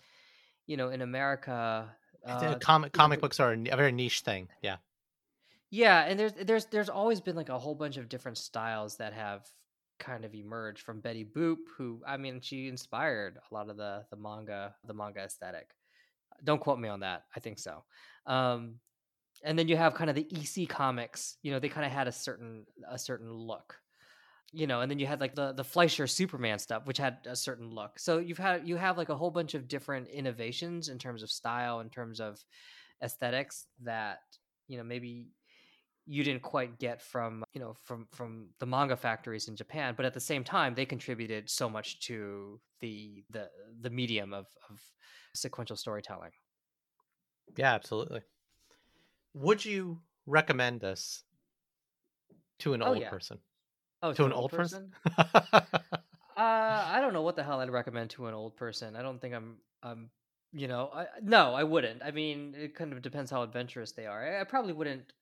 you 0.66 0.76
know, 0.76 0.88
in 0.90 1.00
America, 1.02 1.88
uh, 2.26 2.54
comic 2.60 2.92
comic 2.92 3.20
books 3.20 3.38
are 3.40 3.52
a 3.52 3.76
very 3.76 3.92
niche 3.92 4.20
thing. 4.22 4.48
Yeah. 4.62 4.76
Yeah, 5.74 6.04
and 6.04 6.20
there's 6.20 6.32
there's 6.34 6.66
there's 6.66 6.88
always 6.88 7.20
been 7.20 7.34
like 7.34 7.48
a 7.48 7.58
whole 7.58 7.74
bunch 7.74 7.96
of 7.96 8.08
different 8.08 8.38
styles 8.38 8.96
that 8.98 9.12
have 9.12 9.44
kind 9.98 10.24
of 10.24 10.32
emerged 10.32 10.82
from 10.82 11.00
Betty 11.00 11.24
Boop, 11.24 11.56
who 11.76 12.00
I 12.06 12.16
mean, 12.16 12.40
she 12.40 12.68
inspired 12.68 13.38
a 13.38 13.54
lot 13.54 13.68
of 13.68 13.76
the 13.76 14.04
the 14.08 14.16
manga 14.16 14.76
the 14.86 14.94
manga 14.94 15.20
aesthetic. 15.22 15.70
Don't 16.44 16.60
quote 16.60 16.78
me 16.78 16.88
on 16.88 17.00
that. 17.00 17.24
I 17.34 17.40
think 17.40 17.58
so. 17.58 17.82
Um, 18.24 18.76
and 19.42 19.58
then 19.58 19.66
you 19.66 19.76
have 19.76 19.94
kind 19.94 20.08
of 20.08 20.14
the 20.14 20.28
EC 20.30 20.68
comics. 20.68 21.38
You 21.42 21.50
know, 21.50 21.58
they 21.58 21.68
kind 21.68 21.84
of 21.84 21.90
had 21.90 22.06
a 22.06 22.12
certain 22.12 22.66
a 22.88 22.98
certain 22.98 23.32
look. 23.32 23.76
You 24.52 24.68
know, 24.68 24.80
and 24.80 24.88
then 24.88 25.00
you 25.00 25.08
had 25.08 25.20
like 25.20 25.34
the 25.34 25.54
the 25.54 25.64
Fleischer 25.64 26.06
Superman 26.06 26.60
stuff, 26.60 26.86
which 26.86 26.98
had 26.98 27.18
a 27.26 27.34
certain 27.34 27.68
look. 27.68 27.98
So 27.98 28.18
you've 28.18 28.38
had 28.38 28.68
you 28.68 28.76
have 28.76 28.96
like 28.96 29.08
a 29.08 29.16
whole 29.16 29.32
bunch 29.32 29.54
of 29.54 29.66
different 29.66 30.06
innovations 30.06 30.88
in 30.88 30.98
terms 30.98 31.24
of 31.24 31.32
style, 31.32 31.80
in 31.80 31.90
terms 31.90 32.20
of 32.20 32.38
aesthetics 33.02 33.66
that 33.82 34.20
you 34.68 34.78
know 34.78 34.84
maybe 34.84 35.30
you 36.06 36.22
didn't 36.24 36.42
quite 36.42 36.78
get 36.78 37.00
from 37.02 37.44
you 37.54 37.60
know 37.60 37.74
from 37.74 38.06
from 38.12 38.50
the 38.58 38.66
manga 38.66 38.96
factories 38.96 39.48
in 39.48 39.56
Japan, 39.56 39.94
but 39.96 40.06
at 40.06 40.14
the 40.14 40.20
same 40.20 40.44
time 40.44 40.74
they 40.74 40.86
contributed 40.86 41.50
so 41.50 41.68
much 41.68 42.00
to 42.06 42.60
the 42.80 43.24
the 43.30 43.50
the 43.80 43.90
medium 43.90 44.34
of 44.34 44.46
of 44.70 44.80
sequential 45.34 45.76
storytelling. 45.76 46.32
Yeah, 47.56 47.74
absolutely. 47.74 48.22
Would 49.34 49.66
you 49.66 50.02
recommend 50.24 50.80
this 50.80 51.24
to 52.60 52.72
an 52.74 52.82
Oh, 52.82 52.92
old 52.92 53.00
yeah. 53.00 53.10
person? 53.10 53.40
Oh, 54.02 54.14
To 54.14 54.26
an 54.26 54.32
old 54.32 54.52
person? 54.52 54.96
Uh, 56.36 56.40
I 56.86 57.00
don't 57.00 57.12
know 57.12 57.22
what 57.22 57.36
the 57.36 57.44
hell 57.44 57.60
I'd 57.60 57.70
recommend 57.70 58.10
to 58.10 58.26
an 58.26 58.34
old 58.34 58.56
person. 58.56 58.96
I 58.96 59.02
don't 59.02 59.20
think 59.20 59.34
I'm 59.34 59.58
I'm 59.82 60.10
you 60.52 60.66
know 60.68 60.90
I, 60.92 61.06
no 61.22 61.54
I 61.54 61.62
wouldn't. 61.62 62.02
I 62.02 62.10
mean 62.10 62.54
it 62.56 62.74
kind 62.74 62.92
of 62.92 63.02
depends 63.02 63.30
how 63.30 63.42
adventurous 63.42 63.92
they 63.92 64.06
are. 64.06 64.24
I, 64.38 64.40
I 64.40 64.44
probably 64.44 64.72
wouldn't. 64.72 65.12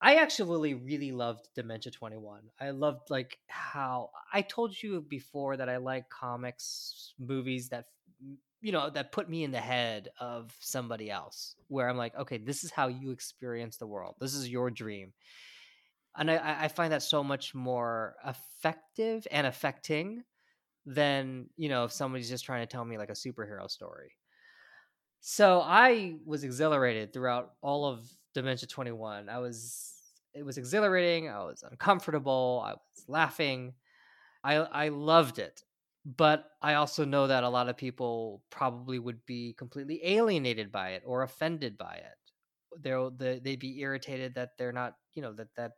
I 0.00 0.16
actually 0.16 0.74
really 0.74 1.12
loved 1.12 1.48
Dementia 1.54 1.90
21. 1.90 2.42
I 2.60 2.70
loved 2.70 3.10
like 3.10 3.38
how 3.48 4.10
I 4.32 4.42
told 4.42 4.80
you 4.80 5.00
before 5.00 5.56
that 5.56 5.68
I 5.68 5.78
like 5.78 6.08
comics 6.08 7.14
movies 7.18 7.68
that 7.70 7.86
you 8.60 8.72
know 8.72 8.90
that 8.90 9.12
put 9.12 9.28
me 9.28 9.44
in 9.44 9.50
the 9.52 9.60
head 9.60 10.08
of 10.20 10.52
somebody 10.60 11.10
else 11.10 11.54
where 11.68 11.88
i'm 11.88 11.96
like 11.96 12.16
okay 12.16 12.38
this 12.38 12.64
is 12.64 12.70
how 12.70 12.88
you 12.88 13.10
experience 13.10 13.76
the 13.76 13.86
world. 13.86 14.16
This 14.20 14.34
is 14.34 14.48
your 14.48 14.70
dream. 14.70 15.12
And 16.16 16.30
i 16.30 16.64
i 16.64 16.68
find 16.68 16.92
that 16.92 17.02
so 17.02 17.22
much 17.22 17.54
more 17.54 18.16
effective 18.26 19.26
and 19.30 19.46
affecting 19.46 20.24
than 20.86 21.50
you 21.56 21.68
know 21.68 21.84
if 21.84 21.92
somebody's 21.92 22.28
just 22.30 22.44
trying 22.44 22.62
to 22.62 22.66
tell 22.66 22.84
me 22.84 22.98
like 22.98 23.10
a 23.10 23.12
superhero 23.12 23.70
story. 23.70 24.12
So 25.20 25.60
i 25.64 26.16
was 26.24 26.44
exhilarated 26.44 27.12
throughout 27.12 27.52
all 27.62 27.84
of 27.86 28.00
dementia 28.38 28.68
21 28.68 29.28
i 29.28 29.38
was 29.38 29.94
it 30.34 30.44
was 30.44 30.58
exhilarating 30.58 31.28
i 31.28 31.38
was 31.38 31.64
uncomfortable 31.70 32.62
i 32.64 32.72
was 32.72 33.04
laughing 33.08 33.74
i 34.44 34.54
i 34.56 34.88
loved 34.88 35.38
it 35.38 35.62
but 36.16 36.52
I 36.62 36.74
also 36.74 37.04
know 37.04 37.26
that 37.26 37.44
a 37.44 37.48
lot 37.50 37.68
of 37.68 37.76
people 37.76 38.42
probably 38.50 38.98
would 38.98 39.26
be 39.26 39.52
completely 39.54 40.00
alienated 40.02 40.72
by 40.72 40.90
it 40.90 41.02
or 41.04 41.22
offended 41.22 41.76
by 41.76 41.96
it. 41.96 42.32
They'll 42.80 43.10
they, 43.10 43.40
they'd 43.40 43.60
be 43.60 43.80
irritated 43.80 44.34
that 44.34 44.56
they're 44.56 44.72
not, 44.72 44.94
you 45.14 45.22
know, 45.22 45.32
that 45.34 45.54
that 45.56 45.72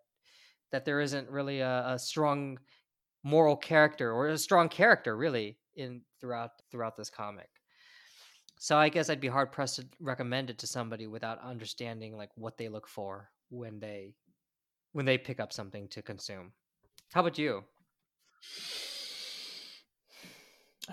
that 0.72 0.84
there 0.84 1.00
isn't 1.00 1.28
really 1.30 1.60
a, 1.60 1.84
a 1.88 1.98
strong 1.98 2.58
moral 3.24 3.56
character 3.56 4.12
or 4.12 4.28
a 4.28 4.38
strong 4.38 4.68
character 4.68 5.16
really 5.16 5.58
in 5.74 6.02
throughout 6.20 6.52
throughout 6.70 6.96
this 6.96 7.10
comic. 7.10 7.59
So 8.62 8.76
I 8.76 8.90
guess 8.90 9.08
I'd 9.08 9.22
be 9.22 9.28
hard 9.28 9.52
pressed 9.52 9.76
to 9.76 9.86
recommend 10.00 10.50
it 10.50 10.58
to 10.58 10.66
somebody 10.66 11.06
without 11.06 11.40
understanding 11.42 12.18
like 12.18 12.28
what 12.34 12.58
they 12.58 12.68
look 12.68 12.86
for 12.86 13.30
when 13.48 13.80
they 13.80 14.12
when 14.92 15.06
they 15.06 15.16
pick 15.16 15.40
up 15.40 15.50
something 15.50 15.88
to 15.88 16.02
consume. 16.02 16.52
How 17.10 17.22
about 17.22 17.38
you? 17.38 17.64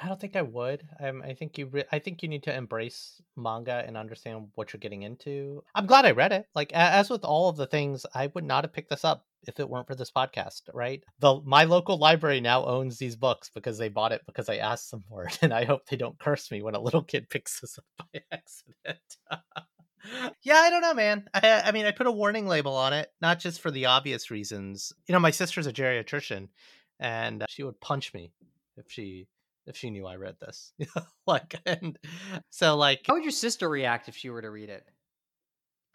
I 0.01 0.07
don't 0.07 0.17
think 0.17 0.37
I 0.37 0.43
would. 0.43 0.87
Um, 1.01 1.21
I 1.21 1.33
think 1.33 1.57
you. 1.57 1.65
Re- 1.65 1.83
I 1.91 1.99
think 1.99 2.23
you 2.23 2.29
need 2.29 2.43
to 2.43 2.55
embrace 2.55 3.21
manga 3.35 3.83
and 3.85 3.97
understand 3.97 4.47
what 4.55 4.71
you're 4.71 4.79
getting 4.79 5.03
into. 5.03 5.61
I'm 5.75 5.87
glad 5.87 6.05
I 6.05 6.11
read 6.11 6.31
it. 6.31 6.47
Like 6.55 6.71
as 6.71 7.09
with 7.09 7.25
all 7.25 7.49
of 7.49 7.57
the 7.57 7.67
things, 7.67 8.05
I 8.15 8.27
would 8.27 8.45
not 8.45 8.63
have 8.63 8.71
picked 8.71 8.91
this 8.91 9.03
up 9.03 9.26
if 9.47 9.59
it 9.59 9.69
weren't 9.69 9.87
for 9.87 9.95
this 9.95 10.11
podcast. 10.11 10.61
Right? 10.73 11.03
The 11.19 11.41
my 11.45 11.65
local 11.65 11.97
library 11.97 12.41
now 12.41 12.65
owns 12.65 12.97
these 12.97 13.15
books 13.15 13.49
because 13.53 13.77
they 13.77 13.89
bought 13.89 14.11
it 14.11 14.21
because 14.25 14.49
I 14.49 14.57
asked 14.57 14.91
them 14.91 15.03
for 15.07 15.25
it, 15.25 15.39
and 15.41 15.53
I 15.53 15.65
hope 15.65 15.85
they 15.85 15.97
don't 15.97 16.19
curse 16.19 16.51
me 16.51 16.61
when 16.61 16.75
a 16.75 16.81
little 16.81 17.03
kid 17.03 17.27
picks 17.29 17.59
this 17.59 17.77
up 17.77 17.85
by 18.13 18.21
accident. 18.31 18.99
yeah, 20.43 20.55
I 20.55 20.69
don't 20.69 20.81
know, 20.81 20.93
man. 20.93 21.25
I, 21.33 21.63
I 21.65 21.71
mean, 21.71 21.85
I 21.85 21.91
put 21.91 22.07
a 22.07 22.11
warning 22.11 22.47
label 22.47 22.75
on 22.75 22.93
it, 22.93 23.09
not 23.21 23.39
just 23.39 23.61
for 23.61 23.71
the 23.71 23.87
obvious 23.87 24.31
reasons. 24.31 24.93
You 25.07 25.13
know, 25.13 25.19
my 25.19 25.31
sister's 25.31 25.67
a 25.67 25.73
geriatrician, 25.73 26.47
and 26.99 27.45
she 27.49 27.63
would 27.63 27.79
punch 27.81 28.13
me 28.13 28.31
if 28.77 28.85
she 28.89 29.27
if 29.67 29.75
she 29.75 29.89
knew 29.89 30.07
I 30.07 30.15
read 30.15 30.37
this. 30.39 30.71
like, 31.27 31.55
and 31.65 31.99
so 32.49 32.77
like, 32.77 33.01
how 33.05 33.15
would 33.15 33.23
your 33.23 33.31
sister 33.31 33.69
react 33.69 34.07
if 34.07 34.15
she 34.15 34.29
were 34.29 34.41
to 34.41 34.49
read 34.49 34.69
it? 34.69 34.85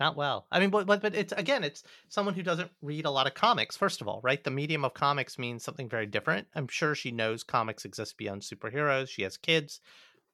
Not 0.03 0.17
well. 0.17 0.49
I 0.51 0.59
mean, 0.59 0.71
but, 0.71 0.85
but 0.85 1.01
but 1.01 1.15
it's 1.15 1.33
again, 1.33 1.63
it's 1.63 1.85
someone 2.09 2.35
who 2.35 2.43
doesn't 2.43 2.73
read 2.83 3.05
a 3.05 3.11
lot 3.11 3.29
of 3.29 3.35
comics. 3.35 3.77
First 3.77 4.01
of 4.01 4.09
all, 4.09 4.21
right? 4.25 4.43
The 4.43 4.51
medium 4.51 4.85
of 4.85 4.95
comics 4.95 5.39
means 5.39 5.63
something 5.63 5.89
very 5.89 6.07
different. 6.07 6.49
I'm 6.57 6.67
sure 6.67 6.97
she 6.97 7.13
knows 7.13 7.45
comics 7.45 7.85
exist 7.85 8.17
beyond 8.19 8.43
superheroes. 8.43 9.11
She 9.11 9.23
has 9.23 9.37
kids, 9.37 9.79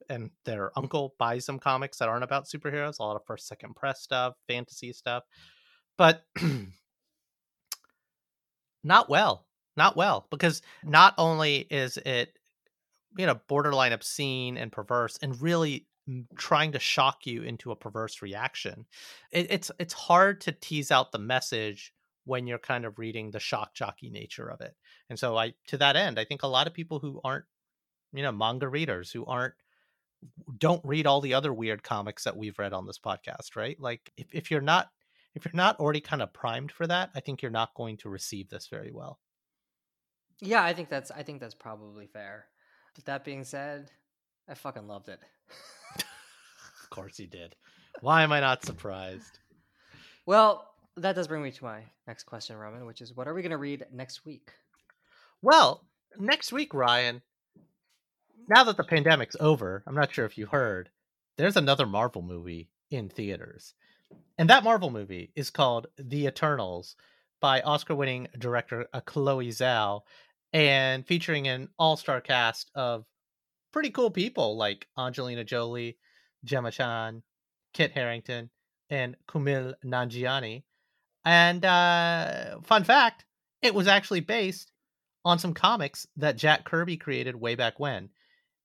and 0.09 0.31
their 0.47 0.69
mm. 0.69 0.73
uncle 0.77 1.15
buys 1.19 1.45
them 1.45 1.59
comics 1.59 1.99
that 1.99 2.09
aren't 2.09 2.25
about 2.25 2.47
superheroes. 2.47 2.99
A 2.99 3.03
lot 3.03 3.17
of 3.17 3.27
first, 3.27 3.47
second 3.47 3.77
press 3.77 4.01
stuff, 4.01 4.37
fantasy 4.47 4.91
stuff, 4.95 5.25
but 5.99 6.25
not 8.83 9.11
well 9.11 9.45
not 9.77 9.97
well 9.97 10.27
because 10.31 10.61
not 10.83 11.15
only 11.19 11.59
is 11.71 11.99
it 11.99 12.38
you 13.19 13.27
know 13.27 13.39
borderline 13.49 13.93
obscene 13.93 14.57
and 14.57 14.73
perverse 14.73 15.19
and 15.21 15.43
really 15.43 15.87
mm, 16.09 16.25
trying 16.39 16.73
to 16.73 16.79
shock 16.79 17.27
you 17.27 17.43
into 17.43 17.71
a 17.71 17.77
perverse 17.77 18.23
reaction 18.23 18.87
it, 19.33 19.49
it's 19.51 19.71
it's 19.79 19.93
hard 19.93 20.41
to 20.41 20.53
tease 20.53 20.91
out 20.91 21.13
the 21.13 21.19
message 21.19 21.93
when 22.25 22.47
you're 22.47 22.59
kind 22.59 22.85
of 22.85 22.99
reading 22.99 23.31
the 23.31 23.41
shock 23.41 23.75
jockey 23.75 24.11
nature 24.11 24.51
of 24.51 24.61
it. 24.61 24.75
And 25.11 25.19
so 25.19 25.37
i 25.37 25.53
to 25.67 25.77
that 25.79 25.97
end 25.97 26.19
i 26.19 26.25
think 26.25 26.43
a 26.43 26.47
lot 26.47 26.67
of 26.67 26.75
people 26.75 27.01
who 27.01 27.21
aren't 27.25 27.45
you 28.13 28.23
know 28.23 28.33
manga 28.33 28.69
readers 28.69 29.11
who 29.11 29.27
aren't 29.27 29.55
don't 30.57 30.85
read 30.85 31.07
all 31.07 31.21
the 31.21 31.35
other 31.35 31.53
weird 31.53 31.83
comics 31.83 32.25
that 32.25 32.37
we've 32.37 32.59
read 32.59 32.73
on 32.73 32.87
this 32.87 32.99
podcast 32.99 33.57
right? 33.57 33.79
Like 33.81 34.13
if, 34.17 34.27
if 34.33 34.51
you're 34.51 34.61
not 34.61 34.89
if 35.35 35.45
you're 35.45 35.53
not 35.55 35.79
already 35.79 36.01
kind 36.01 36.23
of 36.23 36.33
primed 36.33 36.73
for 36.73 36.87
that 36.87 37.11
i 37.15 37.21
think 37.21 37.43
you're 37.43 37.51
not 37.51 37.75
going 37.75 37.97
to 37.99 38.09
receive 38.09 38.49
this 38.49 38.69
very 38.69 38.93
well. 38.93 39.19
Yeah 40.41 40.63
i 40.63 40.73
think 40.73 40.89
that's 40.89 41.11
i 41.11 41.23
think 41.23 41.41
that's 41.41 41.55
probably 41.55 42.07
fair 42.07 42.47
that 43.05 43.25
being 43.25 43.45
said, 43.45 43.91
I 44.49 44.55
fucking 44.55 44.87
loved 44.87 45.09
it. 45.09 45.21
of 45.97 46.91
course 46.91 47.19
you 47.19 47.27
did. 47.27 47.55
Why 48.01 48.23
am 48.23 48.33
I 48.33 48.41
not 48.41 48.65
surprised? 48.65 49.39
Well, 50.27 50.69
that 50.97 51.15
does 51.15 51.29
bring 51.29 51.43
me 51.43 51.51
to 51.53 51.65
my 51.65 51.83
next 52.07 52.25
question, 52.25 52.57
Roman, 52.57 52.87
which 52.87 53.01
is 53.01 53.15
what 53.15 53.27
are 53.27 53.35
we 53.35 53.43
going 53.43 53.51
to 53.51 53.57
read 53.57 53.87
next 53.93 54.25
week? 54.25 54.53
Well, 55.43 55.85
next 56.19 56.53
week, 56.53 56.75
Ryan, 56.75 57.23
now 58.49 58.65
that 58.65 58.77
the 58.77 58.85
pandemic's 58.85 59.37
over, 59.41 59.83
I'm 59.87 59.95
not 59.95 60.13
sure 60.13 60.25
if 60.25 60.37
you 60.37 60.47
heard, 60.47 60.91
there's 61.37 61.57
another 61.57 61.87
Marvel 61.87 62.23
movie 62.23 62.69
in 62.91 63.09
theaters. 63.09 63.75
And 64.39 64.51
that 64.51 64.65
Marvel 64.65 64.91
movie 64.91 65.31
is 65.35 65.51
called 65.51 65.87
The 65.97 66.27
Eternals 66.27 66.97
by 67.41 67.61
Oscar 67.61 67.95
winning 67.95 68.29
director 68.39 68.87
uh, 68.93 69.01
Chloe 69.01 69.49
Zhao 69.49 70.03
and 70.53 71.07
featuring 71.07 71.49
an 71.49 71.69
all-star 71.79 72.21
cast 72.21 72.71
of 72.75 73.05
pretty 73.73 73.91
cool 73.91 74.11
people 74.11 74.57
like 74.57 74.87
Angelina 74.99 75.45
Jolie, 75.45 75.99
Gemma 76.45 76.71
Chan, 76.71 77.23
Kit 77.75 77.93
Harington, 77.93 78.51
and 78.91 79.17
Kumail 79.29 79.75
Nanjiani. 79.85 80.63
And 81.25 81.65
uh, 81.65 82.61
fun 82.63 82.85
fact, 82.85 83.25
it 83.61 83.75
was 83.75 83.89
actually 83.89 84.21
based 84.21 84.73
on 85.25 85.39
some 85.39 85.53
comics 85.53 86.07
that 86.17 86.37
Jack 86.37 86.65
Kirby 86.65 86.97
created 86.97 87.37
way 87.37 87.55
back 87.55 87.79
when. 87.79 88.09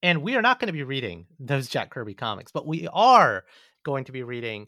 And 0.01 0.21
we 0.21 0.36
are 0.36 0.41
not 0.41 0.59
going 0.59 0.67
to 0.67 0.73
be 0.73 0.84
reading 0.84 1.25
those 1.39 1.67
Jack 1.67 1.89
Kirby 1.89 2.13
comics, 2.13 2.51
but 2.51 2.67
we 2.67 2.88
are 2.93 3.43
going 3.84 4.05
to 4.05 4.11
be 4.11 4.23
reading 4.23 4.67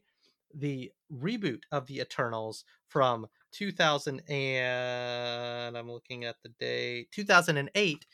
the 0.54 0.92
reboot 1.12 1.62
of 1.72 1.88
the 1.88 2.00
Eternals 2.00 2.64
from 2.88 3.28
2000 3.56 4.22
and 4.30 5.78
I'm 5.78 5.90
looking 5.90 6.26
at 6.26 6.36
the 6.44 6.50
date 6.60 7.12
2008 7.12 8.06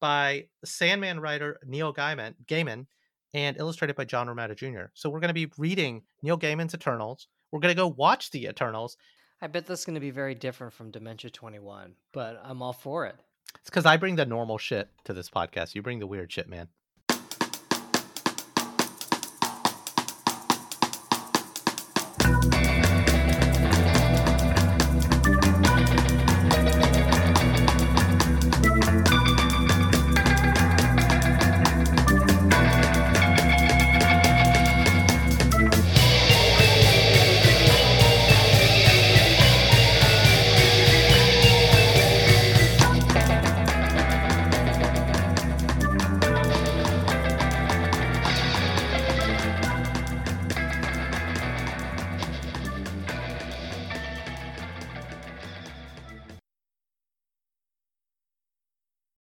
by 0.00 0.46
Sandman 0.64 1.20
writer 1.20 1.58
Neil 1.66 1.92
Gaiman, 1.92 2.34
Gaiman 2.46 2.86
and 3.34 3.58
illustrated 3.58 3.96
by 3.96 4.04
John 4.04 4.26
Romita 4.28 4.56
Jr. 4.56 4.90
So 4.94 5.10
we're 5.10 5.20
going 5.20 5.28
to 5.28 5.34
be 5.34 5.52
reading 5.58 6.02
Neil 6.22 6.38
Gaiman's 6.38 6.74
Eternals. 6.74 7.28
We're 7.52 7.60
going 7.60 7.74
to 7.74 7.80
go 7.80 7.88
watch 7.88 8.30
the 8.30 8.46
Eternals. 8.46 8.96
I 9.42 9.46
bet 9.46 9.66
this 9.66 9.80
is 9.80 9.84
going 9.84 9.94
to 9.94 10.00
be 10.00 10.10
very 10.10 10.34
different 10.34 10.72
from 10.72 10.90
Dementia 10.90 11.30
21, 11.30 11.94
but 12.12 12.40
I'm 12.42 12.62
all 12.62 12.72
for 12.72 13.06
it. 13.06 13.16
It's 13.60 13.70
because 13.70 13.86
I 13.86 13.96
bring 13.96 14.16
the 14.16 14.26
normal 14.26 14.58
shit 14.58 14.88
to 15.04 15.12
this 15.12 15.28
podcast. 15.28 15.74
You 15.74 15.82
bring 15.82 15.98
the 15.98 16.06
weird 16.06 16.32
shit, 16.32 16.48
man. 16.48 16.68